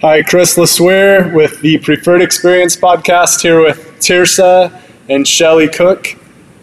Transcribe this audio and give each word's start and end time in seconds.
Hi, 0.00 0.22
Chris 0.22 0.54
LeSueur 0.54 1.34
with 1.34 1.60
the 1.60 1.76
Preferred 1.78 2.22
Experience 2.22 2.76
podcast 2.76 3.42
here 3.42 3.60
with 3.60 3.78
Tiersa 3.98 4.80
and 5.08 5.26
Shelly 5.26 5.66
Cook. 5.66 6.14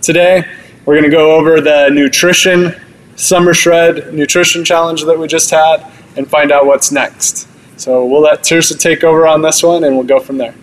Today, 0.02 0.46
we're 0.86 0.94
going 0.94 1.04
to 1.04 1.10
go 1.10 1.36
over 1.36 1.60
the 1.60 1.90
nutrition 1.90 2.74
summer 3.18 3.54
shred 3.54 4.14
nutrition 4.14 4.64
challenge 4.64 5.04
that 5.04 5.20
we 5.20 5.28
just 5.28 5.52
had 5.52 5.86
and 6.16 6.30
find 6.30 6.50
out 6.50 6.66
what's 6.66 6.94
next. 6.94 7.50
So 7.78 8.06
we'll 8.06 8.22
let 8.22 8.40
Tiersa 8.40 8.80
take 8.80 9.04
over 9.04 9.28
on 9.28 9.42
this 9.42 9.62
one 9.62 9.84
and 9.84 9.98
we'll 9.98 10.08
go 10.08 10.22
from 10.22 10.38
there. 10.38 10.56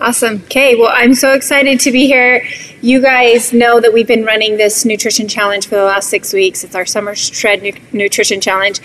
Awesome. 0.00 0.36
Okay, 0.44 0.76
well, 0.76 0.92
I'm 0.94 1.14
so 1.14 1.34
excited 1.34 1.78
to 1.80 1.92
be 1.92 2.06
here. 2.06 2.42
You 2.80 3.02
guys 3.02 3.52
know 3.52 3.80
that 3.80 3.92
we've 3.92 4.08
been 4.08 4.24
running 4.24 4.56
this 4.56 4.86
nutrition 4.86 5.28
challenge 5.28 5.66
for 5.66 5.74
the 5.74 5.84
last 5.84 6.08
six 6.08 6.32
weeks. 6.32 6.64
It's 6.64 6.74
our 6.74 6.86
summer 6.86 7.14
shred 7.14 7.62
nu- 7.62 7.72
nutrition 7.92 8.40
challenge. 8.40 8.80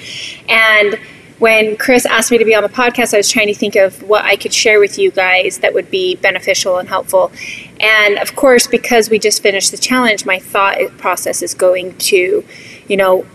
And 0.50 1.00
when 1.40 1.78
Chris 1.78 2.06
asked 2.06 2.32
me 2.32 2.38
to 2.38 2.46
be 2.46 2.54
on 2.54 2.64
the 2.64 2.70
podcast, 2.70 3.14
I 3.14 3.18
was 3.18 3.30
trying 3.30 3.48
to 3.48 3.54
think 3.54 3.76
of 3.76 4.04
what 4.04 4.26
I 4.26 4.36
could 4.36 4.54
share 4.54 4.80
with 4.80 5.00
you 5.00 5.10
guys 5.10 5.60
that 5.60 5.74
would 5.74 5.90
be 5.90 6.16
beneficial 6.18 6.78
and 6.78 6.88
helpful. 6.88 7.32
And 7.80 8.18
of 8.18 8.36
course, 8.36 8.68
because 8.68 9.10
we 9.10 9.20
just 9.20 9.42
finished 9.42 9.72
the 9.72 9.78
challenge, 9.78 10.26
my 10.26 10.40
thought 10.40 10.78
process 10.98 11.42
is 11.42 11.54
going 11.54 11.98
to, 11.98 12.44
you 12.88 12.98
know, 12.98 13.26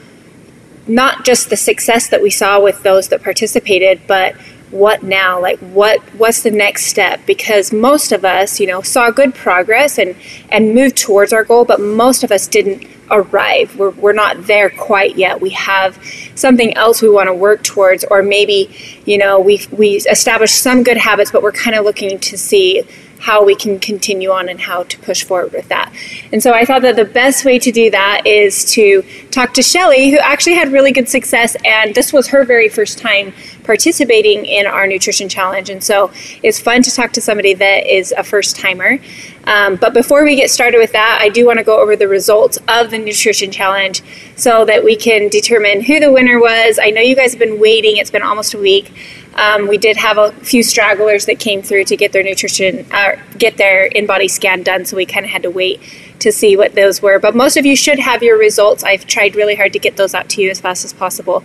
not 0.86 1.24
just 1.24 1.48
the 1.48 1.56
success 1.56 2.08
that 2.08 2.22
we 2.22 2.28
saw 2.28 2.60
with 2.60 2.82
those 2.82 3.08
that 3.08 3.22
participated, 3.22 4.02
but 4.06 4.36
what 4.70 5.02
now? 5.02 5.41
Like 5.41 5.59
what 5.60 6.00
what's 6.18 6.42
the 6.42 6.50
next 6.50 6.86
step? 6.86 7.24
Because 7.27 7.72
most 7.72 8.12
of 8.12 8.24
us 8.24 8.60
you 8.60 8.66
know 8.66 8.82
saw 8.82 9.10
good 9.10 9.34
progress 9.34 9.98
and 9.98 10.16
and 10.50 10.74
moved 10.74 10.96
towards 10.96 11.32
our 11.32 11.45
goal 11.45 11.64
but 11.64 11.80
most 11.80 12.24
of 12.24 12.32
us 12.32 12.46
didn't 12.46 12.86
arrive. 13.10 13.77
We're, 13.77 13.91
we're 13.91 14.12
not 14.12 14.46
there 14.46 14.70
quite 14.70 15.16
yet. 15.16 15.41
We 15.41 15.50
have 15.50 15.98
something 16.34 16.74
else 16.74 17.02
we 17.02 17.10
want 17.10 17.28
to 17.28 17.34
work 17.34 17.62
towards 17.62 18.05
or 18.05 18.22
maybe 18.22 18.74
you 19.06 19.19
know 19.19 19.38
we 19.41 19.60
we 19.70 19.96
established 19.96 20.56
some 20.60 20.83
good 20.83 20.96
habits 20.96 21.30
but 21.30 21.42
we're 21.42 21.52
kind 21.52 21.77
of 21.77 21.84
looking 21.84 22.19
to 22.19 22.38
see 22.38 22.83
how 23.25 23.42
we 23.42 23.55
can 23.55 23.78
continue 23.78 24.31
on 24.31 24.50
and 24.50 24.60
how 24.60 24.83
to 24.83 24.98
push 24.98 25.25
forward 25.25 25.50
with 25.53 25.66
that. 25.69 25.91
And 26.31 26.42
so 26.42 26.53
I 26.53 26.66
thought 26.66 26.83
that 26.83 26.97
the 26.97 27.06
best 27.06 27.47
way 27.47 27.58
to 27.58 27.72
do 27.72 27.91
that 27.91 28.27
is 28.27 28.66
to 28.72 29.03
talk 29.31 29.55
to 29.55 29.62
Shelly, 29.62 30.10
who 30.10 30.19
actually 30.19 30.56
had 30.56 30.70
really 30.70 30.92
good 30.92 31.08
success, 31.08 31.56
and 31.64 31.94
this 31.94 32.12
was 32.12 32.28
her 32.28 32.44
very 32.44 32.69
first 32.69 32.98
time 32.98 33.33
participating 33.64 34.44
in 34.46 34.66
our 34.66 34.86
nutrition 34.86 35.28
challenge. 35.28 35.70
And 35.70 35.82
so 35.82 36.12
it's 36.42 36.60
fun 36.60 36.82
to 36.82 36.90
talk 36.90 37.12
to 37.12 37.20
somebody 37.20 37.54
that 37.54 37.86
is 37.86 38.14
a 38.16 38.22
first 38.22 38.56
timer. 38.56 38.98
Um, 39.46 39.76
but 39.76 39.92
before 39.92 40.24
we 40.24 40.36
get 40.36 40.50
started 40.50 40.78
with 40.78 40.92
that, 40.92 41.18
I 41.20 41.28
do 41.28 41.46
want 41.46 41.58
to 41.58 41.64
go 41.64 41.80
over 41.80 41.96
the 41.96 42.08
results 42.08 42.58
of 42.68 42.90
the 42.90 42.98
nutrition 42.98 43.50
challenge 43.50 44.02
so 44.36 44.64
that 44.64 44.84
we 44.84 44.96
can 44.96 45.28
determine 45.28 45.82
who 45.82 45.98
the 45.98 46.12
winner 46.12 46.40
was. 46.40 46.78
I 46.78 46.90
know 46.90 47.00
you 47.00 47.16
guys 47.16 47.32
have 47.32 47.40
been 47.40 47.60
waiting, 47.60 47.96
it's 47.96 48.10
been 48.10 48.22
almost 48.22 48.54
a 48.54 48.58
week. 48.58 48.92
Um, 49.34 49.66
we 49.66 49.78
did 49.78 49.96
have 49.96 50.16
a 50.16 50.30
few 50.32 50.62
stragglers 50.62 51.26
that 51.26 51.40
came 51.40 51.60
through 51.60 51.84
to 51.84 51.96
get 51.96 52.12
their 52.12 52.22
nutrition, 52.22 52.86
uh, 52.92 53.16
get 53.36 53.56
their 53.56 53.90
InBody 53.90 54.30
scan 54.30 54.62
done, 54.62 54.84
so 54.84 54.96
we 54.96 55.06
kind 55.06 55.26
of 55.26 55.32
had 55.32 55.42
to 55.42 55.50
wait 55.50 55.80
to 56.20 56.30
see 56.30 56.56
what 56.56 56.74
those 56.74 57.02
were. 57.02 57.18
But 57.18 57.34
most 57.34 57.56
of 57.56 57.66
you 57.66 57.74
should 57.74 57.98
have 57.98 58.22
your 58.22 58.38
results. 58.38 58.84
I've 58.84 59.06
tried 59.06 59.34
really 59.34 59.56
hard 59.56 59.72
to 59.72 59.78
get 59.78 59.96
those 59.96 60.14
out 60.14 60.28
to 60.30 60.42
you 60.42 60.50
as 60.50 60.60
fast 60.60 60.84
as 60.84 60.92
possible. 60.92 61.44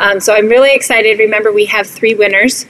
Um, 0.00 0.18
so 0.18 0.34
I'm 0.34 0.48
really 0.48 0.74
excited. 0.74 1.18
Remember, 1.18 1.52
we 1.52 1.66
have 1.66 1.86
three 1.86 2.14
winners. 2.14 2.66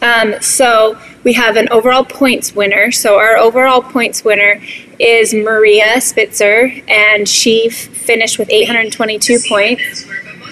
Um, 0.00 0.40
so 0.40 0.96
we 1.24 1.32
have 1.32 1.56
an 1.56 1.68
overall 1.70 2.04
points 2.04 2.54
winner. 2.54 2.92
So 2.92 3.18
our 3.18 3.36
overall 3.36 3.82
points 3.82 4.24
winner 4.24 4.60
is 5.00 5.34
Maria 5.34 6.00
Spitzer, 6.00 6.72
and 6.86 7.28
she 7.28 7.68
finished 7.68 8.38
with 8.38 8.48
822 8.50 9.40
points. 9.48 10.06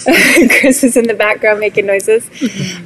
Chris 0.60 0.84
is 0.84 0.96
in 0.96 1.06
the 1.06 1.14
background 1.14 1.60
making 1.60 1.86
noises. 1.86 2.28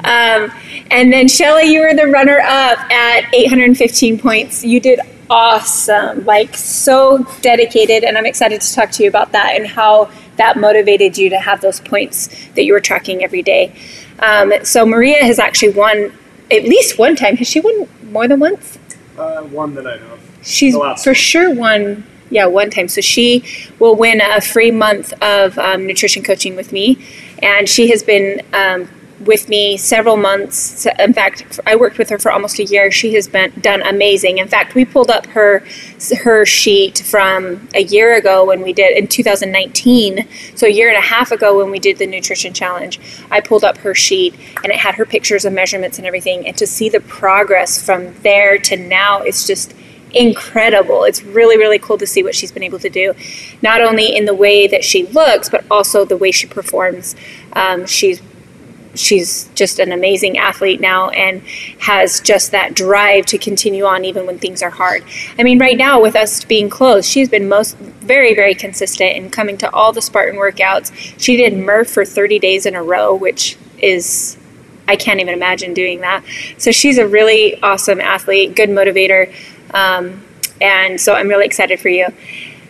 Um, 0.05 0.53
and 0.91 1.13
then 1.13 1.29
Shelly, 1.29 1.73
you 1.73 1.81
were 1.81 1.95
the 1.95 2.07
runner 2.07 2.39
up 2.41 2.79
at 2.91 3.33
815 3.35 4.19
points. 4.19 4.63
You 4.63 4.79
did 4.79 5.01
awesome, 5.31 6.25
like 6.25 6.55
so 6.55 7.25
dedicated, 7.41 8.05
and 8.05 8.19
I'm 8.19 8.27
excited 8.27 8.61
to 8.61 8.75
talk 8.75 8.91
to 8.93 9.03
you 9.03 9.09
about 9.09 9.33
that 9.33 9.55
and 9.57 9.67
how 9.67 10.11
that 10.41 10.57
motivated 10.57 11.17
you 11.19 11.31
to 11.31 11.39
have 11.39 11.61
those 11.61 11.81
points 11.81 12.29
that 12.55 12.65
you 12.65 12.73
were 12.73 12.81
tracking 12.81 13.23
every 13.23 13.43
day. 13.43 13.73
Um, 14.21 14.53
so 14.65 14.85
Maria 14.85 15.23
has 15.25 15.39
actually 15.39 15.73
won 15.73 16.13
at 16.51 16.65
least 16.65 16.99
one 16.99 17.15
time. 17.15 17.37
Has 17.37 17.49
she 17.49 17.61
won 17.61 17.89
more 18.11 18.27
than 18.27 18.41
once? 18.41 18.79
Uh, 19.17 19.43
one 19.43 19.75
that 19.75 19.87
I 19.87 19.97
know 19.97 20.15
of. 20.15 20.21
She's 20.43 20.75
for 21.03 21.15
sure 21.15 21.55
won. 21.55 22.05
Yeah, 22.31 22.47
one 22.47 22.71
time. 22.71 22.89
So 22.89 23.01
she 23.01 23.45
will 23.79 23.97
win 23.97 24.21
a 24.21 24.41
free 24.41 24.71
month 24.71 25.13
of 25.23 25.59
um, 25.59 25.87
nutrition 25.87 26.23
coaching 26.23 26.57
with 26.57 26.73
me, 26.73 26.97
and 27.43 27.69
she 27.69 27.91
has 27.91 28.03
been 28.03 28.41
um, 28.55 28.89
with 29.21 29.49
me 29.49 29.77
several 29.77 30.17
months. 30.17 30.87
In 30.99 31.13
fact, 31.13 31.61
I 31.67 31.77
worked 31.77 31.99
with 31.99 32.09
her 32.09 32.19
for 32.19 32.33
almost 32.33 32.59
a 32.59 32.65
year. 32.65 32.91
She 32.91 33.15
has 33.15 33.29
been 33.29 33.53
done 33.61 33.83
amazing. 33.83 34.39
In 34.39 34.49
fact, 34.49 34.75
we 34.75 34.85
pulled 34.85 35.11
up 35.11 35.27
her 35.27 35.63
her 36.25 36.47
sheet 36.47 37.01
from 37.01 37.69
a 37.75 37.83
year 37.83 38.17
ago 38.17 38.45
when 38.47 38.63
we 38.63 38.73
did 38.73 38.97
in 38.97 39.07
2019. 39.07 40.27
So 40.55 40.67
a 40.67 40.71
year 40.71 40.89
and 40.89 40.97
a 40.97 41.07
half 41.07 41.31
ago 41.31 41.59
when 41.59 41.71
we 41.71 41.79
did 41.79 41.99
the 41.99 42.07
nutrition 42.07 42.55
challenge, 42.55 42.99
I 43.31 43.41
pulled 43.41 43.65
up 43.65 43.79
her 43.79 43.95
sheet 43.95 44.35
and 44.65 44.73
it 44.73 44.79
had 44.79 44.95
her 44.95 45.05
pictures 45.05 45.45
and 45.45 45.55
measurements 45.55 45.99
and 45.99 46.07
everything. 46.07 46.47
And 46.47 46.57
to 46.57 46.67
see 46.67 46.89
the 46.89 47.01
progress 47.01 47.83
from 47.85 48.15
there 48.23 48.57
to 48.59 48.77
now, 48.77 49.21
it's 49.21 49.47
just 49.47 49.75
incredible. 50.13 51.05
It's 51.05 51.23
really, 51.23 51.57
really 51.57 51.79
cool 51.79 51.99
to 51.99 52.07
see 52.07 52.23
what 52.23 52.35
she's 52.35 52.51
been 52.53 52.63
able 52.63 52.79
to 52.81 52.91
do, 52.91 53.15
not 53.63 53.81
only 53.81 54.15
in 54.17 54.25
the 54.25 54.35
way 54.35 54.67
that 54.67 54.85
she 54.85 55.07
looks, 55.07 55.49
but 55.49 55.65
also 55.71 56.05
the 56.05 56.17
way 56.17 56.31
she 56.31 56.47
performs. 56.47 57.15
Um, 57.53 57.87
she's 57.87 58.21
she's 58.95 59.49
just 59.55 59.79
an 59.79 59.93
amazing 59.93 60.39
athlete 60.39 60.81
now 60.81 61.11
and 61.11 61.43
has 61.81 62.21
just 62.21 62.51
that 62.51 62.75
drive 62.75 63.27
to 63.27 63.39
continue 63.39 63.85
on 63.85 64.05
even 64.05 64.27
when 64.27 64.39
things 64.39 64.63
are 64.63 64.71
hard. 64.71 65.05
I 65.39 65.43
mean, 65.43 65.59
right 65.59 65.77
now 65.77 66.01
with 66.01 66.17
us 66.17 66.45
being 66.45 66.69
closed, 66.69 67.09
she's 67.09 67.29
been 67.29 67.49
most 67.49 67.77
very, 67.77 68.35
very 68.35 68.55
consistent 68.55 69.17
in 69.17 69.31
coming 69.31 69.57
to 69.59 69.71
all 69.73 69.93
the 69.93 70.03
Spartan 70.03 70.39
workouts. 70.39 70.93
She 71.19 71.37
did 71.37 71.57
Murph 71.57 71.91
for 71.91 72.05
30 72.05 72.39
days 72.39 72.67
in 72.67 72.75
a 72.75 72.83
row, 72.83 73.15
which 73.15 73.57
is 73.79 74.37
I 74.89 74.97
can't 74.97 75.21
even 75.21 75.35
imagine 75.35 75.73
doing 75.73 76.01
that. 76.01 76.25
So 76.59 76.73
she's 76.73 76.99
a 76.99 77.07
really 77.07 77.61
awesome 77.63 78.01
athlete, 78.01 78.57
good 78.57 78.71
motivator, 78.71 79.33
um, 79.73 80.25
and 80.61 81.01
so 81.01 81.15
I'm 81.15 81.29
really 81.29 81.47
excited 81.47 81.79
for 81.79 81.89
you. 81.89 82.09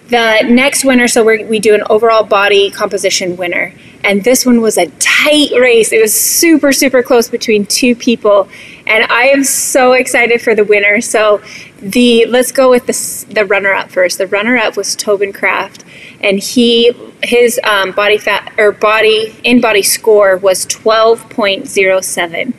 The 0.08 0.42
next 0.42 0.84
winner, 0.84 1.08
so 1.08 1.24
we 1.24 1.44
we 1.44 1.60
do 1.60 1.74
an 1.74 1.82
overall 1.88 2.24
body 2.24 2.70
composition 2.70 3.36
winner, 3.36 3.72
and 4.04 4.24
this 4.24 4.46
one 4.46 4.60
was 4.60 4.78
a 4.78 4.86
tight 4.98 5.50
race. 5.52 5.92
It 5.92 6.00
was 6.00 6.14
super, 6.14 6.72
super 6.72 7.02
close 7.02 7.28
between 7.28 7.66
two 7.66 7.94
people, 7.94 8.48
and 8.86 9.04
I 9.04 9.24
am 9.28 9.44
so 9.44 9.92
excited 9.92 10.40
for 10.40 10.54
the 10.54 10.64
winner. 10.64 11.00
So 11.00 11.42
the 11.80 12.26
let's 12.26 12.52
go 12.52 12.70
with 12.70 12.86
the 12.86 13.34
the 13.34 13.44
runner 13.44 13.72
up 13.72 13.90
first. 13.90 14.18
The 14.18 14.26
runner 14.26 14.56
up 14.56 14.76
was 14.76 14.96
Tobin 14.96 15.32
Kraft, 15.32 15.84
and 16.20 16.38
he 16.38 16.92
his 17.22 17.60
um, 17.64 17.92
body 17.92 18.18
fat 18.18 18.52
or 18.58 18.72
body 18.72 19.30
InBody 19.44 19.84
score 19.84 20.36
was 20.36 20.64
twelve 20.66 21.28
point 21.30 21.66
zero 21.66 22.00
seven. 22.00 22.54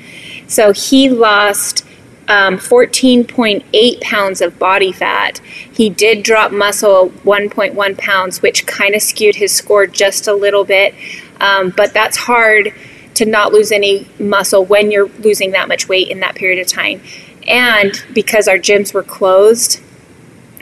So 0.48 0.74
he 0.74 1.10
lost 1.10 1.86
um, 2.28 2.58
14.8 2.58 4.02
pounds 4.02 4.42
of 4.42 4.58
body 4.58 4.92
fat. 4.92 5.40
He 5.72 5.90
did 5.90 6.24
drop 6.24 6.52
muscle 6.52 7.08
at 7.08 7.24
1.1 7.24 7.98
pounds, 7.98 8.42
which 8.42 8.66
kind 8.66 8.96
of 8.96 9.02
skewed 9.02 9.36
his 9.36 9.52
score 9.52 9.86
just 9.86 10.28
a 10.28 10.34
little 10.34 10.64
bit. 10.64 10.96
Um, 11.42 11.72
but 11.72 11.94
that's 11.94 12.16
hard 12.16 12.74
to 13.16 13.26
not 13.26 13.52
lose 13.52 13.72
any 13.72 14.08
muscle 14.20 14.64
when 14.64 14.92
you're 14.92 15.10
losing 15.20 15.52
that 15.52 15.68
much 15.68 15.90
weight 15.90 16.08
in 16.08 16.22
that 16.22 16.36
period 16.36 16.60
of 16.60 16.68
time. 16.68 17.02
And 17.48 18.02
because 18.14 18.48
our 18.48 18.58
gyms 18.58 18.94
were 18.94 19.04
closed, 19.04 19.82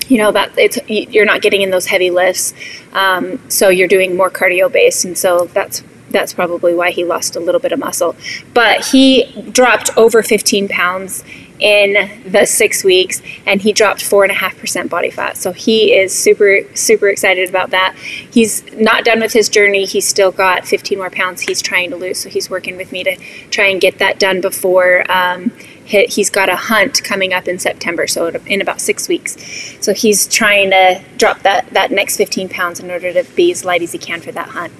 you 0.07 0.18
know 0.18 0.31
that 0.31 0.57
it's 0.57 0.79
you're 0.88 1.25
not 1.25 1.41
getting 1.41 1.62
in 1.62 1.69
those 1.69 1.85
heavy 1.85 2.09
lifts, 2.09 2.53
um, 2.94 3.39
so 3.50 3.69
you're 3.69 3.88
doing 3.88 4.18
more 4.18 4.31
cardio 4.31 4.72
based, 4.72 5.06
and 5.06 5.16
so 5.16 5.45
that's 5.53 5.84
that's 6.09 6.34
probably 6.34 6.73
why 6.73 6.89
he 6.89 7.06
lost 7.06 7.35
a 7.35 7.39
little 7.39 7.62
bit 7.62 7.72
of 7.72 7.79
muscle. 7.79 8.16
But 8.53 8.85
he 8.88 9.25
dropped 9.51 9.95
over 9.95 10.24
15 10.24 10.68
pounds 10.68 11.24
in 11.59 12.21
the 12.25 12.45
six 12.45 12.83
weeks, 12.83 13.21
and 13.45 13.61
he 13.61 13.73
dropped 13.73 14.03
four 14.03 14.23
and 14.23 14.31
a 14.31 14.35
half 14.35 14.57
percent 14.57 14.89
body 14.89 15.09
fat. 15.09 15.38
So 15.38 15.51
he 15.51 15.94
is 15.94 16.17
super 16.17 16.61
super 16.73 17.09
excited 17.09 17.50
about 17.50 17.71
that. 17.71 17.95
He's 17.95 18.63
not 18.73 19.03
done 19.06 19.19
with 19.19 19.33
his 19.33 19.50
journey. 19.50 19.85
He's 19.85 20.07
still 20.07 20.31
got 20.31 20.65
15 20.65 20.97
more 20.97 21.09
pounds 21.09 21.41
he's 21.41 21.61
trying 21.61 21.89
to 21.91 21.95
lose. 21.95 22.19
So 22.19 22.29
he's 22.29 22.50
working 22.50 22.77
with 22.77 22.91
me 22.91 23.03
to 23.03 23.15
try 23.51 23.65
and 23.67 23.81
get 23.81 24.00
that 24.00 24.19
done 24.19 24.41
before. 24.41 25.09
Um, 25.11 25.51
he- 25.85 26.06
he's 26.06 26.29
got 26.29 26.50
a 26.50 26.56
hunt 26.56 27.03
coming 27.03 27.33
up 27.33 27.47
in 27.47 27.57
September, 27.57 28.06
so 28.06 28.27
in 28.45 28.61
about 28.61 28.79
six 28.79 29.07
weeks. 29.07 29.35
So 29.81 29.94
he's 29.94 30.27
trying 30.27 30.69
to 30.69 31.01
drop 31.17 31.41
that, 31.41 31.73
that 31.73 31.91
next 31.91 32.17
15 32.17 32.47
pounds 32.47 32.79
in 32.79 32.91
order 32.91 33.11
to 33.11 33.23
be 33.35 33.51
as 33.51 33.65
light 33.65 33.81
as 33.81 33.91
he 33.91 33.97
can 33.97 34.21
for 34.21 34.31
that 34.31 34.50
hunt. 34.50 34.71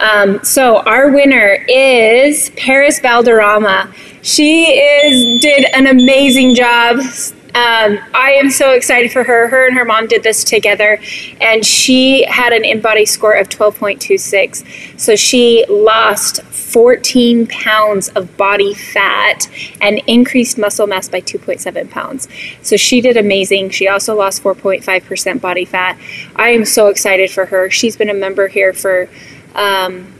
Um, 0.00 0.42
so 0.42 0.78
our 0.78 1.10
winner 1.10 1.64
is 1.68 2.50
Paris 2.56 3.00
Valderrama. 3.00 3.92
She 4.22 4.72
is 4.72 5.40
did 5.40 5.66
an 5.74 5.86
amazing 5.86 6.54
job. 6.54 6.98
Um, 7.54 8.00
I 8.12 8.32
am 8.32 8.50
so 8.50 8.72
excited 8.72 9.12
for 9.12 9.22
her. 9.22 9.46
Her 9.46 9.68
and 9.68 9.76
her 9.76 9.84
mom 9.84 10.08
did 10.08 10.24
this 10.24 10.42
together, 10.42 10.98
and 11.40 11.64
she 11.64 12.24
had 12.24 12.52
an 12.52 12.64
InBody 12.64 13.06
score 13.06 13.34
of 13.34 13.48
12.26. 13.48 14.98
So 14.98 15.14
she 15.14 15.64
lost 15.68 16.42
14 16.42 17.46
pounds 17.46 18.08
of 18.08 18.36
body 18.36 18.74
fat 18.74 19.48
and 19.80 20.02
increased 20.08 20.58
muscle 20.58 20.88
mass 20.88 21.08
by 21.08 21.20
2.7 21.20 21.88
pounds. 21.90 22.26
So 22.62 22.76
she 22.76 23.00
did 23.00 23.16
amazing. 23.16 23.70
She 23.70 23.86
also 23.86 24.16
lost 24.16 24.42
4.5% 24.42 25.40
body 25.40 25.64
fat. 25.64 25.96
I 26.34 26.48
am 26.48 26.64
so 26.64 26.88
excited 26.88 27.30
for 27.30 27.46
her. 27.46 27.70
She's 27.70 27.96
been 27.96 28.10
a 28.10 28.14
member 28.14 28.48
here 28.48 28.72
for 28.72 29.08
um, 29.54 30.12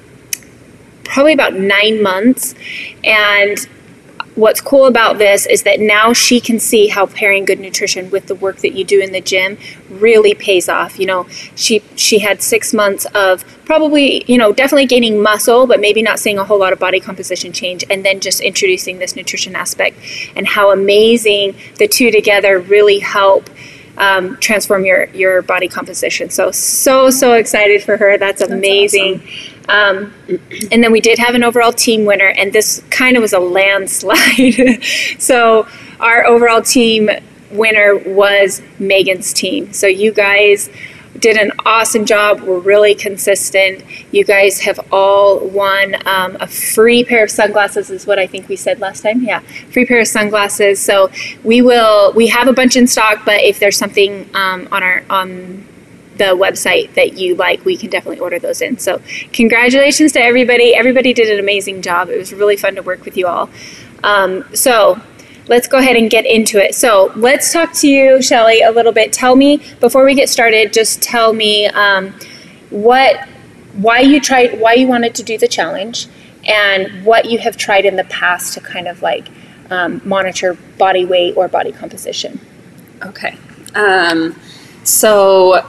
probably 1.05 1.33
about 1.33 1.55
nine 1.55 2.03
months, 2.03 2.55
and 3.03 3.69
what's 4.35 4.61
cool 4.61 4.87
about 4.87 5.19
this 5.19 5.47
is 5.47 5.63
that 5.63 5.79
now 5.79 6.13
she 6.13 6.41
can 6.41 6.59
see 6.59 6.89
how 6.89 7.07
pairing 7.07 7.45
good 7.45 7.61
nutrition 7.61 8.11
with 8.11 8.27
the 8.27 8.35
work 8.35 8.59
that 8.59 8.73
you 8.73 8.85
do 8.85 9.01
in 9.01 9.13
the 9.13 9.21
gym 9.21 9.57
really 9.89 10.35
pays 10.35 10.69
off. 10.69 10.99
You 10.99 11.07
know, 11.07 11.29
she 11.55 11.83
she 11.95 12.19
had 12.19 12.43
six 12.43 12.75
months 12.75 13.07
of 13.15 13.45
probably 13.65 14.25
you 14.27 14.37
know 14.37 14.53
definitely 14.53 14.87
gaining 14.87 15.23
muscle, 15.23 15.67
but 15.67 15.81
maybe 15.81 16.03
not 16.03 16.19
seeing 16.19 16.39
a 16.39 16.45
whole 16.45 16.59
lot 16.59 16.73
of 16.73 16.79
body 16.79 17.01
composition 17.01 17.53
change, 17.53 17.85
and 17.89 18.05
then 18.05 18.21
just 18.21 18.41
introducing 18.41 18.99
this 18.99 19.15
nutrition 19.15 19.55
aspect 19.55 19.99
and 20.35 20.47
how 20.49 20.73
amazing 20.73 21.55
the 21.79 21.87
two 21.87 22.11
together 22.11 22.59
really 22.59 22.99
help. 22.99 23.49
Um, 23.97 24.37
transform 24.39 24.85
your 24.85 25.05
your 25.11 25.43
body 25.43 25.69
composition. 25.69 26.29
So 26.31 26.51
so 26.51 27.11
so 27.11 27.35
excited 27.35 27.83
for 27.83 27.97
her. 27.97 28.19
That's 28.19 28.43
amazing. 28.43 29.19
That's 29.19 29.31
awesome. 29.31 29.55
Um, 29.67 30.13
and 30.73 30.83
then 30.83 30.93
we 30.93 31.01
did 31.01 31.19
have 31.19 31.35
an 31.35 31.43
overall 31.43 31.73
team 31.73 32.05
winner, 32.05 32.29
and 32.29 32.53
this 32.53 32.83
kind 32.91 33.17
of 33.17 33.23
was 33.23 33.33
a 33.33 33.39
landslide. 33.39 34.83
so 35.19 35.67
our 36.01 36.27
overall 36.27 36.61
team 36.61 37.09
winner 37.51 37.97
was 37.97 38.61
Megan's 38.79 39.33
team. 39.33 39.73
So 39.73 39.87
you 39.87 40.13
guys 40.13 40.69
did 41.25 41.39
an 41.39 41.53
awesome 41.65 42.05
job. 42.05 42.43
We're 42.43 42.59
really 42.59 42.95
consistent. 42.95 43.83
You 44.13 44.25
guys 44.25 44.61
have 44.61 44.79
all 44.93 45.39
won 45.39 45.97
um, 46.07 46.37
a 46.39 46.47
free 46.47 47.03
pair 47.03 47.25
of 47.25 47.31
sunglasses, 47.31 47.89
is 47.89 48.07
what 48.07 48.19
I 48.19 48.27
think 48.27 48.47
we 48.51 48.57
said 48.57 48.79
last 48.79 49.01
time. 49.01 49.23
Yeah, 49.23 49.39
free 49.73 49.87
pair 49.87 50.01
of 50.01 50.07
sunglasses. 50.07 50.81
So 50.81 51.11
we 51.43 51.63
will. 51.63 52.13
We 52.13 52.27
have 52.27 52.47
a 52.47 52.53
bunch 52.53 52.77
in 52.77 52.87
stock, 52.87 53.25
but 53.25 53.41
if 53.41 53.59
there's 53.59 53.79
something 53.79 54.29
um, 54.35 54.69
on 54.71 54.83
our 54.83 55.03
on 55.09 55.67
the 56.19 56.37
website 56.37 56.93
that 56.93 57.17
you 57.17 57.37
like, 57.37 57.65
we 57.65 57.79
can 57.79 57.89
definitely 57.89 58.21
order 58.21 58.39
those 58.39 58.61
in. 58.61 58.77
So, 58.77 59.01
congratulations 59.33 60.13
to 60.13 60.23
everybody. 60.23 60.75
Everybody 60.75 61.15
did 61.15 61.31
an 61.31 61.41
amazing 61.41 61.81
job. 61.81 62.11
It 62.11 62.19
was 62.19 62.35
really 62.35 62.59
fun 62.59 62.75
to 62.75 62.83
work 62.83 63.03
with 63.07 63.17
you 63.17 63.29
all. 63.29 63.49
Um, 64.03 64.45
so, 64.55 65.01
let's 65.47 65.67
go 65.69 65.79
ahead 65.79 65.97
and 65.97 66.11
get 66.11 66.27
into 66.27 66.59
it. 66.59 66.75
So, 66.75 67.13
let's 67.17 67.53
talk 67.53 67.73
to 67.75 67.89
you, 67.89 68.23
Shelly, 68.23 68.63
a 68.63 68.71
little 68.71 68.93
bit. 68.93 69.13
Tell 69.13 69.37
me, 69.37 69.63
before 69.81 70.05
we 70.05 70.15
get 70.15 70.29
started, 70.29 70.73
just 70.73 71.03
tell 71.03 71.33
me 71.33 71.67
um, 71.67 72.15
what, 72.71 73.29
why 73.75 74.01
you 74.01 74.21
tried, 74.21 74.61
why 74.61 74.75
you 74.75 74.87
wanted 74.87 75.15
to 75.17 75.23
do 75.23 75.39
the 75.39 75.49
challenge, 75.49 76.09
and 76.47 77.05
what 77.05 77.27
you 77.27 77.39
have 77.39 77.57
tried 77.57 77.85
in 77.85 77.97
the 77.97 78.05
past 78.05 78.55
to 78.55 78.61
kind 78.61 78.89
of 78.89 79.03
like 79.03 79.29
um, 79.71 80.01
monitor 80.05 80.55
body 80.79 81.05
weight 81.05 81.37
or 81.37 81.49
body 81.49 81.73
composition. 81.73 82.41
Okay. 83.03 83.37
Um, 83.75 84.39
so 84.85 85.67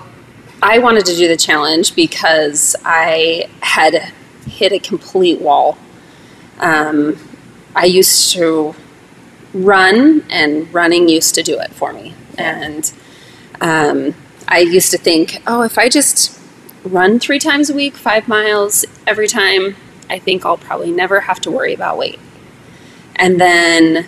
I 0.61 0.79
wanted 0.79 1.05
to 1.05 1.15
do 1.15 1.27
the 1.27 1.37
challenge 1.37 1.95
because 1.95 2.75
I 2.83 3.49
had 3.61 4.11
hit 4.45 4.71
a 4.71 4.79
complete 4.79 5.41
wall. 5.41 5.77
Um, 6.59 7.17
I 7.75 7.85
used 7.85 8.33
to 8.33 8.75
run, 9.55 10.25
and 10.29 10.71
running 10.73 11.07
used 11.07 11.33
to 11.35 11.43
do 11.43 11.57
it 11.59 11.71
for 11.71 11.93
me. 11.93 12.13
And 12.37 12.91
um, 13.61 14.13
I 14.47 14.59
used 14.59 14.91
to 14.91 14.97
think, 14.97 15.41
oh, 15.47 15.61
if 15.63 15.77
I 15.77 15.89
just 15.89 16.39
run 16.83 17.19
three 17.19 17.39
times 17.39 17.69
a 17.69 17.73
week, 17.73 17.95
five 17.95 18.27
miles 18.27 18.85
every 19.07 19.27
time, 19.27 19.75
I 20.09 20.19
think 20.19 20.45
I'll 20.45 20.57
probably 20.57 20.91
never 20.91 21.21
have 21.21 21.39
to 21.41 21.51
worry 21.51 21.73
about 21.73 21.97
weight. 21.97 22.19
And 23.15 23.39
then 23.39 24.05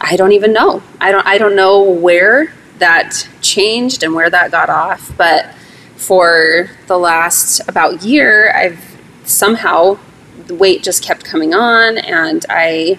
I 0.00 0.16
don't 0.16 0.32
even 0.32 0.52
know. 0.52 0.82
I 1.00 1.12
don't. 1.12 1.26
I 1.26 1.38
don't 1.38 1.56
know 1.56 1.82
where 1.82 2.52
that 2.78 3.28
changed 3.40 4.02
and 4.02 4.14
where 4.14 4.30
that 4.30 4.50
got 4.50 4.70
off, 4.70 5.12
but 5.16 5.54
for 5.96 6.70
the 6.86 6.98
last 6.98 7.60
about 7.68 8.02
year, 8.02 8.52
I've 8.54 8.80
somehow 9.24 9.98
the 10.46 10.54
weight 10.54 10.82
just 10.82 11.02
kept 11.02 11.24
coming 11.24 11.52
on, 11.52 11.98
and 11.98 12.44
I 12.48 12.98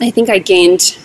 I 0.00 0.10
think 0.10 0.28
I 0.28 0.38
gained 0.38 0.98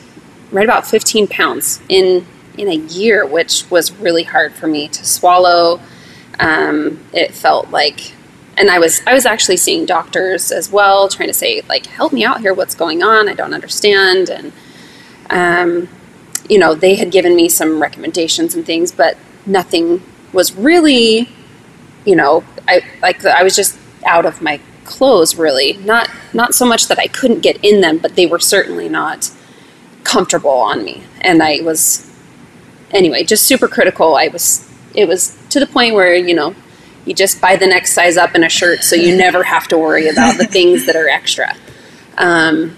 right 0.51 0.65
about 0.65 0.85
15 0.85 1.27
pounds 1.27 1.81
in 1.87 2.25
in 2.57 2.67
a 2.67 2.75
year, 2.75 3.25
which 3.25 3.69
was 3.71 3.91
really 3.93 4.23
hard 4.23 4.53
for 4.53 4.67
me 4.67 4.87
to 4.89 5.05
swallow. 5.05 5.79
Um, 6.39 6.99
it 7.13 7.33
felt 7.33 7.69
like, 7.69 8.13
and 8.57 8.69
I 8.69 8.79
was 8.79 9.01
I 9.07 9.13
was 9.13 9.25
actually 9.25 9.57
seeing 9.57 9.85
doctors 9.85 10.51
as 10.51 10.69
well, 10.71 11.07
trying 11.07 11.29
to 11.29 11.33
say 11.33 11.61
like, 11.69 11.85
help 11.85 12.11
me 12.11 12.23
out 12.23 12.41
here, 12.41 12.53
what's 12.53 12.75
going 12.75 13.01
on? 13.01 13.29
I 13.29 13.33
don't 13.33 13.53
understand, 13.53 14.29
and 14.29 14.51
um, 15.29 15.87
you 16.49 16.59
know, 16.59 16.75
they 16.75 16.95
had 16.95 17.11
given 17.11 17.35
me 17.35 17.47
some 17.47 17.81
recommendations 17.81 18.55
and 18.55 18.65
things, 18.65 18.91
but 18.91 19.17
nothing 19.45 20.03
was 20.33 20.53
really, 20.53 21.29
you 22.05 22.15
know, 22.15 22.43
I 22.67 22.81
like 23.01 23.23
I 23.25 23.43
was 23.43 23.55
just 23.55 23.77
out 24.05 24.25
of 24.25 24.41
my 24.41 24.59
clothes 24.91 25.35
really. 25.35 25.73
Not 25.73 26.09
not 26.33 26.53
so 26.53 26.65
much 26.65 26.87
that 26.87 26.99
I 26.99 27.07
couldn't 27.07 27.39
get 27.41 27.63
in 27.63 27.81
them, 27.81 27.97
but 27.97 28.15
they 28.15 28.25
were 28.25 28.39
certainly 28.39 28.89
not 28.89 29.31
comfortable 30.03 30.51
on 30.51 30.83
me. 30.83 31.03
And 31.21 31.41
I 31.41 31.61
was 31.61 32.11
anyway, 32.91 33.23
just 33.23 33.45
super 33.45 33.67
critical. 33.67 34.15
I 34.15 34.27
was 34.27 34.69
it 34.93 35.07
was 35.07 35.37
to 35.49 35.59
the 35.59 35.67
point 35.67 35.95
where, 35.95 36.15
you 36.15 36.33
know, 36.33 36.55
you 37.05 37.13
just 37.13 37.41
buy 37.41 37.55
the 37.55 37.67
next 37.67 37.93
size 37.93 38.17
up 38.17 38.35
in 38.35 38.43
a 38.43 38.49
shirt 38.49 38.83
so 38.83 38.95
you 38.95 39.15
never 39.17 39.43
have 39.43 39.67
to 39.69 39.77
worry 39.77 40.07
about 40.07 40.37
the 40.37 40.45
things 40.45 40.85
that 40.85 40.95
are 40.95 41.09
extra. 41.09 41.55
Um, 42.17 42.77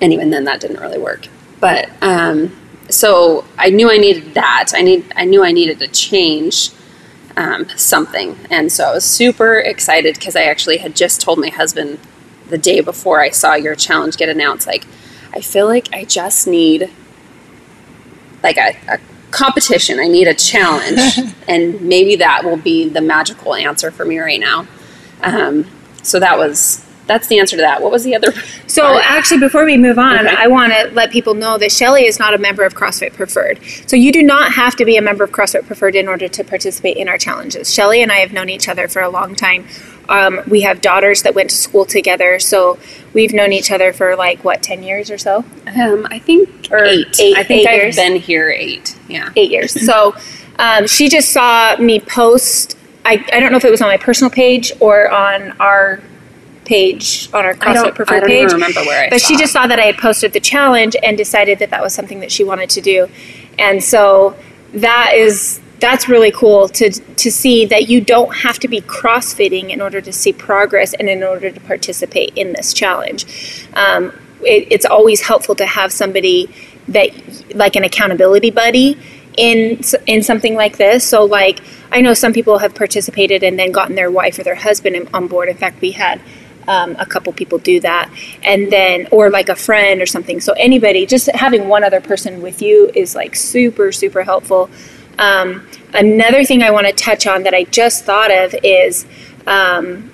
and 0.00 0.32
then 0.32 0.44
that 0.44 0.60
didn't 0.60 0.80
really 0.80 0.98
work. 0.98 1.26
But 1.60 1.90
um, 2.02 2.56
so 2.88 3.44
I 3.56 3.70
knew 3.70 3.90
I 3.90 3.96
needed 3.96 4.34
that. 4.34 4.72
I 4.74 4.82
need 4.82 5.04
I 5.16 5.24
knew 5.24 5.44
I 5.44 5.52
needed 5.52 5.78
to 5.80 5.88
change 5.88 6.70
um, 7.38 7.68
something, 7.76 8.36
and 8.50 8.70
so 8.70 8.84
I 8.84 8.92
was 8.94 9.04
super 9.04 9.60
excited 9.60 10.16
because 10.16 10.34
I 10.34 10.42
actually 10.42 10.78
had 10.78 10.96
just 10.96 11.20
told 11.20 11.38
my 11.38 11.50
husband 11.50 12.00
the 12.50 12.58
day 12.58 12.80
before 12.80 13.20
I 13.20 13.30
saw 13.30 13.54
your 13.54 13.76
challenge 13.76 14.16
get 14.16 14.28
announced. 14.28 14.66
Like, 14.66 14.86
I 15.32 15.40
feel 15.40 15.66
like 15.66 15.88
I 15.92 16.04
just 16.04 16.48
need 16.48 16.90
like 18.42 18.56
a, 18.56 18.76
a 18.88 18.98
competition. 19.30 20.00
I 20.00 20.08
need 20.08 20.26
a 20.26 20.34
challenge, 20.34 21.00
and 21.48 21.80
maybe 21.82 22.16
that 22.16 22.44
will 22.44 22.56
be 22.56 22.88
the 22.88 23.00
magical 23.00 23.54
answer 23.54 23.92
for 23.92 24.04
me 24.04 24.18
right 24.18 24.40
now. 24.40 24.66
Um, 25.22 25.66
so 26.02 26.18
that 26.18 26.38
was 26.38 26.84
that's 27.08 27.26
the 27.26 27.38
answer 27.40 27.56
to 27.56 27.62
that. 27.62 27.82
What 27.82 27.90
was 27.90 28.04
the 28.04 28.14
other? 28.14 28.32
So 28.68 28.82
part? 28.82 29.02
actually, 29.06 29.40
before 29.40 29.64
we 29.64 29.78
move 29.78 29.98
on, 29.98 30.26
okay. 30.26 30.36
I 30.38 30.46
want 30.46 30.72
to 30.74 30.90
let 30.92 31.10
people 31.10 31.32
know 31.32 31.56
that 31.56 31.72
Shelly 31.72 32.04
is 32.04 32.18
not 32.18 32.34
a 32.34 32.38
member 32.38 32.64
of 32.64 32.74
CrossFit 32.74 33.14
Preferred. 33.14 33.58
So 33.86 33.96
you 33.96 34.12
do 34.12 34.22
not 34.22 34.52
have 34.52 34.76
to 34.76 34.84
be 34.84 34.98
a 34.98 35.02
member 35.02 35.24
of 35.24 35.30
CrossFit 35.32 35.66
Preferred 35.66 35.96
in 35.96 36.06
order 36.06 36.28
to 36.28 36.44
participate 36.44 36.98
in 36.98 37.08
our 37.08 37.16
challenges. 37.16 37.72
Shelly 37.72 38.02
and 38.02 38.12
I 38.12 38.16
have 38.16 38.32
known 38.34 38.50
each 38.50 38.68
other 38.68 38.86
for 38.86 39.00
a 39.00 39.08
long 39.08 39.34
time. 39.34 39.66
Um, 40.10 40.40
we 40.46 40.60
have 40.62 40.80
daughters 40.82 41.22
that 41.22 41.34
went 41.34 41.50
to 41.50 41.56
school 41.56 41.86
together, 41.86 42.38
so 42.38 42.78
we've 43.14 43.32
known 43.32 43.52
each 43.52 43.70
other 43.70 43.92
for 43.92 44.14
like 44.16 44.44
what 44.44 44.62
ten 44.62 44.82
years 44.82 45.10
or 45.10 45.18
so. 45.18 45.44
Um, 45.66 46.06
I 46.10 46.18
think 46.18 46.68
or 46.70 46.84
eight. 46.84 47.18
eight 47.18 47.36
I 47.36 47.42
think 47.42 47.66
i 47.66 47.72
I've 47.72 47.82
years. 47.82 47.96
been 47.96 48.16
here 48.16 48.50
eight. 48.50 48.96
Yeah, 49.08 49.30
eight 49.34 49.50
years. 49.50 49.72
so 49.86 50.14
um, 50.58 50.86
she 50.86 51.08
just 51.08 51.30
saw 51.32 51.76
me 51.78 52.00
post. 52.00 52.76
I, 53.04 53.24
I 53.32 53.40
don't 53.40 53.50
know 53.50 53.56
if 53.58 53.64
it 53.64 53.70
was 53.70 53.80
on 53.80 53.88
my 53.88 53.96
personal 53.96 54.30
page 54.30 54.72
or 54.80 55.10
on 55.10 55.52
our 55.60 56.00
page 56.68 57.28
on 57.32 57.44
our 57.44 57.54
CrossFit 57.54 57.94
Preferred 57.94 58.16
I 58.16 58.20
don't 58.20 58.28
page. 58.28 58.52
remember 58.52 58.80
where 58.82 59.06
I 59.06 59.10
But 59.10 59.20
she 59.20 59.36
just 59.36 59.52
saw 59.52 59.66
that 59.66 59.80
I 59.80 59.86
had 59.86 59.96
posted 59.96 60.32
the 60.32 60.40
challenge 60.40 60.94
and 61.02 61.16
decided 61.16 61.58
that 61.58 61.70
that 61.70 61.82
was 61.82 61.94
something 61.94 62.20
that 62.20 62.30
she 62.30 62.44
wanted 62.44 62.70
to 62.70 62.80
do, 62.80 63.08
and 63.58 63.82
so 63.82 64.36
that 64.74 65.12
is 65.14 65.60
that's 65.80 66.08
really 66.08 66.30
cool 66.30 66.68
to 66.68 66.90
to 66.90 67.30
see 67.30 67.64
that 67.66 67.88
you 67.88 68.00
don't 68.00 68.34
have 68.36 68.58
to 68.60 68.68
be 68.68 68.80
crossfitting 68.82 69.70
in 69.70 69.80
order 69.80 70.00
to 70.00 70.12
see 70.12 70.32
progress 70.32 70.94
and 70.94 71.08
in 71.08 71.22
order 71.22 71.50
to 71.50 71.60
participate 71.60 72.32
in 72.36 72.52
this 72.52 72.72
challenge. 72.72 73.66
Um, 73.74 74.12
it, 74.42 74.68
it's 74.70 74.84
always 74.86 75.22
helpful 75.22 75.54
to 75.56 75.66
have 75.66 75.92
somebody 75.92 76.50
that 76.88 77.10
like 77.54 77.76
an 77.76 77.84
accountability 77.84 78.50
buddy 78.50 78.98
in 79.36 79.80
in 80.06 80.22
something 80.22 80.54
like 80.54 80.76
this. 80.76 81.04
So 81.04 81.24
like 81.24 81.60
I 81.90 82.00
know 82.00 82.14
some 82.14 82.32
people 82.32 82.58
have 82.58 82.74
participated 82.74 83.42
and 83.42 83.58
then 83.58 83.72
gotten 83.72 83.94
their 83.94 84.10
wife 84.10 84.38
or 84.38 84.42
their 84.42 84.56
husband 84.56 85.08
on 85.14 85.28
board. 85.28 85.48
In 85.48 85.56
fact, 85.56 85.80
we 85.80 85.92
had 85.92 86.20
um, 86.68 86.94
a 87.00 87.06
couple 87.06 87.32
people 87.32 87.58
do 87.58 87.80
that. 87.80 88.08
And 88.44 88.70
then 88.70 89.08
or 89.10 89.30
like 89.30 89.48
a 89.48 89.56
friend 89.56 90.00
or 90.00 90.06
something. 90.06 90.40
So 90.40 90.52
anybody 90.52 91.06
just 91.06 91.28
having 91.32 91.68
one 91.68 91.82
other 91.82 92.00
person 92.00 92.40
with 92.40 92.62
you 92.62 92.90
is 92.94 93.16
like 93.16 93.34
super 93.34 93.90
super 93.90 94.22
helpful. 94.22 94.70
Um, 95.18 95.66
another 95.94 96.44
thing 96.44 96.62
i 96.62 96.70
want 96.70 96.86
to 96.86 96.92
touch 96.92 97.26
on 97.26 97.42
that 97.44 97.54
i 97.54 97.64
just 97.64 98.04
thought 98.04 98.30
of 98.30 98.54
is 98.62 99.06
um, 99.46 100.10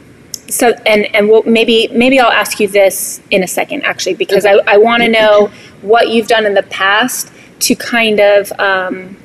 so 0.49 0.73
and 0.87 1.13
and 1.15 1.29
we'll, 1.29 1.43
maybe 1.43 1.89
maybe 1.89 2.21
i'll 2.21 2.31
ask 2.31 2.61
you 2.61 2.69
this 2.69 3.21
in 3.31 3.43
a 3.43 3.47
second 3.47 3.83
actually 3.83 4.15
because 4.15 4.45
i, 4.45 4.53
I 4.67 4.77
want 4.77 5.03
to 5.03 5.09
know 5.09 5.51
what 5.83 6.11
you've 6.11 6.29
done 6.29 6.47
in 6.47 6.55
the 6.55 6.63
past 6.65 7.33
to 7.61 7.75
kind 7.75 8.21
of 8.21 8.53
um, 8.61 9.17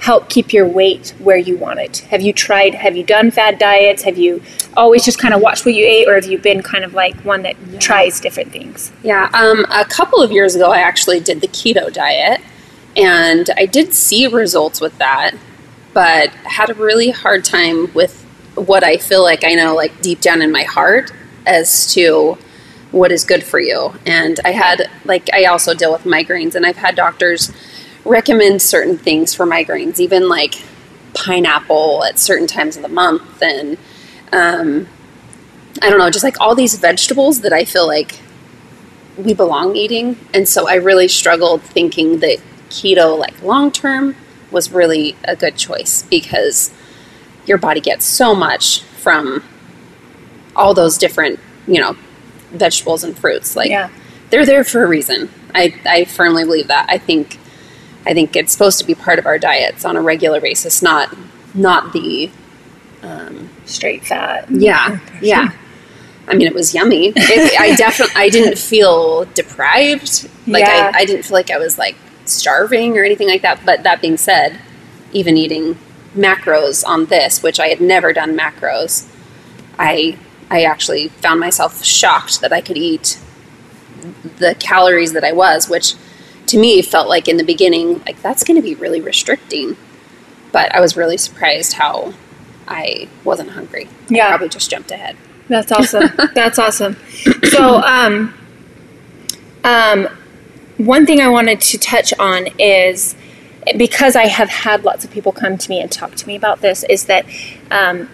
help 0.00 0.30
keep 0.30 0.52
your 0.52 0.66
weight 0.66 1.14
where 1.18 1.36
you 1.36 1.56
want 1.56 1.78
it? 1.78 1.98
Have 2.10 2.22
you 2.22 2.32
tried? 2.32 2.74
Have 2.74 2.96
you 2.96 3.04
done 3.04 3.30
fad 3.30 3.58
diets? 3.58 4.02
Have 4.02 4.16
you 4.16 4.42
always 4.76 5.04
just 5.04 5.18
kind 5.18 5.34
of 5.34 5.40
watched 5.40 5.66
what 5.66 5.74
you 5.74 5.84
ate, 5.84 6.08
or 6.08 6.14
have 6.14 6.24
you 6.24 6.38
been 6.38 6.62
kind 6.62 6.84
of 6.84 6.94
like 6.94 7.14
one 7.24 7.42
that 7.42 7.56
tries 7.80 8.18
different 8.18 8.50
things? 8.50 8.92
Yeah, 9.02 9.28
um, 9.34 9.66
a 9.70 9.84
couple 9.84 10.22
of 10.22 10.32
years 10.32 10.54
ago, 10.54 10.70
I 10.70 10.78
actually 10.78 11.20
did 11.20 11.42
the 11.42 11.48
keto 11.48 11.92
diet, 11.92 12.40
and 12.96 13.50
I 13.56 13.66
did 13.66 13.92
see 13.92 14.26
results 14.26 14.80
with 14.80 14.96
that, 14.98 15.32
but 15.92 16.30
had 16.30 16.70
a 16.70 16.74
really 16.74 17.10
hard 17.10 17.44
time 17.44 17.92
with 17.92 18.22
what 18.54 18.82
I 18.82 18.96
feel 18.96 19.22
like 19.22 19.44
I 19.44 19.54
know, 19.54 19.74
like 19.74 20.00
deep 20.00 20.20
down 20.20 20.40
in 20.40 20.50
my 20.50 20.62
heart, 20.62 21.12
as 21.46 21.92
to 21.94 22.38
what 22.90 23.12
is 23.12 23.24
good 23.24 23.44
for 23.44 23.60
you. 23.60 23.94
And 24.06 24.40
I 24.44 24.52
had, 24.52 24.90
like, 25.04 25.28
I 25.32 25.44
also 25.44 25.74
deal 25.74 25.92
with 25.92 26.04
migraines, 26.04 26.54
and 26.54 26.64
I've 26.64 26.76
had 26.76 26.96
doctors 26.96 27.52
recommend 28.04 28.62
certain 28.62 28.96
things 28.98 29.34
for 29.34 29.46
migraines, 29.46 29.98
even 30.00 30.28
like 30.28 30.62
pineapple 31.14 32.04
at 32.04 32.18
certain 32.18 32.46
times 32.46 32.76
of 32.76 32.82
the 32.82 32.88
month, 32.88 33.42
and 33.42 33.76
um, 34.32 34.86
I 35.82 35.90
don't 35.90 35.98
know, 35.98 36.10
just 36.10 36.24
like 36.24 36.40
all 36.40 36.54
these 36.54 36.76
vegetables 36.78 37.40
that 37.40 37.52
I 37.52 37.64
feel 37.64 37.86
like 37.86 38.20
we 39.16 39.34
belong 39.34 39.76
eating. 39.76 40.16
And 40.32 40.48
so 40.48 40.68
I 40.68 40.74
really 40.74 41.08
struggled 41.08 41.62
thinking 41.62 42.20
that 42.20 42.38
keto, 42.70 43.18
like 43.18 43.40
long 43.42 43.70
term, 43.70 44.16
was 44.50 44.70
really 44.72 45.16
a 45.24 45.36
good 45.36 45.56
choice 45.56 46.02
because 46.02 46.72
your 47.46 47.58
body 47.58 47.80
gets 47.80 48.04
so 48.06 48.34
much 48.34 48.82
from 48.82 49.42
all 50.56 50.74
those 50.74 50.98
different, 50.98 51.38
you 51.66 51.80
know, 51.80 51.96
vegetables 52.52 53.04
and 53.04 53.16
fruits. 53.18 53.56
Like 53.56 53.70
Yeah. 53.70 53.90
they're 54.30 54.46
there 54.46 54.64
for 54.64 54.82
a 54.84 54.86
reason. 54.86 55.28
I, 55.54 55.74
I 55.86 56.04
firmly 56.04 56.44
believe 56.44 56.68
that. 56.68 56.86
I 56.88 56.98
think 56.98 57.38
I 58.06 58.14
think 58.14 58.34
it's 58.36 58.52
supposed 58.52 58.78
to 58.78 58.84
be 58.84 58.94
part 58.94 59.18
of 59.18 59.26
our 59.26 59.38
diets 59.38 59.84
on 59.84 59.96
a 59.96 60.00
regular 60.00 60.40
basis, 60.40 60.82
not 60.82 61.16
not 61.54 61.92
the 61.92 62.30
um, 63.02 63.48
Straight 63.64 64.04
fat. 64.06 64.50
yeah 64.50 64.98
yeah. 65.20 65.50
I 66.28 66.34
mean, 66.34 66.46
it 66.46 66.54
was 66.54 66.74
yummy. 66.74 67.12
It, 67.16 67.60
I 67.60 67.74
definitely 67.76 68.14
I 68.16 68.28
didn't 68.28 68.56
feel 68.58 69.24
deprived. 69.34 70.28
Like 70.46 70.62
Yeah. 70.64 70.92
I, 70.94 71.00
I 71.00 71.04
didn't 71.04 71.24
feel 71.24 71.32
like 71.34 71.50
I 71.50 71.58
was 71.58 71.76
like 71.76 71.96
starving 72.24 72.96
or 72.96 73.04
anything 73.04 73.28
like 73.28 73.42
that. 73.42 73.64
But 73.64 73.82
that 73.82 74.00
being 74.00 74.16
said, 74.16 74.58
even 75.12 75.36
eating 75.36 75.76
macros 76.16 76.86
on 76.86 77.06
this, 77.06 77.42
which 77.42 77.58
I 77.58 77.68
had 77.68 77.80
never 77.80 78.12
done 78.12 78.36
macros, 78.36 79.06
I 79.78 80.18
I 80.50 80.62
actually 80.64 81.08
found 81.08 81.40
myself 81.40 81.84
shocked 81.84 82.40
that 82.40 82.52
I 82.52 82.60
could 82.60 82.76
eat 82.76 83.18
the 84.38 84.54
calories 84.58 85.12
that 85.12 85.24
I 85.24 85.32
was, 85.32 85.68
which 85.68 85.94
to 86.50 86.58
me 86.58 86.82
felt 86.82 87.08
like 87.08 87.28
in 87.28 87.36
the 87.36 87.44
beginning, 87.44 87.98
like 88.06 88.20
that's 88.22 88.44
going 88.44 88.56
to 88.56 88.62
be 88.62 88.74
really 88.74 89.00
restricting. 89.00 89.76
But 90.52 90.74
I 90.74 90.80
was 90.80 90.96
really 90.96 91.16
surprised 91.16 91.74
how 91.74 92.12
I 92.66 93.08
wasn't 93.24 93.50
hungry. 93.50 93.86
I 93.86 93.90
Yeah. 94.14 94.28
probably 94.28 94.48
just 94.48 94.70
jumped 94.70 94.90
ahead. 94.90 95.16
That's 95.48 95.72
awesome. 95.72 96.10
That's 96.34 96.58
awesome. 96.58 96.96
So, 97.50 97.82
um, 97.82 98.32
um, 99.64 100.08
one 100.78 101.06
thing 101.06 101.20
I 101.20 101.28
wanted 101.28 101.60
to 101.60 101.78
touch 101.78 102.12
on 102.18 102.46
is 102.58 103.14
because 103.76 104.16
I 104.16 104.26
have 104.26 104.48
had 104.48 104.84
lots 104.84 105.04
of 105.04 105.10
people 105.10 105.32
come 105.32 105.58
to 105.58 105.68
me 105.70 105.80
and 105.80 105.90
talk 105.90 106.14
to 106.14 106.26
me 106.26 106.34
about 106.36 106.60
this, 106.60 106.82
is 106.84 107.04
that 107.06 107.26
um, 107.70 108.08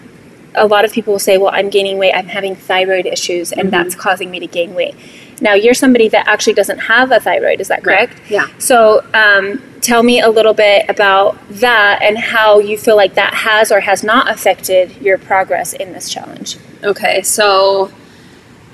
a 0.55 0.67
lot 0.67 0.83
of 0.83 0.91
people 0.91 1.13
will 1.13 1.19
say, 1.19 1.37
Well, 1.37 1.51
I'm 1.53 1.69
gaining 1.69 1.97
weight, 1.97 2.13
I'm 2.13 2.27
having 2.27 2.55
thyroid 2.55 3.05
issues, 3.05 3.51
and 3.53 3.71
that's 3.71 3.95
causing 3.95 4.29
me 4.31 4.39
to 4.39 4.47
gain 4.47 4.73
weight. 4.75 4.95
Now, 5.39 5.53
you're 5.53 5.73
somebody 5.75 6.07
that 6.09 6.27
actually 6.27 6.53
doesn't 6.53 6.79
have 6.79 7.11
a 7.11 7.19
thyroid, 7.19 7.61
is 7.61 7.67
that 7.67 7.85
Right. 7.85 8.09
correct? 8.09 8.21
Yeah. 8.29 8.47
So, 8.57 9.03
um, 9.13 9.61
tell 9.81 10.01
me 10.03 10.19
a 10.19 10.29
little 10.29 10.53
bit 10.53 10.85
about 10.89 11.37
that 11.49 12.01
and 12.01 12.17
how 12.17 12.59
you 12.59 12.77
feel 12.77 12.95
like 12.95 13.13
that 13.13 13.33
has 13.33 13.71
or 13.71 13.79
has 13.81 14.03
not 14.03 14.29
affected 14.29 14.91
your 14.99 15.17
progress 15.17 15.73
in 15.73 15.93
this 15.93 16.09
challenge. 16.09 16.57
Okay, 16.83 17.21
so 17.21 17.91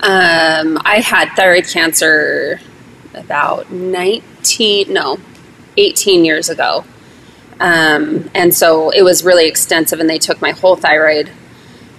um, 0.00 0.78
I 0.84 1.00
had 1.04 1.28
thyroid 1.36 1.66
cancer 1.68 2.60
about 3.14 3.70
19, 3.70 4.92
no, 4.92 5.18
18 5.76 6.24
years 6.24 6.48
ago. 6.48 6.84
Um, 7.60 8.28
and 8.34 8.52
so 8.52 8.90
it 8.90 9.02
was 9.02 9.22
really 9.24 9.46
extensive, 9.46 10.00
and 10.00 10.10
they 10.10 10.18
took 10.18 10.40
my 10.40 10.50
whole 10.50 10.74
thyroid. 10.76 11.30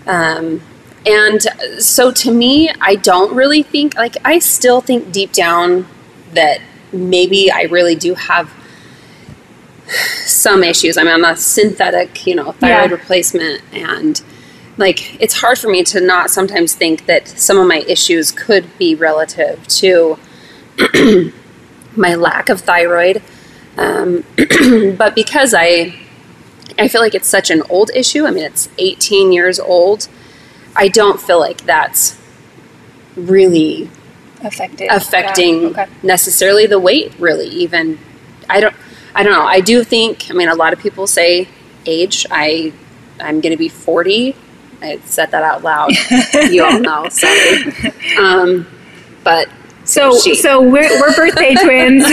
Um, 0.06 0.62
and 1.06 1.42
so 1.82 2.12
to 2.12 2.32
me, 2.32 2.70
I 2.82 2.96
don't 2.96 3.36
really 3.36 3.64
think, 3.64 3.96
like, 3.96 4.18
I 4.26 4.40
still 4.40 4.82
think 4.82 5.12
deep 5.12 5.32
down 5.32 5.88
that 6.34 6.62
maybe 6.92 7.52
I 7.52 7.64
really 7.64 7.96
do 7.96 8.16
have 8.16 8.52
some 10.26 10.64
issues. 10.64 10.98
I 10.98 11.04
mean, 11.04 11.14
I'm 11.14 11.24
a 11.24 11.36
synthetic, 11.38 12.26
you 12.26 12.36
know, 12.36 12.52
thyroid 12.54 12.90
Yeah. 12.92 12.96
replacement, 12.98 13.62
and 13.74 14.22
like 14.78 15.22
it's 15.22 15.36
hard 15.36 15.58
for 15.58 15.70
me 15.70 15.84
to 15.86 16.02
not 16.02 16.30
sometimes 16.30 16.74
think 16.74 17.06
that 17.06 17.28
some 17.28 17.58
of 17.58 17.68
my 17.68 17.80
issues 17.88 18.32
could 18.32 18.66
be 18.78 18.94
relative 18.96 19.66
to 19.68 20.18
my 21.96 22.16
lack 22.16 22.50
of 22.50 22.62
thyroid. 22.62 23.22
Um, 23.78 24.24
but 24.98 25.16
because 25.16 25.54
I, 25.54 25.96
I 26.80 26.88
feel 26.88 27.02
like 27.02 27.14
it's 27.16 27.28
such 27.30 27.50
an 27.52 27.62
old 27.70 27.92
issue. 27.94 28.26
I 28.26 28.32
mean, 28.32 28.44
it's 28.44 28.70
18 28.78 29.32
years 29.32 29.60
old. 29.60 30.08
I 30.76 30.88
don't 30.90 31.20
feel 31.22 31.40
like 31.40 31.62
that's 31.66 32.18
really 33.16 33.90
affected. 34.44 34.90
affecting 34.92 35.62
Yeah, 35.62 35.68
okay. 35.70 35.88
necessarily 36.04 36.66
the 36.68 36.80
weight 36.80 37.14
really 37.18 37.48
even 37.48 37.98
i 38.50 38.60
don't 38.60 38.76
i 39.16 39.24
don't 39.24 39.32
know. 39.34 39.46
I 39.46 39.62
do 39.62 39.84
think 39.84 40.30
i 40.30 40.34
mean 40.34 40.50
a 40.50 40.56
lot 40.56 40.74
of 40.74 40.80
people 40.80 41.08
say 41.08 41.48
age. 41.86 42.26
I 42.30 42.74
i'm 43.20 43.40
going 43.42 43.52
to 43.52 43.58
be 43.58 43.70
40 43.70 44.36
i 44.82 45.00
said 45.06 45.32
that 45.32 45.44
out 45.44 45.64
loud. 45.64 45.92
You 46.52 46.66
all 46.66 46.80
know 46.80 47.08
sorry. 47.10 47.74
Um, 48.20 48.68
but 49.24 49.50
so 49.86 50.18
she- 50.20 50.36
so 50.36 50.62
we're, 50.62 51.00
we're 51.00 51.16
birthday 51.16 51.54
twins 51.64 52.04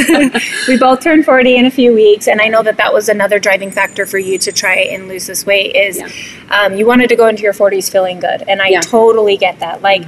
we 0.69 0.77
both 0.79 1.01
turned 1.01 1.25
40 1.25 1.57
in 1.57 1.65
a 1.67 1.71
few 1.71 1.93
weeks 1.95 2.29
and 2.29 2.41
i 2.41 2.47
know 2.49 2.63
that 2.63 2.77
that 2.77 2.93
was 2.93 3.09
another 3.09 3.39
driving 3.39 3.71
factor 3.71 4.05
for 4.07 4.19
you 4.19 4.39
to 4.39 4.53
try 4.53 4.75
and 4.77 5.09
lose 5.09 5.27
this 5.27 5.45
weight 5.47 5.75
is 5.75 5.99
Yeah. 5.99 6.09
um, 6.51 6.77
you 6.77 6.87
wanted 6.87 7.09
to 7.09 7.17
go 7.17 7.27
into 7.29 7.43
your 7.43 7.53
40s 7.55 7.91
feeling 7.91 8.21
good 8.21 8.43
and 8.47 8.61
i 8.63 8.69
Yeah. 8.69 8.81
Mm-hmm. 8.81 8.91
totally 8.91 9.37
get 9.37 9.59
that 9.61 9.83
like 9.83 10.05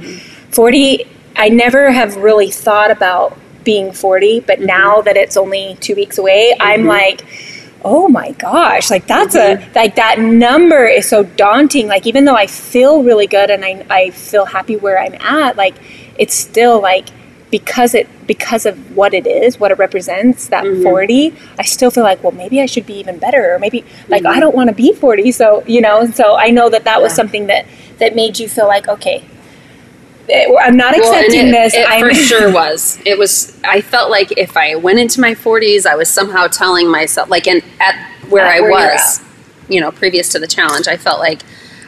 40 0.51 1.05
i 1.35 1.49
never 1.49 1.91
have 1.91 2.15
really 2.17 2.51
thought 2.51 2.91
about 2.91 3.37
being 3.63 3.91
40 3.91 4.41
but 4.41 4.57
Mm-hmm. 4.57 4.65
now 4.67 5.01
that 5.01 5.17
it's 5.17 5.35
only 5.37 5.75
two 5.79 5.95
weeks 5.95 6.17
away 6.17 6.55
i'm 6.59 6.85
like 6.85 7.25
oh 7.83 8.07
my 8.07 8.31
gosh 8.33 8.89
like 8.91 9.07
that's 9.07 9.35
a 9.35 9.55
Mm-hmm. 9.57 9.73
like 9.75 9.95
that 9.95 10.19
number 10.19 10.85
is 10.85 11.07
so 11.09 11.23
daunting 11.23 11.87
like 11.87 12.05
even 12.07 12.25
though 12.25 12.35
i 12.35 12.47
feel 12.47 13.03
really 13.03 13.27
good 13.27 13.49
and 13.49 13.65
i, 13.65 13.85
I 13.89 14.09
feel 14.11 14.45
happy 14.45 14.75
where 14.77 14.99
i'm 14.99 15.15
at 15.15 15.55
like 15.57 15.75
it's 16.17 16.33
still 16.35 16.79
like 16.81 17.07
because 17.57 17.91
it 17.99 18.07
because 18.27 18.63
of 18.65 18.75
what 18.99 19.11
it 19.19 19.25
is 19.41 19.49
what 19.61 19.69
it 19.73 19.77
represents 19.85 20.47
that 20.53 20.63
Mm-hmm. 20.65 20.83
40 20.83 21.33
i 21.59 21.63
still 21.63 21.91
feel 21.95 22.03
like 22.11 22.19
well 22.23 22.31
maybe 22.43 22.57
i 22.65 22.65
should 22.65 22.85
be 22.93 22.97
even 23.03 23.17
better 23.25 23.43
or 23.53 23.59
maybe 23.65 23.79
like 24.13 24.23
Mm-hmm. 24.23 24.35
i 24.35 24.39
don't 24.43 24.55
want 24.59 24.69
to 24.71 24.75
be 24.75 24.89
40 24.93 25.31
so 25.31 25.63
you 25.75 25.81
know 25.87 25.97
so 26.19 26.25
i 26.45 26.49
know 26.57 26.67
that 26.69 26.83
that 26.89 27.01
was 27.01 27.13
something 27.13 27.47
that 27.51 27.63
that 27.99 28.15
made 28.21 28.39
you 28.39 28.47
feel 28.55 28.67
like 28.67 28.87
okay 28.95 29.17
eh, 30.29 30.47
i'm 30.65 30.75
not 30.75 30.93
Well, 30.97 31.13
accepting 31.13 31.47
it, 31.49 31.51
this 31.51 31.73
it 31.75 31.85
i'm 31.87 32.07
for 32.09 32.13
sure 32.29 32.51
was 32.51 32.99
it 33.05 33.17
was 33.17 33.33
i 33.63 33.79
felt 33.81 34.09
like 34.17 34.29
if 34.37 34.57
i 34.57 34.75
went 34.75 34.99
into 34.99 35.21
my 35.21 35.33
40s 35.35 35.85
i 35.85 35.95
was 35.95 36.09
somehow 36.09 36.47
telling 36.47 36.89
myself 36.89 37.29
like 37.29 37.47
and 37.47 37.61
at 37.79 37.95
where 38.29 38.45
At 38.45 38.55
i 38.57 38.61
where 38.61 38.71
was 38.95 39.21
you 39.69 39.79
know 39.81 39.91
previous 39.91 40.27
to 40.33 40.39
the 40.39 40.47
challenge 40.47 40.87
i 40.87 40.97
felt 40.97 41.19
like 41.19 41.41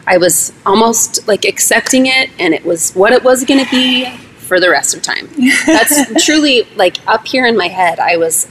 i 0.05 0.17
was 0.17 0.53
almost 0.65 1.27
like 1.27 1.43
accepting 1.45 2.05
it 2.05 2.29
and 2.39 2.53
it 2.53 2.63
was 2.63 2.93
what 3.01 3.12
it 3.12 3.24
was 3.24 3.43
going 3.43 3.63
to 3.65 3.69
be 3.71 4.07
for 4.48 4.60
the 4.60 4.70
rest 4.70 4.96
of 4.96 5.01
time 5.01 5.30
that's 5.66 6.25
truly 6.25 6.63
like 6.75 6.98
up 7.08 7.27
here 7.27 7.46
in 7.46 7.58
my 7.58 7.68
head 7.68 8.00
i 8.00 8.18
was 8.18 8.48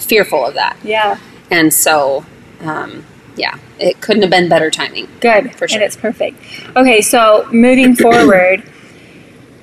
fearful 0.00 0.44
of 0.44 0.54
that 0.54 0.76
yeah 0.84 1.18
and 1.50 1.72
so 1.72 2.24
um, 2.60 3.04
yeah 3.36 3.58
it 3.78 4.00
couldn't 4.00 4.22
have 4.22 4.30
been 4.30 4.48
better 4.48 4.70
timing 4.70 5.08
Good. 5.20 5.54
For 5.54 5.68
sure. 5.68 5.76
And 5.76 5.84
it's 5.84 5.96
perfect. 5.96 6.36
Okay, 6.76 7.00
so 7.00 7.48
moving 7.52 7.94
forward, 7.94 8.62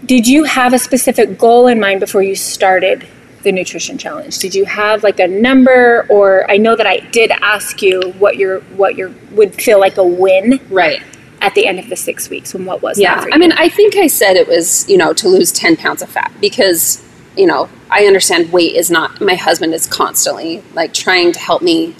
did 0.06 0.28
you 0.28 0.46
have 0.46 0.74
a 0.74 0.80
specific 0.80 1.38
goal 1.38 1.68
in 1.68 1.80
mind 1.80 2.00
before 2.00 2.22
you 2.22 2.36
started 2.36 3.08
the 3.44 3.52
nutrition 3.52 3.98
challenge? 3.98 4.40
Did 4.40 4.56
you 4.56 4.66
have 4.66 5.04
like 5.04 5.20
a 5.20 5.28
number 5.28 6.06
or 6.10 6.50
I 6.50 6.58
know 6.58 6.76
that 6.76 6.88
I 6.88 6.98
did 7.12 7.32
ask 7.42 7.82
you 7.82 8.14
what 8.20 8.38
your 8.38 8.62
what 8.78 8.96
your 8.96 9.14
would 9.32 9.54
feel 9.54 9.80
like 9.80 9.98
a 9.98 10.04
win 10.04 10.60
right 10.70 11.02
at 11.42 11.56
the 11.56 11.66
end 11.68 11.80
of 11.80 11.90
the 11.90 11.96
6 11.96 12.30
weeks 12.30 12.54
and 12.54 12.66
what 12.66 12.82
was 12.82 12.98
that 12.98 13.02
Yeah? 13.02 13.26
I 13.32 13.38
mean, 13.38 13.52
I 13.54 13.70
think 13.70 13.96
I 13.96 14.08
said 14.08 14.36
it 14.36 14.48
was, 14.48 14.88
you 14.90 14.98
know, 14.98 15.14
to 15.14 15.28
lose 15.28 15.52
10 15.52 15.78
pounds 15.78 16.02
of 16.02 16.10
fat 16.10 16.32
because, 16.42 17.04
you 17.38 17.48
know, 17.48 17.70
I 17.90 18.06
understand 18.06 18.52
weight 18.52 18.76
is 18.76 18.92
not, 18.92 19.22
my 19.22 19.36
husband 19.36 19.74
is 19.74 19.88
constantly 19.88 20.64
like 20.74 20.94
trying 20.94 21.32
to 21.32 21.40
help 21.40 21.62
me 21.62 21.96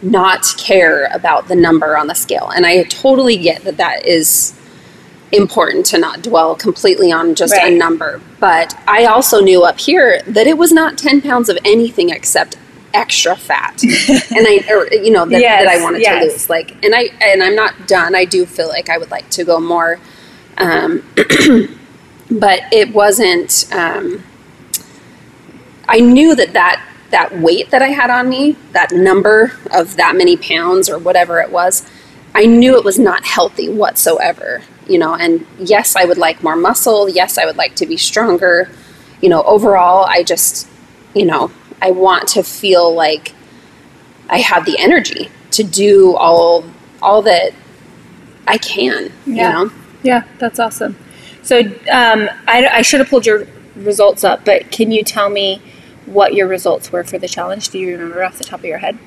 not 0.00 0.54
care 0.56 1.08
about 1.12 1.48
the 1.48 1.56
number 1.56 1.96
on 1.96 2.06
the 2.06 2.14
scale. 2.14 2.50
And 2.54 2.64
I 2.64 2.84
totally 2.84 3.36
get 3.36 3.64
that 3.64 3.76
that 3.76 4.06
is 4.06 4.54
important 5.32 5.84
to 5.86 5.98
not 5.98 6.22
dwell 6.22 6.54
completely 6.54 7.12
on 7.12 7.34
just 7.34 7.52
Right. 7.52 7.72
a 7.72 7.76
number. 7.76 8.20
But 8.40 8.74
I 8.86 9.04
also 9.04 9.40
knew 9.40 9.64
up 9.64 9.78
here 9.78 10.22
that 10.26 10.46
it 10.46 10.56
was 10.56 10.72
not 10.72 10.96
10 10.96 11.20
pounds 11.20 11.48
of 11.48 11.58
anything 11.64 12.08
except 12.10 12.56
extra 12.98 13.36
fat, 13.36 13.82
and 13.84 14.46
I, 14.46 14.64
or 14.70 14.92
you 14.92 15.12
know, 15.12 15.24
that, 15.24 15.40
Yes, 15.40 15.64
that 15.64 15.78
I 15.78 15.82
wanted 15.82 16.02
yes. 16.02 16.24
to 16.24 16.30
lose. 16.32 16.50
Like, 16.50 16.84
and 16.84 16.94
I, 16.94 17.10
and 17.22 17.42
I'm 17.42 17.54
not 17.54 17.86
done. 17.86 18.14
I 18.14 18.24
do 18.24 18.44
feel 18.44 18.68
like 18.68 18.88
I 18.88 18.98
would 18.98 19.10
like 19.10 19.30
to 19.30 19.44
go 19.44 19.60
more, 19.60 20.00
um, 20.58 21.02
but 22.30 22.60
it 22.72 22.92
wasn't. 22.92 23.72
Um, 23.72 24.24
I 25.88 26.00
knew 26.00 26.34
that 26.34 26.52
that 26.52 26.84
that 27.10 27.38
weight 27.38 27.70
that 27.70 27.80
I 27.80 27.88
had 27.88 28.10
on 28.10 28.28
me, 28.28 28.56
that 28.72 28.92
number 28.92 29.52
of 29.72 29.96
that 29.96 30.16
many 30.16 30.36
pounds 30.36 30.90
or 30.90 30.98
whatever 30.98 31.40
it 31.40 31.50
was, 31.50 31.88
I 32.34 32.44
knew 32.44 32.76
it 32.76 32.84
was 32.84 32.98
not 32.98 33.24
healthy 33.24 33.68
whatsoever. 33.68 34.62
You 34.88 34.98
know, 34.98 35.14
and 35.14 35.46
yes, 35.58 35.96
I 35.96 36.04
would 36.04 36.18
like 36.18 36.42
more 36.42 36.56
muscle. 36.56 37.08
Yes, 37.08 37.38
I 37.38 37.44
would 37.44 37.56
like 37.56 37.76
to 37.76 37.86
be 37.86 37.96
stronger. 37.96 38.70
You 39.20 39.28
know, 39.28 39.42
overall, 39.42 40.04
I 40.04 40.22
just, 40.22 40.66
you 41.14 41.26
know, 41.26 41.50
I 41.80 41.90
want 41.90 42.28
to 42.28 42.42
feel 42.42 42.92
like 42.92 43.34
I 44.28 44.38
have 44.38 44.64
the 44.64 44.78
energy 44.78 45.30
to 45.52 45.62
do 45.64 46.14
all 46.16 46.64
all 47.00 47.22
that 47.22 47.52
I 48.46 48.58
can. 48.58 49.12
Yeah. 49.26 49.60
You 49.60 49.64
know, 49.66 49.72
Yeah, 50.02 50.24
that's 50.38 50.58
awesome. 50.58 50.96
So 51.42 51.60
um, 51.60 52.28
I, 52.46 52.68
I 52.70 52.82
should 52.82 53.00
have 53.00 53.08
pulled 53.08 53.24
your 53.24 53.46
results 53.76 54.24
up, 54.24 54.44
but 54.44 54.70
can 54.70 54.90
you 54.90 55.02
tell 55.04 55.30
me 55.30 55.62
what 56.06 56.34
your 56.34 56.46
results 56.48 56.90
were 56.90 57.04
for 57.04 57.18
the 57.18 57.28
challenge? 57.28 57.68
Do 57.68 57.78
you 57.78 57.92
remember 57.92 58.24
off 58.24 58.38
the 58.38 58.44
top 58.44 58.60
of 58.60 58.64
your 58.64 58.78
head? 58.78 58.98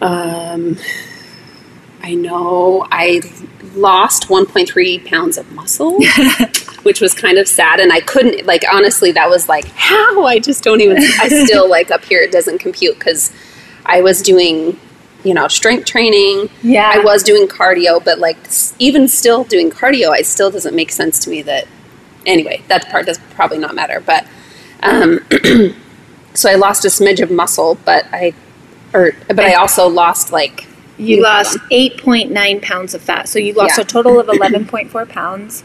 Um, 0.00 0.78
I 2.02 2.14
know 2.14 2.86
I 2.90 3.20
lost 3.74 4.28
1.3 4.28 5.06
pounds 5.06 5.36
of 5.36 5.50
muscle, 5.52 5.98
which 6.82 7.00
was 7.00 7.14
kind 7.14 7.38
of 7.38 7.46
sad. 7.48 7.80
And 7.80 7.92
I 7.92 8.00
couldn't, 8.00 8.46
like, 8.46 8.64
honestly, 8.72 9.12
that 9.12 9.28
was 9.28 9.48
like, 9.48 9.66
how? 9.74 10.24
I 10.24 10.38
just 10.38 10.62
don't 10.64 10.80
even, 10.80 10.98
I 10.98 11.28
still, 11.44 11.68
like, 11.68 11.90
up 11.90 12.04
here, 12.04 12.22
it 12.22 12.32
doesn't 12.32 12.58
compute 12.58 12.98
because 12.98 13.32
I 13.86 14.00
was 14.02 14.22
doing, 14.22 14.78
you 15.24 15.34
know, 15.34 15.48
strength 15.48 15.86
training. 15.86 16.48
Yeah. 16.62 16.90
I 16.92 16.98
was 16.98 17.22
doing 17.22 17.48
cardio, 17.48 18.02
but, 18.04 18.18
like, 18.18 18.36
even 18.78 19.08
still 19.08 19.44
doing 19.44 19.70
cardio, 19.70 20.10
I 20.10 20.22
still 20.22 20.50
doesn't 20.50 20.74
make 20.74 20.90
sense 20.90 21.18
to 21.24 21.30
me 21.30 21.42
that, 21.42 21.66
anyway, 22.26 22.62
that 22.68 22.88
part 22.88 23.06
does 23.06 23.18
probably 23.34 23.58
not 23.58 23.74
matter. 23.74 24.00
But, 24.00 24.26
um, 24.82 25.20
so 26.34 26.50
I 26.50 26.54
lost 26.54 26.84
a 26.84 26.88
smidge 26.88 27.20
of 27.22 27.30
muscle, 27.30 27.78
but 27.84 28.06
I, 28.12 28.32
or, 28.94 29.12
but 29.28 29.40
I 29.40 29.54
also 29.54 29.86
lost, 29.88 30.32
like, 30.32 30.66
You 30.98 31.22
lost 31.22 31.58
8.9 31.70 32.60
pounds 32.62 32.94
of 32.94 33.00
fat. 33.02 33.28
So 33.28 33.38
you 33.38 33.52
lost 33.52 33.78
Yeah. 33.78 33.82
a 33.82 33.86
total 33.86 34.18
of 34.20 34.26
11.4 34.38 35.08
pounds, 35.08 35.62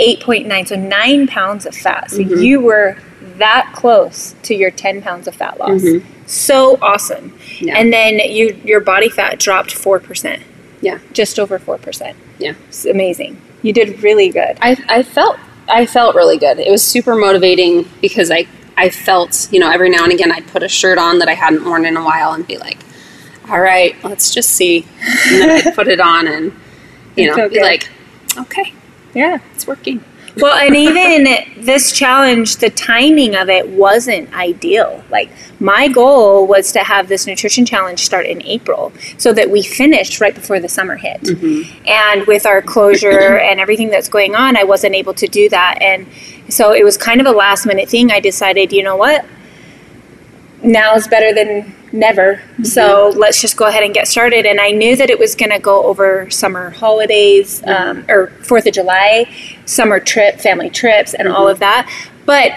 8.9, 0.00 0.66
so 0.66 0.76
9 0.76 1.26
pounds 1.26 1.66
of 1.66 1.74
fat. 1.74 2.10
So 2.10 2.18
Mhm. 2.18 2.42
you 2.42 2.60
were 2.60 2.96
that 3.38 3.70
close 3.74 4.34
to 4.42 4.54
your 4.54 4.70
10 4.70 5.02
pounds 5.02 5.26
of 5.28 5.34
fat 5.34 5.58
loss. 5.58 5.80
Mhm. 5.82 6.02
So 6.26 6.78
awesome. 6.82 7.32
Yeah. 7.60 7.76
And 7.78 7.92
then 7.92 8.18
you 8.18 8.56
your 8.64 8.80
body 8.80 9.08
fat 9.08 9.38
dropped 9.38 9.72
4%. 9.72 10.42
Yeah. 10.80 10.98
Just 11.12 11.38
over 11.38 11.58
4%. 11.58 12.14
Yeah. 12.38 12.52
It's 12.68 12.84
amazing. 12.86 13.36
You 13.62 13.72
did 13.72 14.02
really 14.02 14.30
good. 14.30 14.56
I, 14.62 14.76
I 14.88 15.02
felt 15.02 15.36
I 15.68 15.86
felt 15.86 16.14
really 16.16 16.38
good. 16.38 16.58
It 16.58 16.70
was 16.70 16.82
super 16.82 17.14
motivating 17.14 17.88
because 18.00 18.30
I 18.30 18.46
I 18.76 18.88
felt 18.88 19.48
you 19.52 19.60
know 19.60 19.70
every 19.70 19.90
now 19.90 20.04
and 20.04 20.12
again 20.12 20.32
I'd 20.32 20.46
put 20.48 20.62
a 20.62 20.68
shirt 20.68 20.98
on 20.98 21.18
that 21.18 21.28
I 21.28 21.34
hadn't 21.34 21.64
worn 21.64 21.84
in 21.84 21.96
a 21.96 22.04
while 22.04 22.32
and 22.32 22.46
be 22.46 22.56
like, 22.56 22.78
all 23.50 23.60
right, 23.60 23.94
let's 24.02 24.32
just 24.32 24.50
see, 24.50 24.86
and 25.30 25.40
then 25.42 25.50
I'd 25.66 25.74
put 25.74 25.88
it 25.88 26.00
on 26.00 26.26
and 26.26 26.52
you 27.16 27.26
know 27.26 27.48
be 27.48 27.60
like, 27.60 27.88
okay, 28.38 28.72
Yeah. 29.14 29.38
it's 29.54 29.66
working. 29.66 30.04
Well, 30.36 30.56
and 30.56 30.76
even 30.76 31.64
this 31.64 31.92
challenge, 31.92 32.56
the 32.56 32.70
timing 32.70 33.34
of 33.34 33.48
it 33.48 33.68
wasn't 33.68 34.32
ideal. 34.32 35.02
Like, 35.10 35.30
my 35.58 35.88
goal 35.88 36.46
was 36.46 36.72
to 36.72 36.80
have 36.80 37.08
this 37.08 37.26
nutrition 37.26 37.64
challenge 37.64 38.04
start 38.04 38.26
in 38.26 38.42
April 38.44 38.92
so 39.18 39.32
that 39.32 39.50
we 39.50 39.62
finished 39.62 40.20
right 40.20 40.34
before 40.34 40.60
the 40.60 40.68
summer 40.68 40.96
hit. 40.96 41.22
Mm-hmm. 41.22 41.86
And 41.86 42.26
with 42.26 42.46
our 42.46 42.62
closure 42.62 43.36
and 43.38 43.60
everything 43.60 43.90
that's 43.90 44.08
going 44.08 44.34
on, 44.34 44.56
I 44.56 44.64
wasn't 44.64 44.94
able 44.94 45.14
to 45.14 45.26
do 45.26 45.48
that. 45.48 45.78
And 45.80 46.06
so 46.48 46.72
it 46.72 46.84
was 46.84 46.96
kind 46.96 47.20
of 47.20 47.26
a 47.26 47.32
last 47.32 47.66
minute 47.66 47.88
thing. 47.88 48.10
I 48.10 48.20
decided, 48.20 48.72
you 48.72 48.82
know 48.82 48.96
what? 48.96 49.24
Now 50.62 50.94
is 50.94 51.08
better 51.08 51.32
than 51.32 51.74
never. 51.92 52.42
So 52.62 53.10
mm-hmm. 53.10 53.18
let's 53.18 53.40
just 53.40 53.56
go 53.56 53.66
ahead 53.66 53.82
and 53.82 53.94
get 53.94 54.08
started. 54.08 54.46
And 54.46 54.60
I 54.60 54.70
knew 54.70 54.96
that 54.96 55.10
it 55.10 55.18
was 55.18 55.34
going 55.34 55.50
to 55.50 55.58
go 55.58 55.84
over 55.84 56.28
summer 56.30 56.70
holidays 56.70 57.62
mm-hmm. 57.62 57.98
um, 57.98 58.04
or 58.08 58.28
Fourth 58.42 58.66
of 58.66 58.74
July, 58.74 59.32
summer 59.64 60.00
trip, 60.00 60.40
family 60.40 60.70
trips, 60.70 61.14
and 61.14 61.28
all 61.28 61.44
mm-hmm. 61.44 61.52
of 61.52 61.58
that. 61.60 61.90
But 62.26 62.52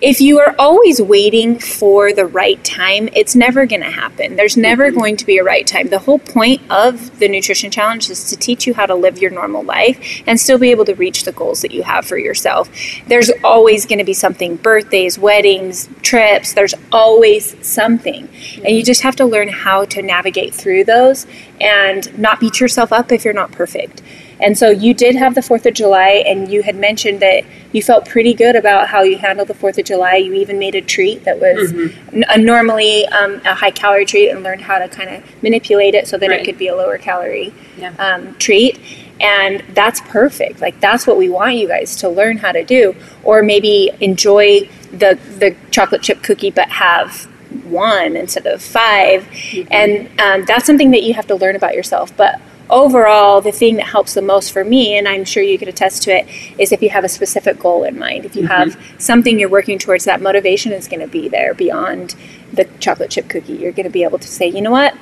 if 0.00 0.20
you 0.20 0.38
are 0.38 0.54
always 0.58 1.02
waiting 1.02 1.58
for 1.58 2.12
the 2.12 2.24
right 2.24 2.62
time, 2.62 3.08
it's 3.14 3.34
never 3.34 3.66
going 3.66 3.80
to 3.80 3.90
happen. 3.90 4.36
There's 4.36 4.56
never 4.56 4.88
mm-hmm. 4.88 4.98
going 4.98 5.16
to 5.16 5.26
be 5.26 5.38
a 5.38 5.44
right 5.44 5.66
time. 5.66 5.88
The 5.88 5.98
whole 5.98 6.20
point 6.20 6.62
of 6.70 7.18
the 7.18 7.28
nutrition 7.28 7.70
challenge 7.70 8.08
is 8.08 8.30
to 8.30 8.36
teach 8.36 8.66
you 8.66 8.74
how 8.74 8.86
to 8.86 8.94
live 8.94 9.18
your 9.18 9.32
normal 9.32 9.64
life 9.64 10.22
and 10.26 10.38
still 10.38 10.58
be 10.58 10.70
able 10.70 10.84
to 10.84 10.94
reach 10.94 11.24
the 11.24 11.32
goals 11.32 11.62
that 11.62 11.72
you 11.72 11.82
have 11.82 12.06
for 12.06 12.16
yourself. 12.16 12.70
There's 13.08 13.30
always 13.42 13.86
going 13.86 13.98
to 13.98 14.04
be 14.04 14.14
something 14.14 14.56
birthdays, 14.56 15.18
weddings, 15.18 15.88
trips, 16.02 16.52
there's 16.52 16.74
always 16.92 17.56
something. 17.66 18.28
And 18.28 18.68
you 18.68 18.78
mm-hmm. 18.78 18.84
just 18.84 19.02
have 19.02 19.16
to 19.16 19.24
learn 19.24 19.48
how 19.48 19.84
to 19.86 20.00
navigate 20.00 20.54
through 20.54 20.84
those 20.84 21.26
and 21.60 22.16
not 22.16 22.38
beat 22.38 22.60
yourself 22.60 22.92
up 22.92 23.10
if 23.10 23.24
you're 23.24 23.34
not 23.34 23.50
perfect. 23.50 24.02
And 24.40 24.56
so 24.56 24.70
you 24.70 24.94
did 24.94 25.16
have 25.16 25.34
the 25.34 25.40
4th 25.40 25.66
of 25.66 25.74
July, 25.74 26.22
and 26.26 26.50
you 26.50 26.62
had 26.62 26.76
mentioned 26.76 27.20
that 27.20 27.44
you 27.72 27.82
felt 27.82 28.08
pretty 28.08 28.32
good 28.34 28.54
about 28.56 28.88
how 28.88 29.02
you 29.02 29.18
handled 29.18 29.48
the 29.48 29.54
4th 29.54 29.78
of 29.78 29.84
July. 29.84 30.14
You 30.16 30.32
even 30.34 30.58
made 30.58 30.74
a 30.74 30.80
treat 30.80 31.24
that 31.24 31.40
was 31.40 31.72
n- 32.12 32.24
a 32.28 32.38
normally 32.38 33.04
um, 33.06 33.40
a 33.44 33.54
high 33.54 33.70
calorie 33.72 34.04
treat 34.06 34.28
and 34.30 34.42
learned 34.42 34.62
how 34.62 34.78
to 34.78 34.88
kind 34.88 35.10
of 35.10 35.24
manipulate 35.42 35.94
it 35.94 36.06
so 36.06 36.16
that 36.18 36.28
Right. 36.30 36.40
it 36.40 36.44
could 36.44 36.56
be 36.58 36.68
a 36.68 36.76
lower 36.76 36.98
calorie 36.98 37.52
Yeah. 37.76 37.92
um, 37.98 38.34
treat. 38.36 38.78
And 39.20 39.64
that's 39.74 40.00
perfect. 40.02 40.60
Like, 40.60 40.78
that's 40.78 41.04
what 41.04 41.16
we 41.16 41.28
want 41.28 41.56
you 41.56 41.66
guys 41.66 41.96
to 41.96 42.08
learn 42.08 42.36
how 42.38 42.52
to 42.52 42.62
do. 42.62 42.94
Or 43.24 43.42
maybe 43.42 43.90
enjoy 44.00 44.68
the, 44.92 45.18
the 45.38 45.56
chocolate 45.72 46.02
chip 46.02 46.22
cookie, 46.22 46.50
but 46.52 46.68
have 46.68 47.24
one 47.64 48.16
instead 48.16 48.46
of 48.46 48.62
5 48.62 49.26
And 49.70 50.08
um, 50.20 50.44
that's 50.44 50.66
something 50.66 50.92
that 50.92 51.02
you 51.02 51.14
have 51.14 51.26
to 51.26 51.34
learn 51.34 51.56
about 51.56 51.74
yourself. 51.74 52.16
But 52.16 52.40
overall, 52.70 53.40
the 53.40 53.52
thing 53.52 53.76
that 53.76 53.86
helps 53.86 54.14
the 54.14 54.22
most 54.22 54.52
for 54.52 54.64
me, 54.64 54.96
and 54.96 55.08
I'm 55.08 55.24
sure 55.24 55.42
you 55.42 55.58
could 55.58 55.68
attest 55.68 56.02
to 56.04 56.16
it, 56.16 56.26
is 56.58 56.72
if 56.72 56.82
you 56.82 56.90
have 56.90 57.04
a 57.04 57.08
specific 57.08 57.58
goal 57.58 57.84
in 57.84 57.98
mind. 57.98 58.24
If 58.24 58.36
you 58.36 58.42
mm-hmm. 58.42 58.70
have 58.70 58.80
something 58.98 59.38
you're 59.38 59.48
working 59.48 59.78
towards, 59.78 60.04
that 60.04 60.20
motivation 60.20 60.72
is 60.72 60.88
going 60.88 61.00
to 61.00 61.08
be 61.08 61.28
there 61.28 61.54
beyond 61.54 62.14
the 62.52 62.64
chocolate 62.80 63.10
chip 63.10 63.28
cookie. 63.28 63.54
You're 63.54 63.72
going 63.72 63.84
to 63.84 63.90
be 63.90 64.04
able 64.04 64.18
to 64.18 64.28
say, 64.28 64.48
you 64.48 64.60
know 64.60 64.70
what? 64.70 64.94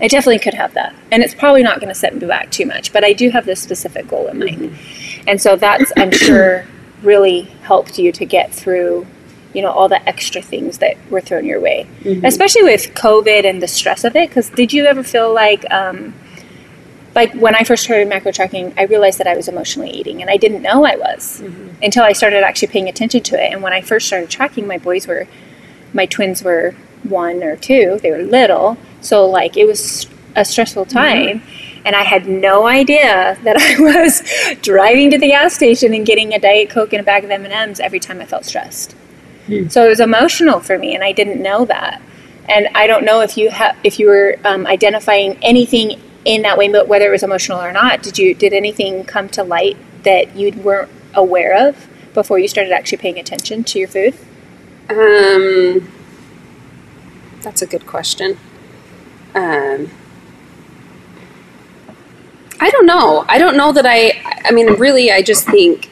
I 0.00 0.08
definitely 0.08 0.40
could 0.40 0.54
have 0.54 0.74
that. 0.74 0.94
And 1.10 1.22
it's 1.22 1.34
probably 1.34 1.62
not 1.62 1.80
going 1.80 1.88
to 1.88 1.94
set 1.94 2.14
me 2.14 2.26
back 2.26 2.50
too 2.50 2.66
much, 2.66 2.92
but 2.92 3.04
I 3.04 3.12
do 3.12 3.30
have 3.30 3.46
this 3.46 3.60
specific 3.60 4.08
goal 4.08 4.26
in 4.26 4.38
mind. 4.38 4.58
Mm-hmm. 4.58 5.28
And 5.28 5.40
so 5.40 5.56
that's, 5.56 5.92
I'm 5.96 6.10
sure, 6.12 6.66
really 7.02 7.42
helped 7.62 7.98
you 7.98 8.10
to 8.12 8.24
get 8.24 8.52
through, 8.52 9.06
you 9.54 9.62
know, 9.62 9.70
all 9.70 9.88
the 9.88 10.06
extra 10.08 10.42
things 10.42 10.78
that 10.78 10.96
were 11.10 11.20
thrown 11.20 11.44
your 11.44 11.60
way, 11.60 11.86
mm-hmm. 12.00 12.24
especially 12.24 12.64
with 12.64 12.94
COVID 12.94 13.44
and 13.44 13.62
the 13.62 13.68
stress 13.68 14.04
of 14.04 14.16
it. 14.16 14.28
Because 14.28 14.50
did 14.50 14.72
you 14.72 14.86
ever 14.86 15.02
feel 15.02 15.32
like, 15.32 15.64
um, 15.70 16.14
like 17.14 17.32
when 17.34 17.54
I 17.54 17.64
first 17.64 17.84
started 17.84 18.08
macro 18.08 18.32
tracking, 18.32 18.72
I 18.78 18.84
realized 18.84 19.18
that 19.18 19.26
I 19.26 19.36
was 19.36 19.48
emotionally 19.48 19.90
eating, 19.90 20.22
and 20.22 20.30
I 20.30 20.36
didn't 20.36 20.62
know 20.62 20.84
I 20.84 20.96
was 20.96 21.40
mm-hmm. 21.42 21.82
until 21.82 22.04
I 22.04 22.12
started 22.12 22.42
actually 22.42 22.68
paying 22.68 22.88
attention 22.88 23.22
to 23.24 23.42
it. 23.42 23.52
And 23.52 23.62
when 23.62 23.72
I 23.72 23.80
first 23.80 24.06
started 24.06 24.30
tracking, 24.30 24.66
my 24.66 24.78
boys 24.78 25.06
were, 25.06 25.26
my 25.92 26.06
twins 26.06 26.42
were 26.42 26.74
one 27.02 27.42
or 27.42 27.56
two; 27.56 27.98
they 28.02 28.10
were 28.10 28.22
little, 28.22 28.78
so 29.00 29.26
like 29.26 29.56
it 29.56 29.66
was 29.66 30.06
a 30.34 30.44
stressful 30.44 30.86
mm-hmm. 30.86 30.98
time. 30.98 31.42
And 31.84 31.96
I 31.96 32.04
had 32.04 32.28
no 32.28 32.66
idea 32.68 33.36
that 33.42 33.56
I 33.56 33.76
was 33.80 34.22
driving 34.62 35.10
to 35.10 35.18
the 35.18 35.28
gas 35.28 35.52
station 35.52 35.92
and 35.92 36.06
getting 36.06 36.32
a 36.32 36.38
diet 36.38 36.70
coke 36.70 36.92
and 36.92 37.00
a 37.00 37.04
bag 37.04 37.24
of 37.24 37.30
M 37.30 37.44
and 37.44 37.52
M's 37.52 37.80
every 37.80 37.98
time 37.98 38.20
I 38.20 38.24
felt 38.24 38.44
stressed. 38.44 38.92
Hmm. 39.46 39.66
So 39.68 39.84
it 39.84 39.88
was 39.88 40.00
emotional 40.00 40.60
for 40.60 40.78
me, 40.78 40.94
and 40.94 41.02
I 41.02 41.12
didn't 41.12 41.42
know 41.42 41.64
that. 41.66 42.00
And 42.48 42.68
I 42.74 42.86
don't 42.86 43.04
know 43.04 43.20
if 43.20 43.36
you 43.36 43.50
have 43.50 43.76
if 43.84 43.98
you 43.98 44.06
were 44.06 44.36
um, 44.44 44.66
identifying 44.66 45.36
anything 45.42 46.00
in 46.24 46.42
that 46.42 46.56
way, 46.56 46.68
whether 46.70 47.08
it 47.08 47.10
was 47.10 47.22
emotional 47.22 47.60
or 47.60 47.72
not. 47.72 48.02
Did 48.02 48.18
you 48.18 48.34
did 48.34 48.52
anything 48.52 49.04
come 49.04 49.28
to 49.30 49.42
light 49.42 49.76
that 50.04 50.36
you 50.36 50.52
weren't 50.52 50.90
aware 51.14 51.68
of 51.68 51.88
before 52.14 52.38
you 52.38 52.48
started 52.48 52.72
actually 52.72 52.98
paying 52.98 53.18
attention 53.18 53.64
to 53.64 53.78
your 53.78 53.88
food? 53.88 54.14
Um, 54.88 55.90
that's 57.40 57.62
a 57.62 57.66
good 57.66 57.86
question. 57.86 58.38
Um, 59.34 59.90
I 62.60 62.70
don't 62.70 62.86
know. 62.86 63.24
I 63.28 63.38
don't 63.38 63.56
know 63.56 63.72
that 63.72 63.86
I. 63.86 64.20
I 64.44 64.52
mean, 64.52 64.74
really, 64.74 65.10
I 65.10 65.22
just 65.22 65.46
think 65.46 65.90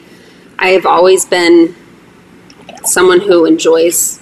I've 0.59 0.85
always 0.85 1.25
been 1.25 1.75
someone 2.83 3.21
who 3.21 3.45
enjoys 3.45 4.21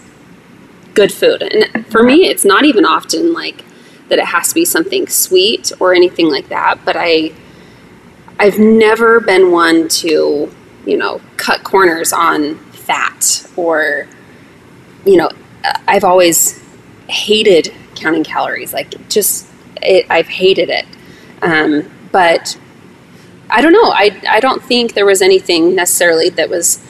good 0.96 1.14
food, 1.14 1.42
and 1.44 1.86
for 1.88 2.02
me, 2.02 2.28
it's 2.28 2.46
not 2.46 2.66
even 2.66 2.86
often 2.86 3.34
like 3.34 3.64
that. 4.10 4.20
It 4.20 4.26
has 4.26 4.50
to 4.50 4.56
be 4.56 4.66
something 4.66 5.08
sweet 5.08 5.72
or 5.80 5.94
anything 5.94 6.30
like 6.30 6.50
that. 6.50 6.80
But 6.86 6.96
I, 6.98 7.32
I've 8.38 8.60
never 8.60 9.20
been 9.20 9.52
one 9.52 9.88
to, 9.88 10.54
you 10.86 10.98
know, 10.98 11.22
cut 11.38 11.64
corners 11.64 12.14
on 12.14 12.56
fat 12.72 13.48
or 13.56 14.08
you 15.06 15.18
know, 15.18 15.30
I've 15.88 16.04
always 16.04 16.62
hated 17.08 17.74
counting 17.96 18.24
calories. 18.24 18.74
Like 18.74 19.10
just, 19.10 19.48
it, 19.82 20.06
I've 20.10 20.28
hated 20.28 20.70
it. 20.70 20.86
Um, 21.42 21.90
but 22.12 22.60
I 23.50 23.62
don't 23.62 23.74
know. 23.74 23.92
I, 23.92 24.22
I 24.30 24.40
don't 24.40 24.64
think 24.64 24.94
there 24.94 25.06
was 25.06 25.22
anything 25.22 25.76
necessarily 25.76 26.30
that 26.30 26.50
was 26.50 26.84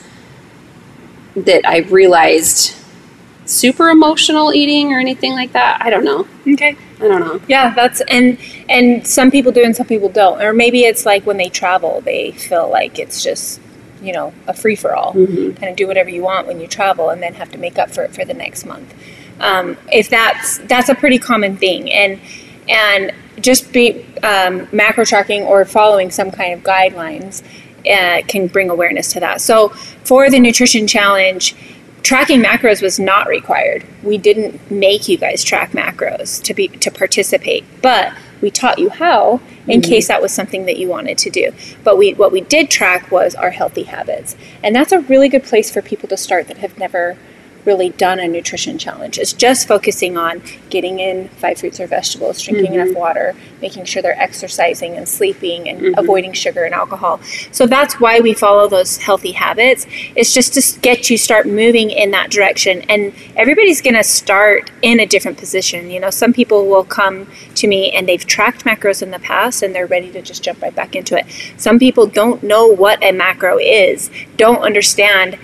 that 1.36 1.66
I 1.66 1.78
realized 1.78 2.76
super 3.46 3.88
emotional 3.88 4.52
eating 4.52 4.92
or 4.92 4.98
anything 4.98 5.32
like 5.32 5.52
that. 5.52 5.80
I 5.80 5.90
don't 5.90 6.04
know. 6.04 6.26
Okay. 6.46 6.76
I 7.00 7.08
don't 7.08 7.20
know. 7.20 7.40
Yeah, 7.48 7.72
that's 7.74 8.00
and 8.02 8.38
and 8.68 9.06
some 9.06 9.30
people 9.30 9.52
do 9.52 9.62
and 9.62 9.74
some 9.74 9.86
people 9.86 10.08
don't. 10.08 10.40
Or 10.42 10.52
maybe 10.52 10.82
it's 10.84 11.06
like 11.06 11.24
when 11.26 11.36
they 11.38 11.48
travel, 11.48 12.00
they 12.02 12.32
feel 12.32 12.68
like 12.70 12.98
it's 12.98 13.22
just 13.22 13.60
you 14.02 14.12
know 14.12 14.32
a 14.46 14.54
free 14.54 14.76
for 14.76 14.94
all, 14.94 15.12
Mhm. 15.14 15.56
kind 15.58 15.70
of 15.70 15.76
do 15.76 15.86
whatever 15.86 16.10
you 16.10 16.22
want 16.22 16.46
when 16.46 16.60
you 16.60 16.66
travel, 16.66 17.10
and 17.10 17.22
then 17.22 17.34
have 17.34 17.50
to 17.52 17.58
make 17.58 17.78
up 17.78 17.90
for 17.90 18.02
it 18.04 18.14
for 18.14 18.24
the 18.24 18.34
next 18.34 18.64
month. 18.66 18.94
Um, 19.40 19.76
if 19.92 20.08
that's 20.10 20.58
that's 20.58 20.88
a 20.88 20.94
pretty 20.94 21.18
common 21.18 21.56
thing, 21.56 21.90
and 21.90 22.20
and 22.68 23.12
just 23.40 23.72
be 23.72 24.04
um, 24.22 24.68
macro 24.70 25.04
tracking 25.04 25.42
or 25.42 25.64
following 25.64 26.10
some 26.10 26.30
kind 26.30 26.52
of 26.52 26.62
guidelines 26.62 27.42
uh, 27.90 28.20
can 28.28 28.46
bring 28.46 28.68
awareness 28.68 29.12
to 29.14 29.20
that. 29.20 29.40
So 29.40 29.70
for 30.04 30.28
the 30.30 30.38
nutrition 30.38 30.86
challenge, 30.86 31.54
tracking 32.02 32.42
macros 32.42 32.82
was 32.82 32.98
not 32.98 33.26
required. 33.28 33.84
We 34.02 34.18
didn't 34.18 34.70
make 34.70 35.08
you 35.08 35.16
guys 35.16 35.44
track 35.44 35.72
macros 35.72 36.42
to 36.42 36.54
be 36.54 36.68
to 36.68 36.90
participate, 36.90 37.64
but 37.82 38.12
we 38.40 38.50
taught 38.50 38.78
you 38.78 38.90
how 38.90 39.40
in 39.66 39.80
mm-hmm. 39.80 39.88
case 39.88 40.08
that 40.08 40.22
was 40.22 40.32
something 40.32 40.66
that 40.66 40.78
you 40.78 40.88
wanted 40.88 41.18
to 41.18 41.30
do. 41.30 41.52
But 41.84 41.98
we 41.98 42.14
what 42.14 42.32
we 42.32 42.40
did 42.40 42.70
track 42.70 43.10
was 43.10 43.34
our 43.34 43.50
healthy 43.50 43.84
habits. 43.84 44.36
And 44.62 44.74
that's 44.74 44.92
a 44.92 45.00
really 45.00 45.28
good 45.28 45.44
place 45.44 45.70
for 45.70 45.82
people 45.82 46.08
to 46.08 46.16
start 46.16 46.48
that 46.48 46.58
have 46.58 46.78
never 46.78 47.16
really 47.64 47.90
done 47.90 48.18
a 48.18 48.28
nutrition 48.28 48.78
challenge. 48.78 49.18
It's 49.18 49.32
just 49.32 49.68
focusing 49.68 50.16
on 50.16 50.42
getting 50.70 50.98
in 50.98 51.28
five 51.28 51.58
fruits 51.58 51.80
or 51.80 51.86
vegetables, 51.86 52.40
drinking 52.40 52.74
enough 52.74 52.88
mm-hmm. 52.88 52.98
water, 52.98 53.34
making 53.60 53.84
sure 53.84 54.02
they're 54.02 54.20
exercising 54.20 54.96
and 54.96 55.08
sleeping 55.08 55.68
and 55.68 55.80
mm-hmm. 55.80 55.98
avoiding 55.98 56.32
sugar 56.32 56.64
and 56.64 56.74
alcohol. 56.74 57.20
So 57.52 57.66
that's 57.66 58.00
why 58.00 58.20
we 58.20 58.34
follow 58.34 58.68
those 58.68 58.98
healthy 58.98 59.32
habits. 59.32 59.86
It's 60.16 60.32
just 60.32 60.54
to 60.54 60.80
get 60.80 61.10
you 61.10 61.18
start 61.18 61.46
moving 61.46 61.90
in 61.90 62.10
that 62.12 62.30
direction 62.30 62.82
and 62.82 63.12
everybody's 63.36 63.80
going 63.80 63.94
to 63.94 64.04
start 64.04 64.70
in 64.82 65.00
a 65.00 65.06
different 65.06 65.38
position. 65.38 65.90
You 65.90 66.00
know, 66.00 66.10
some 66.10 66.32
people 66.32 66.66
will 66.66 66.84
come 66.84 67.26
to 67.56 67.66
me 67.66 67.90
and 67.92 68.08
they've 68.08 68.24
tracked 68.24 68.64
macros 68.64 69.02
in 69.02 69.10
the 69.10 69.18
past 69.18 69.62
and 69.62 69.74
they're 69.74 69.86
ready 69.86 70.10
to 70.12 70.22
just 70.22 70.42
jump 70.42 70.62
right 70.62 70.74
back 70.74 70.94
into 70.94 71.16
it. 71.16 71.26
Some 71.56 71.78
people 71.78 72.06
don't 72.06 72.42
know 72.42 72.66
what 72.66 73.02
a 73.02 73.12
macro 73.12 73.58
is, 73.58 74.10
don't 74.36 74.62
understand 74.62 75.38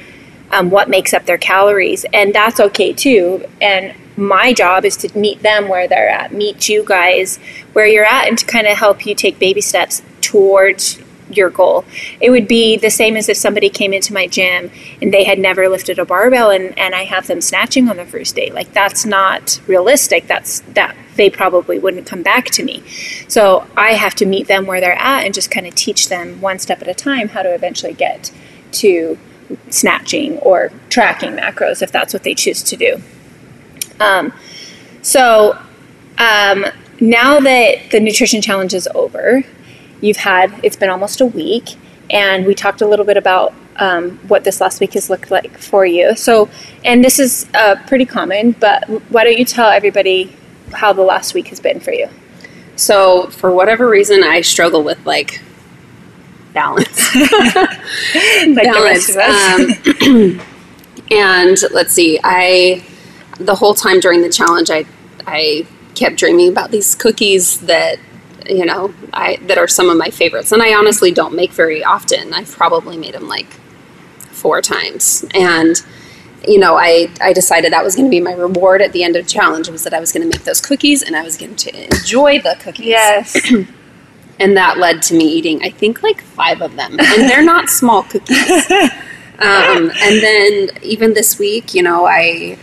um, 0.50 0.70
what 0.70 0.88
makes 0.88 1.12
up 1.12 1.26
their 1.26 1.38
calories, 1.38 2.04
and 2.12 2.34
that's 2.34 2.60
okay 2.60 2.92
too. 2.92 3.44
And 3.60 3.94
my 4.16 4.52
job 4.52 4.84
is 4.84 4.96
to 4.98 5.18
meet 5.18 5.42
them 5.42 5.68
where 5.68 5.86
they're 5.86 6.08
at, 6.08 6.32
meet 6.32 6.68
you 6.68 6.84
guys 6.84 7.38
where 7.72 7.86
you're 7.86 8.04
at, 8.04 8.28
and 8.28 8.38
to 8.38 8.46
kind 8.46 8.66
of 8.66 8.76
help 8.76 9.04
you 9.06 9.14
take 9.14 9.38
baby 9.38 9.60
steps 9.60 10.02
towards 10.20 11.00
your 11.30 11.50
goal. 11.50 11.84
It 12.20 12.30
would 12.30 12.46
be 12.46 12.76
the 12.76 12.90
same 12.90 13.16
as 13.16 13.28
if 13.28 13.36
somebody 13.36 13.68
came 13.68 13.92
into 13.92 14.12
my 14.12 14.26
gym 14.26 14.70
and 15.00 15.12
they 15.12 15.24
had 15.24 15.38
never 15.38 15.68
lifted 15.68 15.98
a 15.98 16.04
barbell 16.04 16.50
and, 16.50 16.78
and 16.78 16.94
I 16.94 17.04
have 17.04 17.26
them 17.26 17.40
snatching 17.40 17.88
on 17.88 17.96
the 17.96 18.04
first 18.04 18.36
day. 18.36 18.50
Like 18.50 18.72
that's 18.72 19.04
not 19.04 19.60
realistic. 19.66 20.26
That's 20.26 20.60
that 20.60 20.96
they 21.16 21.30
probably 21.30 21.78
wouldn't 21.78 22.06
come 22.06 22.22
back 22.22 22.46
to 22.46 22.64
me. 22.64 22.82
So 23.28 23.66
I 23.76 23.92
have 23.92 24.14
to 24.16 24.26
meet 24.26 24.46
them 24.46 24.66
where 24.66 24.80
they're 24.80 25.00
at 25.00 25.24
and 25.24 25.34
just 25.34 25.50
kind 25.50 25.66
of 25.66 25.74
teach 25.74 26.08
them 26.08 26.40
one 26.40 26.58
step 26.58 26.80
at 26.82 26.88
a 26.88 26.94
time 26.94 27.28
how 27.28 27.42
to 27.42 27.52
eventually 27.52 27.94
get 27.94 28.30
to 28.72 29.18
snatching 29.70 30.38
or 30.38 30.70
tracking 30.88 31.32
macros 31.32 31.82
if 31.82 31.92
that's 31.92 32.12
what 32.12 32.22
they 32.22 32.34
choose 32.34 32.62
to 32.62 32.76
do. 32.76 33.00
Um, 34.00 34.32
so 35.02 35.58
um, 36.18 36.66
now 37.00 37.40
that 37.40 37.90
the 37.90 38.00
nutrition 38.00 38.40
challenge 38.42 38.74
is 38.74 38.88
over, 38.94 39.44
you've 40.00 40.16
had 40.16 40.52
it's 40.62 40.76
been 40.76 40.90
almost 40.90 41.20
a 41.20 41.26
week, 41.26 41.76
and 42.10 42.46
we 42.46 42.54
talked 42.54 42.80
a 42.80 42.86
little 42.86 43.04
bit 43.04 43.16
about 43.16 43.54
um, 43.76 44.18
what 44.28 44.44
this 44.44 44.60
last 44.60 44.80
week 44.80 44.94
has 44.94 45.10
looked 45.10 45.30
like 45.30 45.58
for 45.58 45.84
you. 45.84 46.16
So, 46.16 46.48
and 46.84 47.04
this 47.04 47.18
is 47.18 47.46
uh, 47.54 47.76
pretty 47.86 48.06
common, 48.06 48.52
but 48.52 48.88
why 49.10 49.24
don't 49.24 49.38
you 49.38 49.44
tell 49.44 49.70
everybody 49.70 50.34
how 50.72 50.92
the 50.92 51.02
last 51.02 51.34
week 51.34 51.48
has 51.48 51.60
been 51.60 51.80
for 51.80 51.92
you? 51.92 52.08
So 52.76 53.28
for 53.28 53.50
whatever 53.50 53.88
reason, 53.88 54.22
I 54.22 54.42
struggle 54.42 54.82
with 54.82 55.04
like 55.06 55.40
balance. 56.56 57.14
Like 57.14 58.72
the 58.72 58.82
rest 58.82 59.10
of 59.10 59.16
us. 59.16 59.36
Um, 60.02 60.40
and 61.10 61.56
let's 61.72 61.92
see, 61.92 62.18
I 62.24 62.84
the 63.38 63.54
whole 63.54 63.74
time 63.74 64.00
during 64.00 64.22
the 64.22 64.28
challenge, 64.28 64.70
I 64.70 64.86
I 65.26 65.66
kept 65.94 66.16
dreaming 66.16 66.48
about 66.48 66.70
these 66.70 66.94
cookies 66.94 67.60
that 67.60 67.98
you 68.48 68.64
know 68.64 68.94
I 69.12 69.36
that 69.42 69.58
are 69.58 69.68
some 69.68 69.90
of 69.90 69.96
my 69.96 70.10
favorites, 70.10 70.50
and 70.52 70.62
I 70.62 70.74
honestly 70.74 71.10
don't 71.12 71.34
make 71.34 71.52
very 71.52 71.84
often. 71.84 72.32
I've 72.32 72.50
probably 72.50 72.96
made 72.96 73.14
them 73.14 73.28
like 73.28 73.50
four 74.30 74.60
times, 74.62 75.24
and 75.34 75.82
you 76.46 76.58
know, 76.58 76.76
I, 76.76 77.10
I 77.20 77.32
decided 77.32 77.72
that 77.72 77.82
was 77.82 77.96
going 77.96 78.06
to 78.06 78.10
be 78.10 78.20
my 78.20 78.32
reward 78.32 78.80
at 78.80 78.92
the 78.92 79.02
end 79.02 79.16
of 79.16 79.24
the 79.24 79.28
challenge 79.28 79.68
was 79.68 79.82
that 79.82 79.92
I 79.92 79.98
was 79.98 80.12
going 80.12 80.22
to 80.22 80.28
make 80.28 80.44
those 80.44 80.60
cookies 80.60 81.02
and 81.02 81.16
I 81.16 81.22
was 81.22 81.36
going 81.36 81.56
to 81.56 81.84
enjoy 81.84 82.40
the 82.40 82.56
cookies. 82.60 82.86
yes. 82.86 83.36
And 84.38 84.56
that 84.56 84.78
led 84.78 85.02
to 85.02 85.14
me 85.14 85.24
eating, 85.24 85.62
I 85.62 85.70
think, 85.70 86.02
like 86.02 86.20
five 86.20 86.60
of 86.60 86.76
them. 86.76 86.98
And 87.00 87.28
they're 87.28 87.44
not 87.44 87.70
small 87.80 88.02
cookies. 88.02 88.70
Um, 89.38 89.90
and 90.02 90.22
then 90.22 90.70
even 90.82 91.12
this 91.12 91.38
week, 91.38 91.74
you 91.74 91.82
know, 91.82 92.06
I 92.06 92.58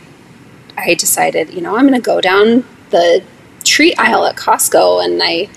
I 0.76 0.96
decided, 0.96 1.54
you 1.54 1.62
know, 1.62 1.76
I'm 1.76 1.88
going 1.88 2.00
to 2.00 2.04
go 2.04 2.20
down 2.20 2.66
the 2.90 3.24
treat 3.64 3.98
aisle 4.00 4.26
at 4.26 4.36
Costco, 4.36 5.06
and 5.06 5.22
I 5.24 5.50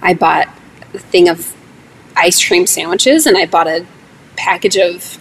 I 0.00 0.14
bought 0.14 0.48
a 0.94 0.98
thing 0.98 1.28
of 1.28 1.54
ice 2.16 2.44
cream 2.44 2.66
sandwiches, 2.66 3.26
and 3.26 3.36
I 3.36 3.46
bought 3.46 3.66
a 3.66 3.84
package 4.36 4.76
of 4.76 5.18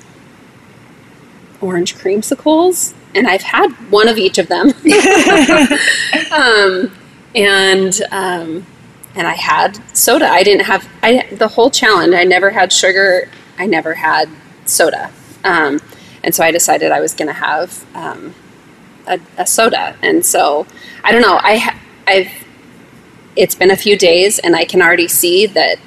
orange 1.60 1.96
creamsicles, 1.96 2.94
and 3.16 3.28
I've 3.28 3.42
had 3.42 3.72
one 3.90 4.08
of 4.08 4.20
each 4.20 4.38
of 4.38 4.48
them. 4.48 4.68
um, 6.32 6.92
and 7.34 8.00
um, 8.12 8.68
and 9.16 9.28
I 9.28 9.34
had 9.34 9.80
soda. 9.96 10.28
I 10.28 10.44
didn't 10.44 10.66
have 10.66 10.88
I 11.04 11.28
the 11.32 11.48
whole 11.48 11.70
challenge. 11.70 12.14
I 12.14 12.24
never 12.24 12.50
had 12.50 12.72
sugar. 12.72 13.30
I 13.58 13.66
never 13.66 13.94
had 13.94 14.30
soda. 14.66 15.12
Um, 15.44 15.82
and 16.24 16.34
so 16.34 16.44
I 16.44 16.52
decided 16.52 16.92
I 16.92 17.00
was 17.00 17.14
going 17.14 17.28
to 17.28 17.34
have 17.34 17.86
um, 17.96 18.34
a, 19.08 19.20
a 19.38 19.46
soda. 19.46 19.96
And 20.02 20.26
so 20.26 20.66
I 21.04 21.12
don't 21.12 21.22
know. 21.22 21.40
I 21.42 21.78
I've 22.08 22.32
it's 23.36 23.56
been 23.56 23.72
a 23.72 23.78
few 23.78 23.98
days, 23.98 24.40
and 24.40 24.56
I 24.56 24.66
can 24.66 24.82
already 24.82 25.08
see 25.08 25.46
that 25.48 25.78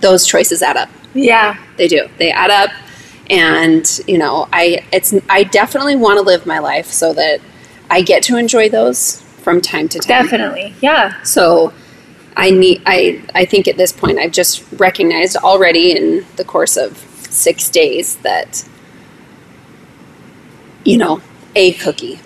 those 0.00 0.26
choices 0.26 0.62
add 0.62 0.76
up. 0.76 0.88
Yeah. 1.12 1.58
They 1.76 1.88
do. 1.88 2.08
They 2.18 2.30
add 2.30 2.50
up, 2.50 2.70
and 3.30 4.00
you 4.06 4.18
know, 4.18 4.48
I 4.52 4.84
it's 4.92 5.14
I 5.28 5.44
definitely 5.44 5.96
want 5.96 6.18
to 6.18 6.22
live 6.22 6.46
my 6.46 6.58
life 6.58 6.86
so 6.86 7.12
that 7.14 7.40
I 7.90 8.02
get 8.02 8.22
to 8.24 8.36
enjoy 8.36 8.68
those 8.68 9.20
from 9.20 9.60
time 9.60 9.88
to 9.90 9.98
time. 9.98 10.24
Definitely. 10.24 10.74
Yeah. 10.80 11.22
So 11.22 11.72
I 12.36 12.50
need 12.50 12.82
I 12.86 13.22
I 13.34 13.44
think 13.44 13.68
at 13.68 13.76
this 13.76 13.92
point 13.92 14.18
I've 14.18 14.32
just 14.32 14.64
recognized 14.72 15.36
already 15.36 15.92
in 15.92 16.26
the 16.36 16.44
course 16.44 16.76
of 16.76 16.96
6 17.30 17.68
days 17.70 18.16
that 18.16 18.64
you 20.84 20.98
know, 20.98 21.22
a 21.56 21.72
cookie 21.72 22.20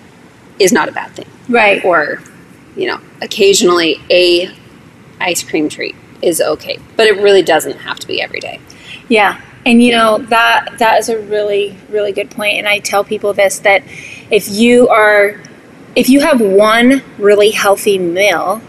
is 0.59 0.73
not 0.73 0.89
a 0.89 0.91
bad 0.91 1.11
thing 1.11 1.27
Right. 1.47 1.83
or 1.85 2.21
you 2.75 2.87
know, 2.87 2.99
occasionally 3.21 3.99
a 4.09 4.51
ice 5.19 5.43
cream 5.43 5.69
treat 5.69 5.95
is 6.21 6.41
okay, 6.41 6.79
but 6.95 7.07
it 7.07 7.17
really 7.21 7.41
doesn't 7.41 7.77
have 7.79 7.99
to 7.99 8.07
be 8.07 8.21
every 8.21 8.39
day. 8.39 8.59
Yeah. 9.07 9.41
And 9.65 9.83
you 9.83 9.91
know 9.91 10.19
that 10.19 10.77
that 10.79 10.99
is 10.99 11.09
a 11.09 11.19
really 11.19 11.75
really 11.89 12.11
good 12.11 12.27
point. 12.29 12.37
point 12.37 12.57
and 12.59 12.67
I 12.67 12.79
tell 12.79 13.03
people 13.03 13.33
this 13.33 13.59
that 13.59 13.83
if 14.31 14.49
you 14.49 14.87
are 14.87 15.39
if 15.95 16.07
you 16.09 16.21
have 16.21 16.39
one 16.39 17.01
really 17.17 17.51
healthy 17.51 17.97
meal, 17.97 18.61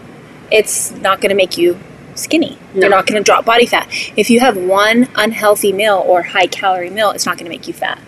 it's 0.51 0.91
not 0.91 1.21
going 1.21 1.29
to 1.29 1.35
make 1.35 1.57
you 1.57 1.79
skinny. 2.15 2.57
No. 2.73 2.81
You're 2.81 2.89
not 2.89 3.07
going 3.07 3.21
to 3.21 3.23
drop 3.23 3.45
body 3.45 3.65
fat. 3.65 3.87
If 4.15 4.29
you 4.29 4.39
have 4.39 4.57
one 4.57 5.07
unhealthy 5.15 5.71
meal 5.71 6.03
or 6.05 6.21
high 6.23 6.47
calorie 6.47 6.89
meal, 6.89 7.11
it's 7.11 7.25
not 7.25 7.37
going 7.37 7.45
to 7.45 7.49
make 7.49 7.67
you 7.67 7.73
fat. 7.73 7.99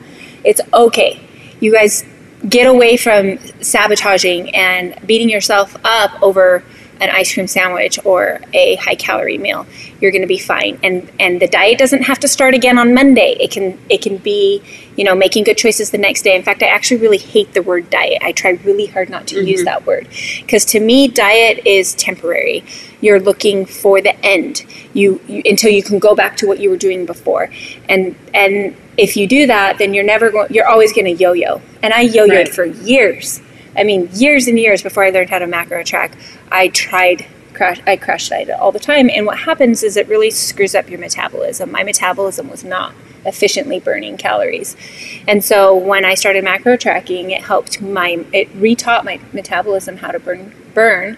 It's 0.44 0.62
okay. 0.74 1.22
You 1.60 1.72
guys 1.72 2.04
get 2.48 2.68
away 2.68 2.98
from 2.98 3.38
sabotaging 3.62 4.54
and 4.54 4.96
beating 5.08 5.30
yourself 5.30 5.76
up 5.84 6.22
over 6.22 6.64
an 7.00 7.10
ice 7.10 7.34
cream 7.34 7.48
sandwich 7.48 7.98
or 8.06 8.40
a 8.54 8.76
high 8.76 8.96
calorie 8.96 9.38
meal 9.38 9.66
you're 10.00 10.12
going 10.12 10.22
to 10.22 10.28
be 10.28 10.38
fine 10.38 10.80
and 10.84 11.12
and 11.20 11.42
the 11.42 11.48
diet 11.48 11.78
doesn't 11.78 12.04
have 12.04 12.20
to 12.20 12.28
start 12.28 12.54
again 12.54 12.78
on 12.78 12.94
monday 12.94 13.36
it 13.40 13.52
can 13.52 13.80
it 13.90 14.02
can 14.02 14.18
be 14.18 14.62
you 14.96 15.04
know 15.04 15.16
making 15.16 15.44
good 15.44 15.58
choices 15.58 15.92
the 15.92 15.98
next 15.98 16.22
day. 16.24 16.36
In 16.36 16.44
fact 16.44 16.62
i 16.64 16.68
actually 16.68 17.02
really 17.02 17.18
hate 17.18 17.54
the 17.54 17.62
word 17.62 17.90
diet. 17.90 18.22
I 18.22 18.32
try 18.32 18.52
really 18.52 18.86
hard 18.86 19.10
not 19.10 19.28
to 19.28 19.44
use 19.44 19.60
mm-hmm. 19.60 19.66
that 19.66 19.86
word. 19.86 20.08
Because 20.42 20.66
to 20.66 20.80
me 20.80 21.08
diet 21.08 21.66
is 21.66 21.96
temporary. 21.96 22.64
You're 23.02 23.20
looking 23.20 23.66
for 23.66 24.02
the 24.02 24.16
end. 24.26 24.66
You, 24.94 25.20
you 25.28 25.42
until 25.46 25.72
you 25.72 25.84
can 25.84 26.00
go 26.00 26.16
back 26.16 26.38
to 26.38 26.48
what 26.48 26.60
you 26.60 26.70
were 26.70 26.78
doing 26.78 27.06
before. 27.06 27.50
And 27.90 28.16
and 28.34 28.76
if 28.98 29.18
you 29.18 29.28
do 29.28 29.48
that 29.48 29.78
then 29.80 29.94
you're 29.94 30.04
never 30.04 30.30
going 30.30 30.54
you're 30.54 30.68
always 30.68 30.94
going 30.94 31.06
to 31.06 31.12
yo-yo. 31.24 31.62
And 31.82 31.94
i 31.94 32.02
yo-yoed 32.02 32.30
Right. 32.30 32.50
for 32.50 32.66
years. 32.66 33.42
I 33.76 33.84
mean, 33.84 34.08
years 34.14 34.48
and 34.48 34.60
years 34.60 34.84
before 34.84 35.04
I 35.04 35.10
learned 35.10 35.32
how 35.32 35.40
to 35.40 35.48
macro 35.48 35.84
track, 35.84 36.16
I 36.52 36.68
tried 36.68 37.26
crash 37.54 37.82
I 37.86 37.96
crash 37.96 38.30
dieted 38.30 38.56
all 38.56 38.72
the 38.72 38.80
time. 38.80 39.10
And 39.10 39.26
what 39.26 39.40
happens 39.40 39.84
is 39.84 39.98
it 39.98 40.08
really 40.08 40.32
screws 40.32 40.76
up 40.76 40.90
your 40.90 41.00
metabolism. 41.00 41.72
My 41.72 41.84
metabolism 41.84 42.50
was 42.50 42.64
not 42.64 42.94
efficiently 43.26 43.80
burning 43.80 44.18
calories. 44.18 44.76
And 45.28 45.44
so 45.44 45.76
when 45.76 46.06
I 46.06 46.14
started 46.16 46.44
macro 46.44 46.78
tracking, 46.78 47.32
it 47.32 47.44
helped 47.44 47.82
my 47.82 48.26
it 48.34 48.50
retaught 48.60 49.04
my 49.04 49.20
metabolism 49.32 49.98
how 49.98 50.12
to 50.12 50.20
burn 50.20 50.54
burn 50.74 51.18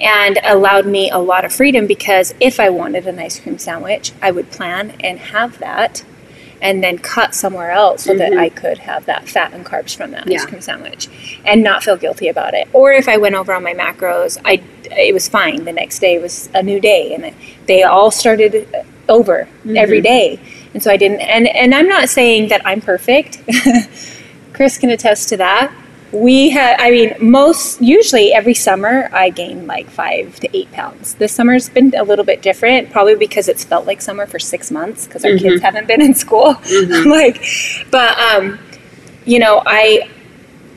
and 0.00 0.38
allowed 0.44 0.86
me 0.86 1.10
a 1.10 1.18
lot 1.18 1.44
of 1.44 1.52
freedom 1.52 1.86
because 1.86 2.34
if 2.40 2.58
I 2.60 2.70
wanted 2.70 3.06
an 3.06 3.18
ice 3.18 3.40
cream 3.40 3.58
sandwich, 3.58 4.12
I 4.22 4.30
would 4.30 4.50
plan 4.50 4.94
and 5.00 5.18
have 5.18 5.58
that 5.58 6.04
and 6.62 6.84
then 6.84 6.98
cut 6.98 7.34
somewhere 7.34 7.70
else 7.70 8.04
so 8.04 8.14
that 8.14 8.32
Mhm. 8.32 8.38
I 8.38 8.48
could 8.50 8.78
have 8.78 9.06
that 9.06 9.26
fat 9.28 9.54
and 9.54 9.64
carbs 9.64 9.96
from 9.96 10.10
that 10.10 10.26
Yeah. 10.28 10.36
ice 10.40 10.44
cream 10.44 10.60
sandwich 10.60 11.08
and 11.46 11.62
not 11.62 11.82
feel 11.82 11.96
guilty 11.96 12.28
about 12.28 12.52
it. 12.52 12.68
Or 12.74 12.92
if 12.92 13.08
I 13.08 13.16
went 13.16 13.34
over 13.34 13.54
on 13.54 13.62
my 13.62 13.72
macros, 13.72 14.36
I 14.44 14.60
it 14.94 15.14
was 15.14 15.26
fine. 15.28 15.64
The 15.64 15.72
next 15.72 16.00
day 16.00 16.18
was 16.18 16.50
a 16.52 16.62
new 16.62 16.80
day 16.80 17.14
and 17.14 17.32
they 17.66 17.82
all 17.82 18.10
started 18.10 18.66
over 19.08 19.48
every 19.76 20.00
day. 20.02 20.38
And 20.72 20.82
so 20.82 20.90
I 20.90 20.96
didn't 20.96 21.20
and 21.20 21.48
and 21.48 21.74
I'm 21.74 21.88
not 21.88 22.08
saying 22.08 22.48
that 22.48 22.62
I'm 22.64 22.80
perfect. 22.80 23.42
Chris 24.52 24.78
can 24.78 24.90
attest 24.90 25.28
to 25.30 25.36
that. 25.38 25.72
We 26.12 26.50
had, 26.50 26.80
I 26.80 26.90
mean, 26.90 27.14
most, 27.20 27.80
usually 27.80 28.34
every 28.34 28.54
summer 28.54 29.08
I 29.12 29.30
gain 29.30 29.66
like 29.66 29.88
five 29.88 30.40
to 30.40 30.56
eight 30.56 30.70
pounds. 30.72 31.14
This 31.14 31.32
summer's 31.32 31.68
been 31.68 31.94
a 31.96 32.02
little 32.02 32.24
bit 32.24 32.42
different, 32.42 32.90
probably 32.90 33.14
because 33.14 33.48
it's 33.48 33.62
felt 33.62 33.86
like 33.86 34.02
summer 34.02 34.26
for 34.26 34.40
six 34.40 34.72
months 34.72 35.06
because 35.06 35.24
our 35.24 35.38
kids 35.38 35.62
haven't 35.62 35.86
been 35.86 36.02
in 36.02 36.14
school. 36.14 36.56
like, 37.06 37.42
but, 37.92 38.18
um, 38.18 38.58
you 39.24 39.38
know, 39.38 39.62
I, 39.64 40.10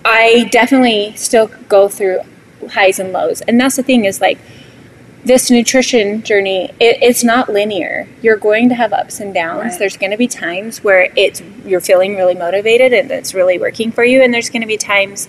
I 0.05 0.47
definitely 0.51 1.15
still 1.15 1.47
go 1.67 1.89
through 1.89 2.19
highs 2.69 2.99
and 2.99 3.11
lows. 3.11 3.41
And 3.41 3.59
that's 3.59 3.75
the 3.75 3.83
thing 3.83 4.05
is 4.05 4.21
like, 4.21 4.37
this 5.25 5.49
nutrition 5.49 6.21
journey 6.23 6.65
it, 6.79 6.97
it's 7.01 7.23
not 7.23 7.49
linear. 7.49 8.07
You're 8.21 8.37
going 8.37 8.69
to 8.69 8.75
have 8.75 8.93
ups 8.93 9.19
and 9.19 9.33
downs. 9.33 9.63
Right. 9.63 9.79
there's 9.79 9.97
going 9.97 10.11
to 10.11 10.17
be 10.17 10.27
times 10.27 10.83
where 10.83 11.11
it's 11.15 11.41
you're 11.65 11.81
feeling 11.81 12.15
really 12.15 12.35
motivated 12.35 12.93
and 12.93 13.09
it's 13.11 13.33
really 13.33 13.57
working 13.57 13.91
for 13.91 14.03
you 14.03 14.21
and 14.21 14.33
there's 14.33 14.49
going 14.49 14.61
to 14.61 14.67
be 14.67 14.77
times 14.77 15.27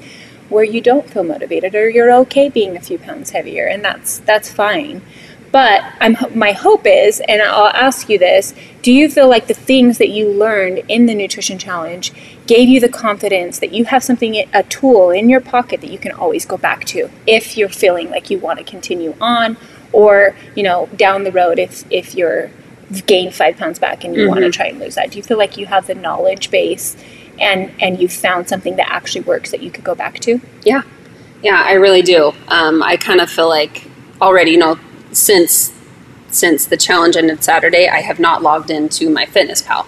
where 0.48 0.64
you 0.64 0.80
don't 0.80 1.08
feel 1.08 1.24
motivated 1.24 1.74
or 1.74 1.88
you're 1.88 2.12
okay 2.12 2.48
being 2.48 2.76
a 2.76 2.80
few 2.80 2.98
pounds 2.98 3.30
heavier 3.30 3.66
and 3.66 3.84
that's 3.84 4.18
that's 4.18 4.50
fine. 4.52 5.02
But 5.52 5.82
I'm, 6.00 6.16
my 6.34 6.50
hope 6.50 6.84
is 6.84 7.22
and 7.28 7.40
i'll 7.40 7.68
ask 7.68 8.08
you 8.08 8.18
this 8.18 8.54
do 8.82 8.90
you 8.92 9.08
feel 9.08 9.28
like 9.28 9.46
the 9.46 9.54
things 9.54 9.98
that 9.98 10.08
you 10.08 10.28
learned 10.28 10.78
in 10.88 11.06
the 11.06 11.14
nutrition 11.14 11.58
challenge 11.58 12.12
gave 12.48 12.68
you 12.68 12.80
the 12.80 12.88
confidence 12.88 13.60
that 13.60 13.72
you 13.72 13.84
have 13.84 14.02
something 14.02 14.34
a 14.52 14.64
tool 14.64 15.10
in 15.10 15.28
your 15.28 15.40
pocket 15.40 15.80
that 15.80 15.90
you 15.90 15.98
can 15.98 16.10
always 16.10 16.44
go 16.44 16.56
back 16.56 16.84
to 16.86 17.08
if 17.24 17.56
you're 17.56 17.68
feeling 17.68 18.10
like 18.10 18.30
you 18.30 18.38
want 18.40 18.58
to 18.58 18.64
continue 18.64 19.14
on 19.20 19.56
or 19.94 20.34
you 20.54 20.62
know 20.62 20.88
down 20.96 21.24
the 21.24 21.32
road 21.32 21.58
if 21.58 21.84
if 21.90 22.14
you're 22.14 22.50
you've 22.90 23.06
gained 23.06 23.34
five 23.34 23.56
pounds 23.56 23.78
back 23.78 24.04
and 24.04 24.14
you 24.14 24.28
want 24.28 24.40
to 24.40 24.50
try 24.50 24.66
and 24.66 24.78
lose 24.78 24.94
that 24.94 25.10
do 25.10 25.16
you 25.16 25.22
feel 25.22 25.38
like 25.38 25.56
you 25.56 25.66
have 25.66 25.86
the 25.86 25.94
knowledge 25.94 26.50
base 26.50 26.96
and 27.40 27.70
and 27.80 28.00
you 28.00 28.08
found 28.08 28.48
something 28.48 28.76
that 28.76 28.88
actually 28.88 29.22
works 29.22 29.50
that 29.50 29.62
you 29.62 29.70
could 29.70 29.84
go 29.84 29.94
back 29.94 30.18
to 30.20 30.40
Yeah, 30.64 30.82
yeah, 31.44 31.62
I 31.62 31.74
really 31.74 32.00
do. 32.00 32.32
Um, 32.48 32.82
I 32.82 32.96
kind 32.96 33.20
of 33.20 33.30
feel 33.30 33.50
like 33.50 33.86
already, 34.20 34.52
you 34.52 34.56
know, 34.56 34.78
since 35.12 35.72
since 36.28 36.66
the 36.66 36.76
challenge 36.76 37.16
ended 37.16 37.44
Saturday, 37.44 37.86
I 37.86 38.00
have 38.00 38.18
not 38.18 38.42
logged 38.42 38.70
into 38.70 39.10
my 39.10 39.26
Fitness 39.26 39.60
Pal, 39.60 39.86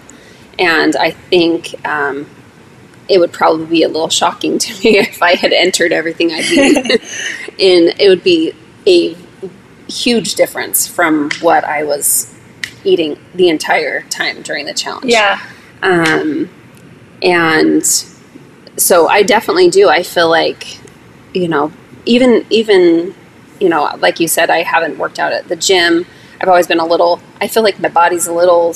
and 0.59 0.95
I 0.95 1.11
think 1.11 1.73
um, 1.85 2.29
it 3.09 3.17
would 3.19 3.33
probably 3.33 3.65
be 3.65 3.83
a 3.83 3.87
little 3.87 4.07
shocking 4.07 4.59
to 4.59 4.71
me 4.83 4.99
if 4.99 5.21
I 5.21 5.35
had 5.35 5.51
entered 5.51 5.91
everything 5.91 6.31
I'd 6.31 6.45
eaten 6.51 6.91
in. 7.57 7.93
It 7.99 8.07
would 8.07 8.23
be 8.23 8.53
a 8.85 9.15
huge 9.87 10.35
difference 10.35 10.87
from 10.87 11.29
what 11.41 11.63
I 11.63 11.83
was 11.83 12.33
eating 12.83 13.17
the 13.35 13.49
entire 13.49 14.01
time 14.03 14.41
during 14.41 14.65
the 14.65 14.73
challenge. 14.73 15.11
Yeah. 15.11 15.41
Um, 15.81 16.49
and 17.21 17.85
so 18.77 19.07
I 19.07 19.23
definitely 19.23 19.69
do. 19.69 19.89
I 19.89 20.03
feel 20.03 20.29
like, 20.29 20.79
you 21.33 21.47
know, 21.47 21.71
even 22.05 22.45
even, 22.49 23.15
you 23.59 23.69
know, 23.69 23.95
like 23.99 24.19
you 24.19 24.27
said, 24.27 24.49
I 24.49 24.63
haven't 24.63 24.97
worked 24.97 25.19
out 25.19 25.33
at 25.33 25.47
the 25.47 25.55
gym. 25.55 26.05
I've 26.39 26.47
always 26.47 26.67
been 26.67 26.79
a 26.79 26.85
little. 26.85 27.19
I 27.41 27.47
feel 27.47 27.63
like 27.63 27.79
my 27.79 27.89
body's 27.89 28.27
a 28.27 28.33
little 28.33 28.75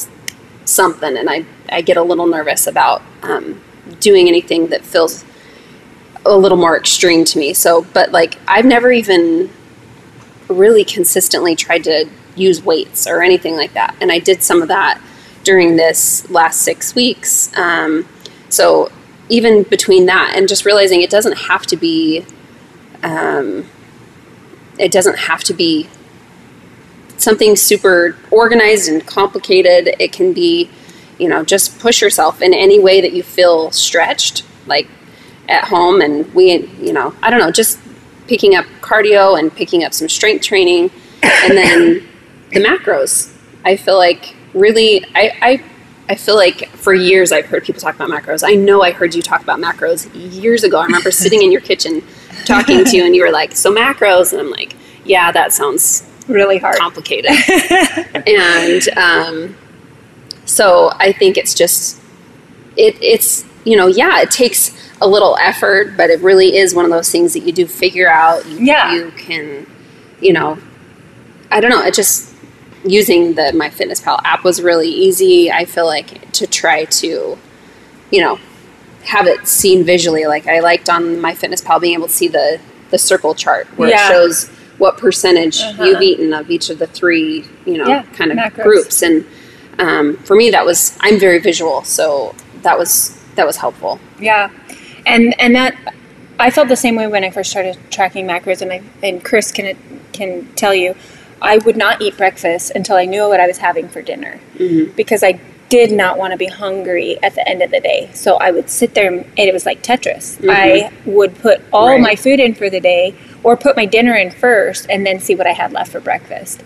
something, 0.65 1.17
and 1.17 1.29
I 1.29 1.45
I 1.69 1.81
get 1.81 1.97
a 1.97 2.03
little 2.03 2.27
nervous 2.27 2.67
about 2.67 3.01
um, 3.21 3.61
doing 3.99 4.27
anything 4.27 4.67
that 4.67 4.83
feels 4.83 5.23
a 6.25 6.37
little 6.37 6.57
more 6.57 6.77
extreme 6.77 7.23
to 7.25 7.39
me. 7.39 7.53
So, 7.53 7.85
but 7.93 8.11
like 8.11 8.37
I've 8.47 8.65
never 8.65 8.91
even 8.91 9.49
really 10.51 10.83
consistently 10.83 11.55
tried 11.55 11.83
to 11.85 12.09
use 12.35 12.63
weights 12.63 13.07
or 13.07 13.21
anything 13.21 13.55
like 13.55 13.73
that. 13.73 13.95
And 14.01 14.11
I 14.11 14.19
did 14.19 14.41
some 14.43 14.61
of 14.61 14.67
that 14.67 15.01
during 15.43 15.75
this 15.75 16.29
last 16.29 16.61
six 16.61 16.95
weeks. 16.95 17.55
Um, 17.57 18.07
so 18.49 18.91
even 19.29 19.63
between 19.63 20.05
that 20.07 20.33
and 20.35 20.47
just 20.47 20.65
realizing 20.65 21.01
it 21.01 21.09
doesn't 21.09 21.37
have 21.37 21.65
to 21.67 21.77
be, 21.77 22.25
um, 23.03 23.67
it 24.77 24.91
doesn't 24.91 25.17
have 25.17 25.43
to 25.45 25.53
be 25.53 25.87
something 27.17 27.55
super 27.55 28.17
organized 28.29 28.89
and 28.89 29.05
complicated. 29.05 29.95
It 29.99 30.11
can 30.11 30.33
be, 30.33 30.69
you 31.17 31.29
know, 31.29 31.43
just 31.43 31.79
push 31.79 32.01
yourself 32.01 32.41
in 32.41 32.53
any 32.53 32.79
way 32.79 32.99
that 32.99 33.13
you 33.13 33.23
feel 33.23 33.71
stretched, 33.71 34.43
like 34.65 34.87
at 35.47 35.65
home. 35.65 36.01
And 36.01 36.33
we, 36.33 36.67
you 36.81 36.93
know, 36.93 37.15
I 37.21 37.29
don't 37.29 37.39
know, 37.39 37.51
just 37.51 37.79
picking 38.31 38.55
up 38.55 38.65
cardio 38.79 39.37
and 39.37 39.53
picking 39.53 39.83
up 39.83 39.93
some 39.93 40.07
strength 40.07 40.41
training, 40.41 40.89
and 41.21 41.57
then 41.57 42.07
the 42.53 42.61
macros. 42.61 43.29
I 43.65 43.75
feel 43.75 43.97
like 43.97 44.33
really, 44.53 45.03
I, 45.13 45.37
I, 45.41 45.63
I 46.07 46.15
feel 46.15 46.37
like 46.37 46.69
for 46.69 46.93
years 46.93 47.33
I've 47.33 47.45
heard 47.45 47.65
people 47.65 47.81
talk 47.81 47.93
about 47.93 48.09
macros. 48.09 48.41
I 48.41 48.53
know 48.53 48.83
I 48.83 48.91
heard 48.91 49.13
you 49.13 49.21
talk 49.21 49.41
about 49.43 49.59
macros 49.59 50.09
years 50.41 50.63
ago. 50.63 50.79
I 50.79 50.85
remember 50.85 51.11
sitting 51.23 51.41
in 51.41 51.51
your 51.51 51.59
kitchen 51.59 52.01
talking 52.45 52.85
to 52.85 52.95
you, 52.95 53.03
and 53.03 53.13
you 53.13 53.21
were 53.23 53.31
like, 53.31 53.53
"So 53.53 53.69
macros," 53.69 54.31
and 54.31 54.39
I'm 54.39 54.49
like, 54.49 54.77
"Yeah, 55.03 55.33
that 55.33 55.51
sounds 55.51 56.07
really 56.29 56.57
hard 56.57 56.77
complicated." 56.77 57.31
and 58.27 58.97
um, 58.97 59.57
so 60.45 60.93
I 60.95 61.11
think 61.11 61.35
it's 61.35 61.53
just 61.53 62.01
it, 62.77 62.95
it's 63.01 63.43
you 63.65 63.75
know 63.75 63.87
yeah 63.87 64.21
it 64.21 64.31
takes 64.31 64.80
a 65.01 65.07
little 65.07 65.35
effort, 65.41 65.97
but 65.97 66.09
it 66.09 66.19
really 66.21 66.55
is 66.57 66.73
one 66.75 66.85
of 66.85 66.91
those 66.91 67.09
things 67.11 67.33
that 67.33 67.39
you 67.39 67.51
do 67.51 67.65
figure 67.67 68.09
out. 68.09 68.45
You, 68.47 68.57
Yeah. 68.59 68.93
you 68.93 69.11
can 69.17 69.65
you 70.21 70.31
know 70.33 70.57
I 71.49 71.59
don't 71.59 71.71
know 71.71 71.83
it 71.83 71.93
just 71.93 72.29
using 72.85 73.33
the 73.33 73.51
My 73.53 73.69
Fitness 73.69 73.99
Pal 73.99 74.19
app 74.23 74.43
was 74.43 74.61
really 74.61 74.89
easy. 74.89 75.51
I 75.51 75.65
feel 75.65 75.85
like 75.85 76.31
to 76.33 76.47
try 76.47 76.85
to 76.85 77.37
you 78.11 78.21
know 78.21 78.39
have 79.05 79.25
it 79.27 79.47
seen 79.47 79.83
visually. 79.83 80.25
Like 80.27 80.47
I 80.47 80.59
liked 80.59 80.89
on 80.89 81.19
My 81.19 81.33
Fitness 81.33 81.61
Pal 81.61 81.79
being 81.79 81.95
able 81.95 82.07
to 82.07 82.13
see 82.13 82.27
the 82.27 82.59
the 82.91 82.97
circle 82.99 83.33
chart 83.33 83.67
where 83.77 83.89
Yeah. 83.89 84.05
it 84.05 84.11
shows 84.11 84.49
what 84.77 84.97
percentage 84.97 85.59
Uh-huh. 85.61 85.83
you've 85.83 86.01
eaten 86.01 86.33
of 86.33 86.49
each 86.49 86.69
of 86.69 86.79
the 86.79 86.87
three, 86.87 87.45
you 87.65 87.77
know, 87.77 87.87
Yeah, 87.87 88.03
kind 88.13 88.31
of 88.31 88.37
macros. 88.37 88.63
groups. 88.63 89.01
And 89.03 89.25
um, 89.79 90.17
for 90.17 90.35
me, 90.35 90.49
that 90.51 90.65
was 90.65 90.93
I'm 91.01 91.19
very 91.19 91.39
visual, 91.39 91.83
so 91.83 92.35
that 92.63 92.77
was 92.77 93.17
that 93.35 93.45
was 93.47 93.57
helpful. 93.57 93.99
Yeah, 94.19 94.49
and 95.05 95.39
and 95.39 95.55
that 95.55 95.75
I 96.39 96.49
felt 96.49 96.67
the 96.69 96.75
same 96.75 96.95
way 96.95 97.07
when 97.07 97.23
I 97.23 97.29
first 97.29 97.51
started 97.51 97.77
tracking 97.91 98.27
macros, 98.27 98.61
and 98.61 98.71
I 98.71 98.81
and 99.03 99.23
Chris 99.23 99.51
can 99.51 99.77
can 100.13 100.47
tell 100.55 100.73
you, 100.73 100.95
I 101.41 101.57
would 101.59 101.77
not 101.77 102.01
eat 102.01 102.17
breakfast 102.17 102.71
until 102.75 102.95
I 102.95 103.05
knew 103.05 103.27
what 103.27 103.39
I 103.39 103.47
was 103.47 103.57
having 103.57 103.87
for 103.87 104.01
dinner, 104.01 104.39
because 104.95 105.23
I 105.23 105.39
did 105.69 105.91
not 105.91 106.17
want 106.17 106.31
to 106.31 106.37
be 106.37 106.47
hungry 106.47 107.17
at 107.23 107.33
the 107.33 107.47
end 107.47 107.61
of 107.61 107.71
the 107.71 107.79
day. 107.79 108.09
So 108.13 108.35
I 108.35 108.51
would 108.51 108.69
sit 108.69 108.93
there, 108.93 109.07
and 109.09 109.25
it 109.37 109.53
was 109.53 109.65
like 109.65 109.81
Tetris. 109.81 110.37
I 110.49 110.91
would 111.05 111.33
put 111.39 111.61
all 111.71 111.91
Right. 111.91 112.01
my 112.01 112.15
food 112.15 112.41
in 112.41 112.53
for 112.55 112.69
the 112.69 112.81
day, 112.81 113.15
or 113.41 113.55
put 113.55 113.77
my 113.77 113.85
dinner 113.85 114.13
in 114.13 114.31
first, 114.31 114.85
and 114.89 115.05
then 115.05 115.19
see 115.21 115.33
what 115.33 115.47
I 115.47 115.53
had 115.53 115.71
left 115.71 115.91
for 115.93 116.01
breakfast. 116.01 116.61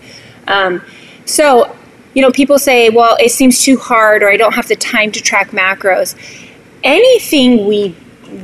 Um, 0.48 0.82
so, 1.24 1.76
you 2.14 2.22
know, 2.22 2.32
people 2.32 2.58
say, 2.58 2.88
well, 2.90 3.16
it 3.20 3.30
seems 3.30 3.62
too 3.62 3.76
hard, 3.76 4.24
or 4.24 4.28
I 4.28 4.36
don't 4.36 4.54
have 4.54 4.66
the 4.66 4.74
time 4.74 5.12
to 5.12 5.22
track 5.22 5.50
macros. 5.52 6.16
Anything 6.82 7.66
we 7.66 7.94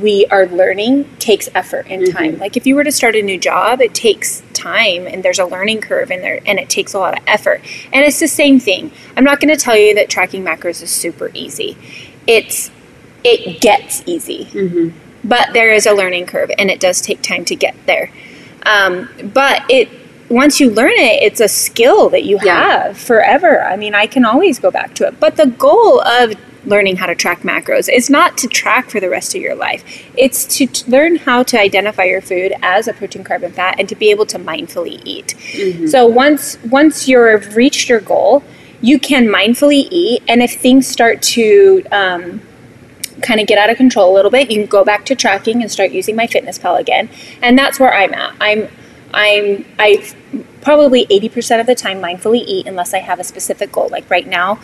we 0.01 0.25
are 0.27 0.45
learning 0.47 1.09
takes 1.17 1.49
effort 1.55 1.85
and 1.89 2.11
time. 2.11 2.37
Like 2.39 2.55
if 2.57 2.65
you 2.65 2.75
were 2.75 2.83
to 2.83 2.91
start 2.91 3.15
a 3.15 3.21
new 3.21 3.37
job, 3.37 3.81
it 3.81 3.93
takes 3.93 4.41
time 4.53 5.05
and 5.07 5.23
there's 5.23 5.39
a 5.39 5.45
learning 5.45 5.81
curve 5.81 6.11
in 6.11 6.21
there 6.21 6.39
and 6.45 6.59
it 6.59 6.69
takes 6.69 6.93
a 6.93 6.99
lot 6.99 7.17
of 7.17 7.23
effort. 7.27 7.61
And 7.91 8.05
it's 8.05 8.19
the 8.19 8.27
same 8.27 8.59
thing. 8.59 8.91
I'm 9.17 9.23
not 9.23 9.39
going 9.39 9.55
to 9.55 9.59
tell 9.61 9.77
you 9.77 9.93
that 9.95 10.09
tracking 10.09 10.43
macros 10.43 10.81
is 10.81 10.89
super 10.91 11.29
easy. 11.33 11.77
It's 12.27 12.71
it 13.23 13.61
gets 13.61 14.03
easy. 14.05 14.49
But 15.23 15.53
there 15.53 15.71
is 15.73 15.85
a 15.85 15.93
learning 15.93 16.25
curve 16.25 16.51
and 16.57 16.69
it 16.69 16.79
does 16.79 17.01
take 17.01 17.21
time 17.21 17.45
to 17.45 17.55
get 17.55 17.75
there. 17.85 18.11
Um, 18.65 19.09
but 19.33 19.63
it 19.69 19.89
once 20.29 20.59
you 20.59 20.69
learn 20.69 20.93
it, 20.93 21.21
it's 21.21 21.39
a 21.41 21.47
skill 21.47 22.09
that 22.09 22.23
you 22.23 22.39
Yeah. 22.41 22.85
have 22.85 22.97
forever. 22.97 23.63
I 23.63 23.75
mean, 23.77 23.93
I 23.93 24.07
can 24.07 24.25
always 24.25 24.57
go 24.59 24.71
back 24.71 24.95
to 24.95 25.07
it. 25.07 25.19
But 25.19 25.35
the 25.35 25.45
goal 25.47 26.01
of 26.01 26.33
learning 26.65 26.97
how 26.97 27.05
to 27.05 27.15
track 27.15 27.41
macros 27.41 27.91
is 27.91 28.09
not 28.09 28.37
to 28.37 28.47
track 28.47 28.89
for 28.89 28.99
the 28.99 29.09
rest 29.09 29.35
of 29.35 29.41
your 29.41 29.55
life. 29.55 29.83
It's 30.17 30.45
to 30.57 30.65
t- 30.65 30.89
learn 30.89 31.17
how 31.17 31.43
to 31.43 31.59
identify 31.59 32.03
your 32.03 32.21
food 32.21 32.53
as 32.61 32.87
a 32.87 32.93
protein, 32.93 33.23
carb, 33.23 33.43
and 33.43 33.53
fat, 33.53 33.75
and 33.79 33.89
to 33.89 33.95
be 33.95 34.11
able 34.11 34.25
to 34.27 34.39
mindfully 34.39 35.01
eat. 35.05 35.35
So 35.89 36.05
once 36.05 36.57
once 36.63 37.07
you've 37.07 37.55
reached 37.55 37.89
your 37.89 37.99
goal, 37.99 38.43
you 38.81 38.99
can 38.99 39.27
mindfully 39.27 39.87
eat, 39.91 40.23
and 40.27 40.41
if 40.41 40.59
things 40.59 40.87
start 40.87 41.21
to 41.21 41.83
um, 41.91 42.41
kind 43.21 43.39
of 43.39 43.47
get 43.47 43.57
out 43.57 43.69
of 43.69 43.77
control 43.77 44.11
a 44.11 44.15
little 44.15 44.31
bit, 44.31 44.51
you 44.51 44.57
can 44.57 44.67
go 44.67 44.83
back 44.83 45.05
to 45.05 45.15
tracking 45.15 45.61
and 45.61 45.71
start 45.71 45.91
using 45.91 46.15
my 46.15 46.27
fitness 46.27 46.57
pal 46.57 46.75
again. 46.75 47.09
And 47.41 47.57
that's 47.57 47.79
where 47.79 47.93
I'm 47.93 48.13
at. 48.13 48.35
I'm 48.39 48.67
I'm 49.13 49.65
I 49.79 50.03
probably 50.61 51.05
80% 51.07 51.59
of 51.59 51.67
the 51.67 51.75
time 51.75 52.01
mindfully 52.01 52.43
eat 52.45 52.67
unless 52.67 52.93
I 52.93 52.99
have 52.99 53.19
a 53.19 53.23
specific 53.23 53.71
goal. 53.71 53.89
Like 53.89 54.09
right 54.09 54.25
now, 54.25 54.59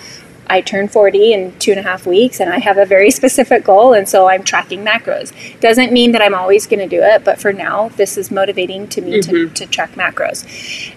I 0.50 0.62
turn 0.62 0.88
40 0.88 1.34
in 1.34 1.58
two 1.60 1.72
and 1.72 1.80
a 1.80 1.84
half 1.84 2.06
weeks 2.06 2.40
and 2.40 2.52
I 2.52 2.60
have 2.60 2.78
a 2.78 2.86
very 2.86 3.12
specific 3.20 3.64
goal 3.64 3.94
and 3.94 4.08
so 4.10 4.28
I'm 4.28 4.44
tracking 4.44 4.84
macros. 4.84 5.32
Doesn't 5.60 5.92
mean 5.94 6.12
that 6.14 6.22
I'm 6.22 6.34
always 6.34 6.66
going 6.68 6.80
to 6.80 6.88
do 6.88 7.02
it, 7.04 7.24
but 7.24 7.40
for 7.40 7.54
now, 7.54 7.90
this 7.90 8.18
is 8.18 8.32
motivating 8.32 8.88
to 8.90 9.02
me 9.02 9.22
to, 9.22 9.50
to 9.50 9.66
track 9.68 9.92
macros. 9.94 10.46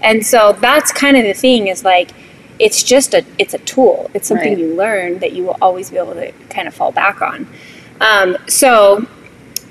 And 0.03 0.25
so 0.25 0.53
that's 0.61 0.93
kind 0.93 1.17
of 1.17 1.25
the 1.25 1.35
thing 1.35 1.69
is 1.69 1.85
like, 1.85 2.11
it's 2.59 2.83
just 2.83 3.15
a 3.15 3.25
it's 3.39 3.55
a 3.55 3.59
tool. 3.59 4.11
It's 4.15 4.29
something 4.29 4.51
Right. 4.51 4.59
you 4.59 4.75
learn 4.75 5.19
that 5.19 5.33
you 5.33 5.43
will 5.43 5.57
always 5.61 5.91
be 5.91 5.97
able 5.97 6.15
to 6.15 6.33
kind 6.51 6.69
of 6.69 6.75
fall 6.75 6.93
back 6.93 7.21
on. 7.21 7.49
Um, 8.01 8.37
so 8.47 9.07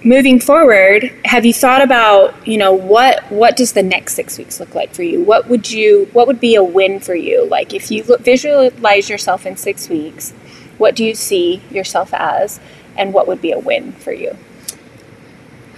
moving 0.03 0.39
forward, 0.39 1.13
have 1.25 1.45
you 1.45 1.53
thought 1.53 1.81
about 1.81 2.47
you 2.47 2.57
know 2.57 2.71
what 2.71 3.23
what 3.31 3.55
does 3.55 3.73
the 3.73 3.83
next 3.83 4.13
six 4.13 4.37
weeks 4.37 4.59
look 4.59 4.73
like 4.75 4.93
for 4.93 5.03
you? 5.03 5.23
What 5.23 5.47
would 5.47 5.71
you 5.71 6.09
what 6.13 6.27
would 6.27 6.39
be 6.39 6.55
a 6.55 6.63
win 6.63 6.99
for 6.99 7.15
you? 7.15 7.45
Like 7.45 7.73
if 7.73 7.91
you 7.91 8.03
look, 8.03 8.21
visualize 8.21 9.09
yourself 9.09 9.45
in 9.45 9.57
six 9.57 9.89
weeks, 9.89 10.31
what 10.77 10.95
do 10.95 11.05
you 11.05 11.15
see 11.15 11.61
yourself 11.69 12.13
as, 12.13 12.59
and 12.97 13.13
what 13.13 13.27
would 13.27 13.41
be 13.41 13.51
a 13.51 13.59
win 13.59 13.91
for 13.93 14.11
you? 14.11 14.37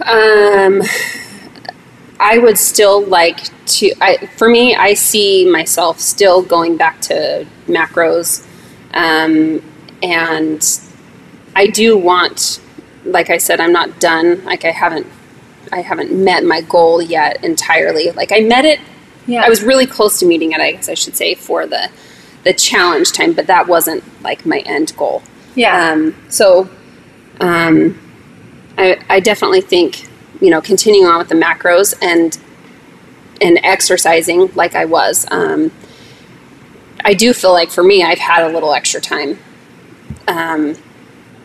Um, 0.06 0.82
I 2.20 2.38
would 2.38 2.58
still 2.58 3.06
like 3.06 3.44
to. 3.66 3.94
I, 4.02 4.26
for 4.38 4.50
me, 4.50 4.76
I 4.76 4.94
see 4.94 5.50
myself 5.50 6.00
still 6.00 6.42
going 6.42 6.78
back 6.78 7.02
to 7.02 7.46
macros, 7.68 8.46
um, 8.94 9.62
and 10.02 10.80
I 11.56 11.68
do 11.68 11.98
want. 11.98 12.62
Like 13.06 13.30
I 13.30 13.38
said, 13.38 13.60
I'm 13.60 13.72
not 13.74 14.00
done. 14.00 14.44
Like 14.46 14.66
I 14.66 14.72
haven't, 14.72 15.08
I 15.72 15.82
haven't 15.82 16.12
met 16.12 16.44
my 16.44 16.62
goal 16.62 17.02
yet 17.02 17.44
entirely. 17.44 18.12
Like 18.12 18.32
I 18.32 18.40
met 18.42 18.66
it. 18.66 18.80
Yeah, 19.26 19.44
I 19.46 19.50
was 19.50 19.64
really 19.64 19.86
close 19.86 20.20
to 20.20 20.26
meeting 20.26 20.52
it. 20.52 20.60
I 20.60 20.74
guess 20.74 20.90
I 20.90 20.94
should 20.96 21.16
say 21.16 21.36
for 21.36 21.66
the 21.66 21.90
the 22.44 22.54
challenge 22.54 23.12
time, 23.14 23.34
but 23.34 23.48
that 23.48 23.68
wasn't 23.68 24.04
like 24.22 24.46
my 24.46 24.60
end 24.60 24.94
goal. 24.98 25.24
yeah, 25.56 25.92
Um, 25.92 26.14
so 26.30 26.70
um, 27.40 27.98
I, 28.78 29.00
I 29.10 29.20
definitely 29.22 29.62
think 29.62 30.08
you 30.42 30.50
know 30.50 30.62
continuing 30.62 31.08
on 31.08 31.20
with 31.20 31.30
the 31.30 31.36
macros 31.36 31.94
and 32.02 32.38
and 33.42 33.60
exercising 33.64 34.52
like 34.56 34.76
I 34.76 34.86
was. 34.86 35.26
Um, 35.32 35.72
I 37.06 37.14
do 37.14 37.34
feel 37.34 37.52
like 37.52 37.70
for 37.72 37.84
me, 37.84 38.04
I've 38.04 38.20
had 38.20 38.44
a 38.50 38.54
little 38.54 38.74
extra 38.74 39.02
time 39.02 39.38
um, 40.28 40.76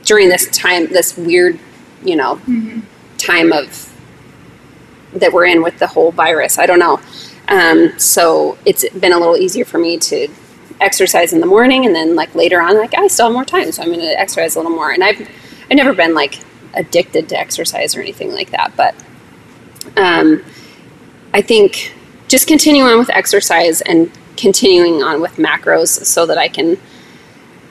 during 0.08 0.30
this 0.30 0.48
time, 0.48 0.86
this 0.86 1.16
weird, 1.18 1.58
you 2.02 2.16
know, 2.16 2.40
time 3.18 3.52
of 3.52 3.94
that 5.12 5.32
we're 5.32 5.44
in 5.44 5.62
with 5.62 5.78
the 5.78 5.86
whole 5.86 6.12
virus. 6.12 6.58
I 6.58 6.64
don't 6.64 6.78
know. 6.78 6.98
Um, 7.48 7.98
so 7.98 8.56
it's 8.64 8.88
been 8.88 9.12
a 9.12 9.18
little 9.18 9.36
easier 9.36 9.66
for 9.66 9.78
me 9.78 9.98
to 9.98 10.28
exercise 10.80 11.32
in 11.34 11.40
the 11.40 11.46
morning, 11.46 11.84
and 11.84 11.94
then 11.94 12.14
like 12.14 12.34
later 12.34 12.60
on, 12.60 12.78
like 12.78 12.96
I 12.96 13.06
still 13.08 13.26
have 13.26 13.34
more 13.34 13.44
time, 13.44 13.70
so 13.70 13.82
I'm 13.82 13.88
going 13.88 14.00
to 14.00 14.18
exercise 14.18 14.56
a 14.56 14.60
little 14.60 14.74
more. 14.74 14.92
And 14.92 15.04
I've 15.04 15.20
I've 15.70 15.76
never 15.76 15.92
been 15.92 16.14
like 16.14 16.40
addicted 16.74 17.28
to 17.28 17.38
exercise 17.38 17.94
or 17.94 18.00
anything 18.00 18.32
like 18.32 18.50
that, 18.50 18.72
but 18.76 18.94
um, 19.96 20.42
I 21.34 21.42
think 21.42 21.94
just 22.28 22.46
continuing 22.46 22.88
on 22.90 22.98
with 22.98 23.10
exercise 23.10 23.82
and 23.82 24.10
continuing 24.36 25.02
on 25.02 25.20
with 25.20 25.32
macros 25.36 26.04
so 26.04 26.24
that 26.26 26.38
I 26.38 26.48
can 26.48 26.78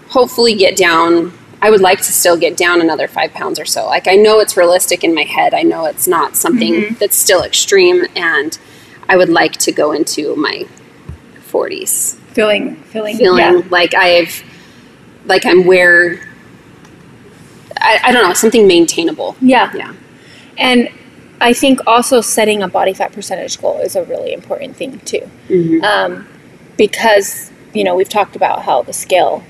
hopefully 0.09 0.55
get 0.55 0.77
down. 0.77 1.33
I 1.61 1.69
would 1.69 1.81
like 1.81 1.99
to 1.99 2.13
still 2.13 2.37
get 2.37 2.55
down 2.55 2.81
another 2.81 3.07
five 3.07 3.33
pounds 3.33 3.59
or 3.59 3.65
so. 3.65 3.85
Like 3.85 4.07
I 4.07 4.15
know 4.15 4.39
it's 4.39 4.55
realistic 4.55 5.03
in 5.03 5.13
my 5.13 5.23
head. 5.23 5.53
I 5.53 5.63
know 5.63 5.85
it's 5.85 6.07
not 6.07 6.35
something 6.35 6.95
that's 6.99 7.15
still 7.15 7.43
extreme, 7.43 8.05
and 8.15 8.57
I 9.09 9.17
would 9.17 9.29
like 9.29 9.53
to 9.53 9.71
go 9.71 9.91
into 9.91 10.35
my 10.35 10.67
40s 11.49 12.15
feeling 12.33 12.75
feeling 12.83 13.17
feeling 13.17 13.39
yeah. 13.39 13.61
like 13.71 13.95
I've 13.95 14.43
like 15.25 15.45
I'm 15.45 15.65
where 15.65 16.19
I, 17.81 17.99
I 18.05 18.11
don't 18.11 18.27
know 18.27 18.33
something 18.33 18.67
maintainable. 18.67 19.35
Yeah. 19.41 19.71
Yeah. 19.73 19.93
And 20.57 20.89
I 21.39 21.53
think 21.53 21.79
also 21.85 22.21
setting 22.21 22.63
a 22.63 22.67
body 22.67 22.93
fat 22.93 23.13
percentage 23.13 23.59
goal 23.61 23.79
is 23.79 23.95
a 23.95 24.03
really 24.03 24.33
important 24.33 24.75
thing 24.75 24.99
too. 24.99 25.29
Mm-hmm. 25.47 25.83
Um, 25.83 26.27
because, 26.77 27.51
you 27.73 27.83
know, 27.83 27.95
we've 27.95 28.09
talked 28.09 28.35
about 28.35 28.63
how 28.63 28.81
the 28.81 28.93
scale 28.93 29.43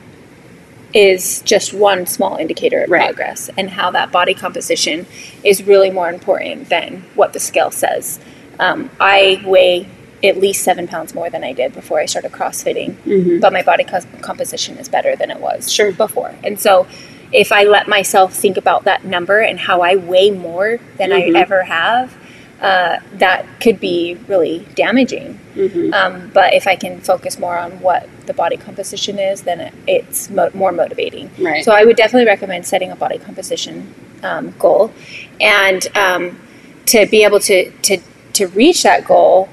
is 0.94 1.42
just 1.42 1.74
one 1.74 2.06
small 2.06 2.38
indicator 2.38 2.84
of 2.84 2.90
Right. 2.90 3.06
progress 3.06 3.50
and 3.58 3.70
how 3.72 3.92
that 3.92 4.12
body 4.12 4.34
composition 4.34 5.06
is 5.44 5.64
really 5.64 5.90
more 5.90 6.10
important 6.10 6.70
than 6.70 7.04
what 7.16 7.34
the 7.34 7.40
scale 7.40 7.72
says. 7.72 8.20
Um, 8.60 8.90
I 9.00 9.42
weigh 9.46 9.88
at 10.24 10.38
least 10.40 10.64
seven 10.64 10.88
pounds 10.88 11.14
more 11.14 11.30
than 11.30 11.44
I 11.44 11.52
did 11.54 11.74
before 11.74 12.00
I 12.00 12.06
started 12.06 12.32
CrossFitting, 12.32 13.40
but 13.42 13.54
my 13.54 13.62
body 13.62 13.84
cos- 13.84 14.08
composition 14.22 14.78
is 14.78 14.90
better 14.90 15.16
than 15.16 15.30
it 15.30 15.40
was 15.40 15.66
Mm-hmm. 15.66 15.70
Sure. 15.70 15.92
before. 15.92 16.34
And 16.44 16.60
so 16.60 16.88
if 17.32 17.52
I 17.52 17.64
let 17.66 17.88
myself 17.88 18.34
think 18.34 18.58
about 18.58 18.86
that 18.86 19.04
number 19.06 19.40
and 19.42 19.60
how 19.60 19.82
I 19.82 19.96
weigh 19.96 20.32
more 20.32 20.80
than 20.98 21.12
Mhm. 21.12 21.36
I 21.36 21.40
ever 21.40 21.64
have, 21.64 22.14
uh, 22.62 23.00
that 23.14 23.46
could 23.62 23.80
be 23.80 24.18
really 24.28 24.66
damaging. 24.76 25.40
Mm-hmm. 25.56 25.94
Um, 25.94 26.32
but 26.34 26.54
if 26.54 26.66
I 26.66 26.76
can 26.76 27.00
focus 27.02 27.38
more 27.38 27.58
on 27.58 27.80
what 27.82 28.10
the 28.26 28.34
body 28.34 28.58
composition 28.58 29.20
is, 29.20 29.44
then 29.44 29.60
it, 29.60 29.74
it's 29.88 30.30
mo- 30.30 30.50
more 30.54 30.72
motivating. 30.72 31.30
Right. 31.40 31.64
So 31.64 31.72
I 31.72 31.86
would 31.86 31.96
definitely 31.96 32.26
recommend 32.26 32.66
setting 32.66 32.92
a 32.92 32.96
body 32.96 33.20
composition 33.20 33.94
um, 34.24 34.56
goal, 34.58 34.92
and 35.40 35.88
um, 35.96 36.40
to 36.88 37.06
be 37.06 37.24
able 37.24 37.40
to 37.42 37.72
to 37.72 38.00
to 38.34 38.48
reach 38.48 38.84
that 38.84 39.06
goal. 39.06 39.50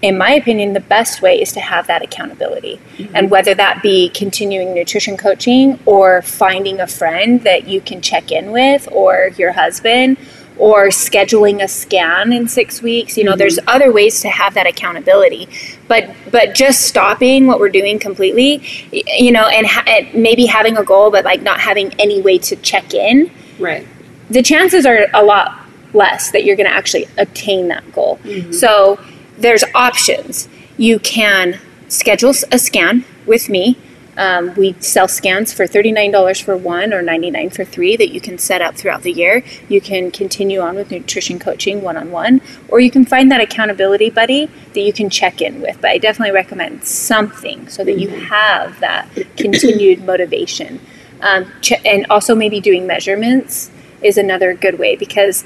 In 0.00 0.18
my 0.18 0.32
opinion, 0.32 0.72
the 0.72 0.80
best 0.80 1.22
way 1.22 1.40
is 1.40 1.52
to 1.52 1.60
have 1.60 1.86
that 1.86 2.02
accountability. 2.02 2.80
And 3.14 3.30
whether 3.30 3.54
that 3.54 3.84
be 3.84 4.08
continuing 4.08 4.74
nutrition 4.74 5.16
coaching 5.16 5.78
or 5.86 6.22
finding 6.22 6.80
a 6.80 6.88
friend 6.88 7.40
that 7.42 7.68
you 7.68 7.80
can 7.80 8.00
check 8.00 8.32
in 8.32 8.50
with 8.50 8.88
or 8.90 9.30
your 9.36 9.52
husband 9.52 10.18
or 10.58 10.88
scheduling 10.88 11.62
a 11.62 11.68
scan 11.68 12.32
in 12.32 12.46
six 12.48 12.82
weeks. 12.82 13.16
You 13.16 13.24
know, 13.24 13.36
there's 13.36 13.58
mm-hmm. 13.58 13.68
other 13.68 13.92
ways 13.92 14.20
to 14.22 14.28
have 14.28 14.54
that 14.54 14.66
accountability. 14.66 15.48
But 15.88 16.10
but 16.30 16.54
just 16.54 16.82
stopping 16.86 17.46
what 17.46 17.58
we're 17.58 17.68
doing 17.68 17.98
completely, 17.98 18.62
you 18.90 19.32
know, 19.32 19.46
and, 19.48 19.66
ha- 19.66 19.84
and 19.86 20.14
maybe 20.14 20.46
having 20.46 20.76
a 20.76 20.84
goal, 20.84 21.10
but 21.10 21.24
like 21.24 21.42
not 21.42 21.60
having 21.60 21.92
any 21.98 22.20
way 22.20 22.38
to 22.38 22.56
check 22.56 22.94
in, 22.94 23.30
Right. 23.58 23.86
the 24.30 24.42
chances 24.42 24.86
are 24.86 25.06
a 25.14 25.22
lot 25.22 25.58
less 25.94 26.30
that 26.30 26.44
you're 26.44 26.56
going 26.56 26.68
to 26.68 26.74
actually 26.74 27.06
attain 27.18 27.68
that 27.68 27.92
goal. 27.92 28.18
Mm-hmm. 28.24 28.52
So 28.52 28.98
there's 29.38 29.64
options. 29.74 30.48
You 30.78 30.98
can 30.98 31.58
schedule 31.88 32.32
a 32.50 32.58
scan 32.58 33.04
with 33.26 33.48
me. 33.48 33.76
Um, 34.16 34.54
we 34.54 34.74
sell 34.80 35.08
scans 35.08 35.52
for 35.52 35.66
$39 35.66 36.42
for 36.42 36.56
one 36.56 36.92
or 36.92 37.02
99 37.02 37.50
for 37.50 37.64
three 37.64 37.96
that 37.96 38.10
you 38.12 38.20
can 38.20 38.38
set 38.38 38.60
up 38.60 38.74
throughout 38.74 39.02
the 39.02 39.12
year. 39.12 39.42
You 39.68 39.80
can 39.80 40.10
continue 40.10 40.60
on 40.60 40.74
with 40.74 40.90
nutrition 40.90 41.38
coaching 41.38 41.82
one 41.82 41.96
on 41.96 42.10
one, 42.10 42.40
or 42.68 42.80
you 42.80 42.90
can 42.90 43.04
find 43.04 43.30
that 43.30 43.40
accountability 43.40 44.10
buddy 44.10 44.46
that 44.74 44.80
you 44.80 44.92
can 44.92 45.08
check 45.08 45.40
in 45.40 45.60
with. 45.60 45.80
But 45.80 45.90
I 45.92 45.98
definitely 45.98 46.34
recommend 46.34 46.84
something 46.84 47.68
so 47.68 47.84
that 47.84 47.98
you 47.98 48.08
have 48.08 48.80
that 48.80 49.08
continued 49.36 50.04
motivation. 50.04 50.80
Um, 51.20 51.50
ch- 51.60 51.84
and 51.84 52.06
also, 52.10 52.34
maybe 52.34 52.60
doing 52.60 52.86
measurements 52.86 53.70
is 54.02 54.18
another 54.18 54.54
good 54.54 54.78
way 54.78 54.96
because 54.96 55.44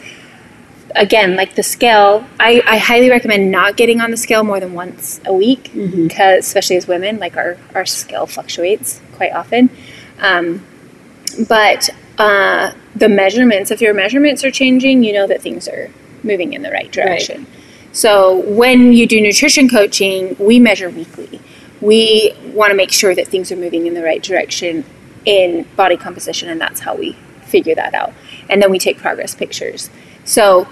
again 0.97 1.37
like 1.37 1.55
the 1.55 1.63
scale 1.63 2.27
I, 2.41 2.63
I 2.67 2.79
highly 2.79 3.11
recommend 3.11 3.51
not 3.51 3.77
getting 3.77 4.01
on 4.01 4.11
the 4.11 4.17
scale 4.17 4.45
more 4.45 4.61
than 4.61 4.73
once 4.75 5.21
a 5.25 5.33
week 5.33 5.71
because 5.75 6.47
especially 6.47 6.77
as 6.77 6.89
women 6.89 7.19
like 7.19 7.37
our, 7.37 7.57
our 7.75 7.87
scale 7.87 8.27
fluctuates 8.27 9.01
quite 9.15 9.33
often. 9.33 9.71
Um, 10.21 10.67
but 11.49 11.91
uh, 12.19 12.73
the 12.95 13.09
measurements 13.09 13.71
if 13.71 13.81
your 13.81 13.95
measurements 13.95 14.43
are 14.43 14.51
changing 14.51 15.05
you 15.05 15.13
know 15.13 15.27
that 15.27 15.43
things 15.43 15.69
are 15.69 15.91
moving 16.23 16.53
in 16.53 16.63
the 16.63 16.71
right 16.71 16.91
direction. 16.91 17.47
So 17.93 18.41
when 18.41 18.93
you 18.93 19.07
do 19.07 19.21
nutrition 19.21 19.69
coaching 19.69 20.37
we 20.39 20.59
measure 20.59 20.91
weekly. 20.91 21.41
We 21.81 22.33
want 22.55 22.71
to 22.71 22.77
make 22.77 22.91
sure 22.91 23.15
that 23.15 23.29
things 23.29 23.53
are 23.53 23.57
moving 23.57 23.87
in 23.87 23.93
the 23.95 24.03
right 24.03 24.23
direction 24.23 24.85
in 25.27 25.67
body 25.77 25.97
composition 25.97 26.49
and 26.49 26.59
that's 26.59 26.81
how 26.81 26.97
we 26.97 27.13
figure 27.43 27.75
that 27.75 27.95
out. 27.95 28.13
And 28.49 28.63
then 28.63 28.71
we 28.71 28.79
take 28.79 28.99
progress 28.99 29.35
pictures. 29.35 29.91
So 30.25 30.67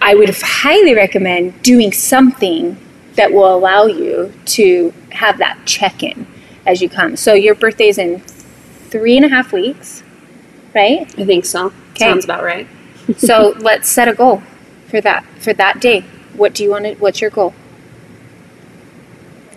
I 0.00 0.14
would 0.14 0.30
highly 0.42 0.94
recommend 0.94 1.62
doing 1.62 1.92
something 1.92 2.76
that 3.16 3.32
will 3.32 3.54
allow 3.54 3.84
you 3.86 4.32
to 4.46 4.92
have 5.10 5.38
that 5.38 5.58
check 5.66 6.02
in 6.02 6.26
as 6.66 6.80
you 6.80 6.88
come. 6.88 7.16
So 7.16 7.34
your 7.34 7.54
birthday's 7.54 7.98
in 7.98 8.20
three 8.88 9.16
and 9.16 9.24
a 9.26 9.28
half 9.28 9.52
weeks, 9.52 10.02
right? 10.74 11.02
I 11.18 11.24
think 11.24 11.44
so. 11.44 11.70
'Kay. 11.94 12.04
Sounds 12.06 12.24
about 12.24 12.42
right. 12.44 12.66
So 13.18 13.54
let's 13.58 13.88
set 13.88 14.06
a 14.08 14.14
goal 14.14 14.42
for 14.88 15.00
that 15.00 15.24
for 15.40 15.52
that 15.54 15.80
day. 15.80 16.04
What 16.34 16.54
do 16.54 16.62
you 16.62 16.70
want 16.70 16.84
to? 16.84 16.94
What's 16.94 17.20
your 17.20 17.30
goal? 17.30 17.52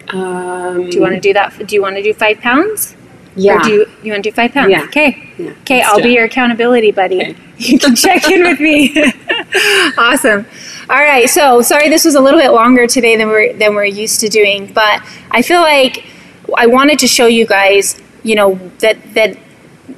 Um, 0.09 0.89
Do 0.89 0.95
you 0.97 1.01
want 1.01 1.13
to 1.15 1.19
do 1.19 1.33
that? 1.33 1.65
Do 1.67 1.75
you 1.75 1.81
want 1.81 1.95
to 1.95 2.03
do 2.03 2.13
five 2.13 2.39
pounds? 2.39 2.95
Yeah. 3.35 3.57
Or 3.59 3.63
do 3.63 3.69
you, 3.71 3.85
you 4.03 4.11
want 4.11 4.23
to 4.23 4.29
do 4.29 4.33
five 4.35 4.51
pounds? 4.51 4.69
Yeah. 4.71 4.83
Okay. 4.83 5.29
Yeah, 5.37 5.51
Okay, 5.61 5.81
I'll 5.81 5.97
be 6.01 6.09
it. 6.09 6.13
your 6.13 6.25
accountability 6.25 6.91
buddy. 6.91 7.21
Okay. 7.21 7.35
You 7.57 7.79
can 7.79 7.95
check 7.95 8.29
in 8.29 8.43
with 8.43 8.59
me. 8.59 8.89
awesome. 9.97 10.45
All 10.89 10.97
right. 10.97 11.29
So 11.29 11.61
sorry, 11.61 11.89
this 11.89 12.05
was 12.05 12.15
a 12.15 12.21
little 12.21 12.39
bit 12.39 12.51
longer 12.51 12.87
today 12.87 13.15
than 13.15 13.27
we're 13.27 13.53
than 13.53 13.75
we're 13.75 13.85
used 13.85 14.19
to 14.21 14.29
doing, 14.29 14.71
but 14.73 15.01
I 15.31 15.41
feel 15.41 15.61
like 15.61 16.05
I 16.57 16.67
wanted 16.67 16.99
to 16.99 17.07
show 17.07 17.25
you 17.27 17.45
guys, 17.45 18.01
you 18.23 18.35
know, 18.35 18.55
that 18.79 18.97
that 19.13 19.37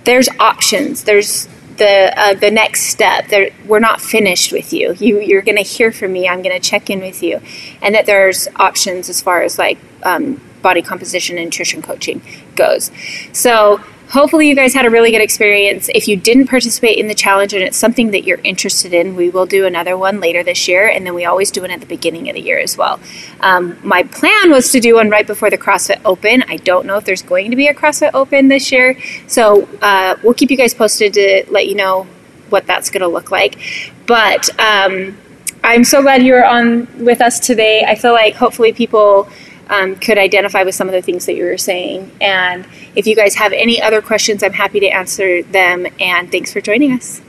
there's 0.03 0.29
options. 0.39 1.03
There's 1.03 1.47
the 1.77 2.13
uh, 2.17 2.33
the 2.35 2.51
next 2.51 2.83
step. 2.83 3.27
There, 3.27 3.49
we're 3.65 3.79
not 3.79 4.01
finished 4.01 4.51
with 4.51 4.73
you. 4.73 4.93
You 4.93 5.19
you're 5.19 5.41
going 5.41 5.57
to 5.57 5.63
hear 5.63 5.91
from 5.91 6.13
me. 6.13 6.27
I'm 6.27 6.41
going 6.41 6.59
to 6.59 6.69
check 6.69 6.89
in 6.89 6.99
with 6.99 7.23
you, 7.23 7.41
and 7.81 7.95
that 7.95 8.05
there's 8.05 8.47
options 8.55 9.09
as 9.09 9.21
far 9.21 9.41
as 9.41 9.57
like 9.57 9.77
um, 10.03 10.41
body 10.61 10.81
composition 10.81 11.37
and 11.37 11.45
nutrition 11.45 11.81
coaching 11.81 12.21
goes. 12.55 12.91
So 13.31 13.81
hopefully 14.09 14.47
you 14.47 14.55
guys 14.55 14.73
had 14.73 14.85
a 14.85 14.89
really 14.89 15.11
good 15.11 15.21
experience. 15.21 15.89
If 15.93 16.07
you 16.07 16.15
didn't 16.15 16.47
participate 16.47 16.97
in 16.97 17.07
the 17.07 17.15
challenge 17.15 17.53
and 17.53 17.63
it's 17.63 17.77
something 17.77 18.11
that 18.11 18.23
you're 18.23 18.39
interested 18.43 18.93
in, 18.93 19.15
we 19.15 19.29
will 19.29 19.45
do 19.45 19.65
another 19.65 19.97
one 19.97 20.19
later 20.19 20.43
this 20.43 20.67
year, 20.67 20.87
and 20.87 21.05
then 21.05 21.13
we 21.13 21.25
always 21.25 21.51
do 21.51 21.61
one 21.61 21.71
at 21.71 21.79
the 21.79 21.85
beginning 21.85 22.29
of 22.29 22.35
the 22.35 22.41
year 22.41 22.59
as 22.59 22.77
well. 22.77 22.99
Um, 23.41 23.77
my 23.83 24.03
plan 24.03 24.51
was 24.51 24.71
to 24.71 24.79
do 24.79 24.95
one 24.95 25.09
right 25.09 25.25
before 25.25 25.49
the 25.49 25.57
CrossFit 25.57 26.01
Open. 26.05 26.43
I 26.47 26.57
don't 26.57 26.85
know 26.85 26.97
if 26.97 27.05
there's 27.05 27.21
going 27.21 27.51
to 27.51 27.57
be 27.57 27.67
a 27.67 27.73
CrossFit 27.73 28.11
Open 28.13 28.47
this 28.47 28.71
year, 28.71 28.97
so 29.27 29.67
uh, 29.81 30.17
we'll 30.23 30.33
keep 30.33 30.51
you 30.51 30.57
guys 30.57 30.73
posted 30.73 31.13
to 31.13 31.45
let 31.49 31.67
you 31.67 31.75
know 31.75 32.07
what 32.49 32.67
that's 32.67 32.89
going 32.89 33.01
to 33.01 33.07
look 33.07 33.31
like. 33.31 33.57
But 34.05 34.49
um, 34.59 35.17
I'm 35.63 35.83
so 35.83 36.03
glad 36.03 36.21
you 36.21 36.33
were 36.33 36.45
on 36.45 36.87
with 37.03 37.21
us 37.21 37.39
today. 37.39 37.83
I 37.87 37.95
feel 37.95 38.13
like 38.13 38.35
hopefully 38.35 38.71
people 38.71 39.27
um, 39.69 39.95
could 39.95 40.17
identify 40.17 40.63
with 40.63 40.75
some 40.75 40.87
of 40.87 40.93
the 40.93 41.01
things 41.01 41.25
that 41.25 41.35
you 41.35 41.45
were 41.45 41.57
saying. 41.57 42.11
And 42.21 42.67
if 42.95 43.07
you 43.07 43.15
guys 43.15 43.35
have 43.35 43.53
any 43.53 43.81
other 43.81 44.01
questions, 44.01 44.43
I'm 44.43 44.53
happy 44.53 44.79
to 44.81 44.87
answer 44.87 45.43
them. 45.43 45.87
And 45.99 46.31
thanks 46.31 46.53
for 46.53 46.61
joining 46.61 46.93
us. 46.93 47.21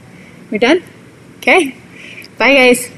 We're 0.51 0.59
done? 0.59 0.82
Okay. 1.39 1.74
Bye, 2.39 2.55
guys. 2.55 2.95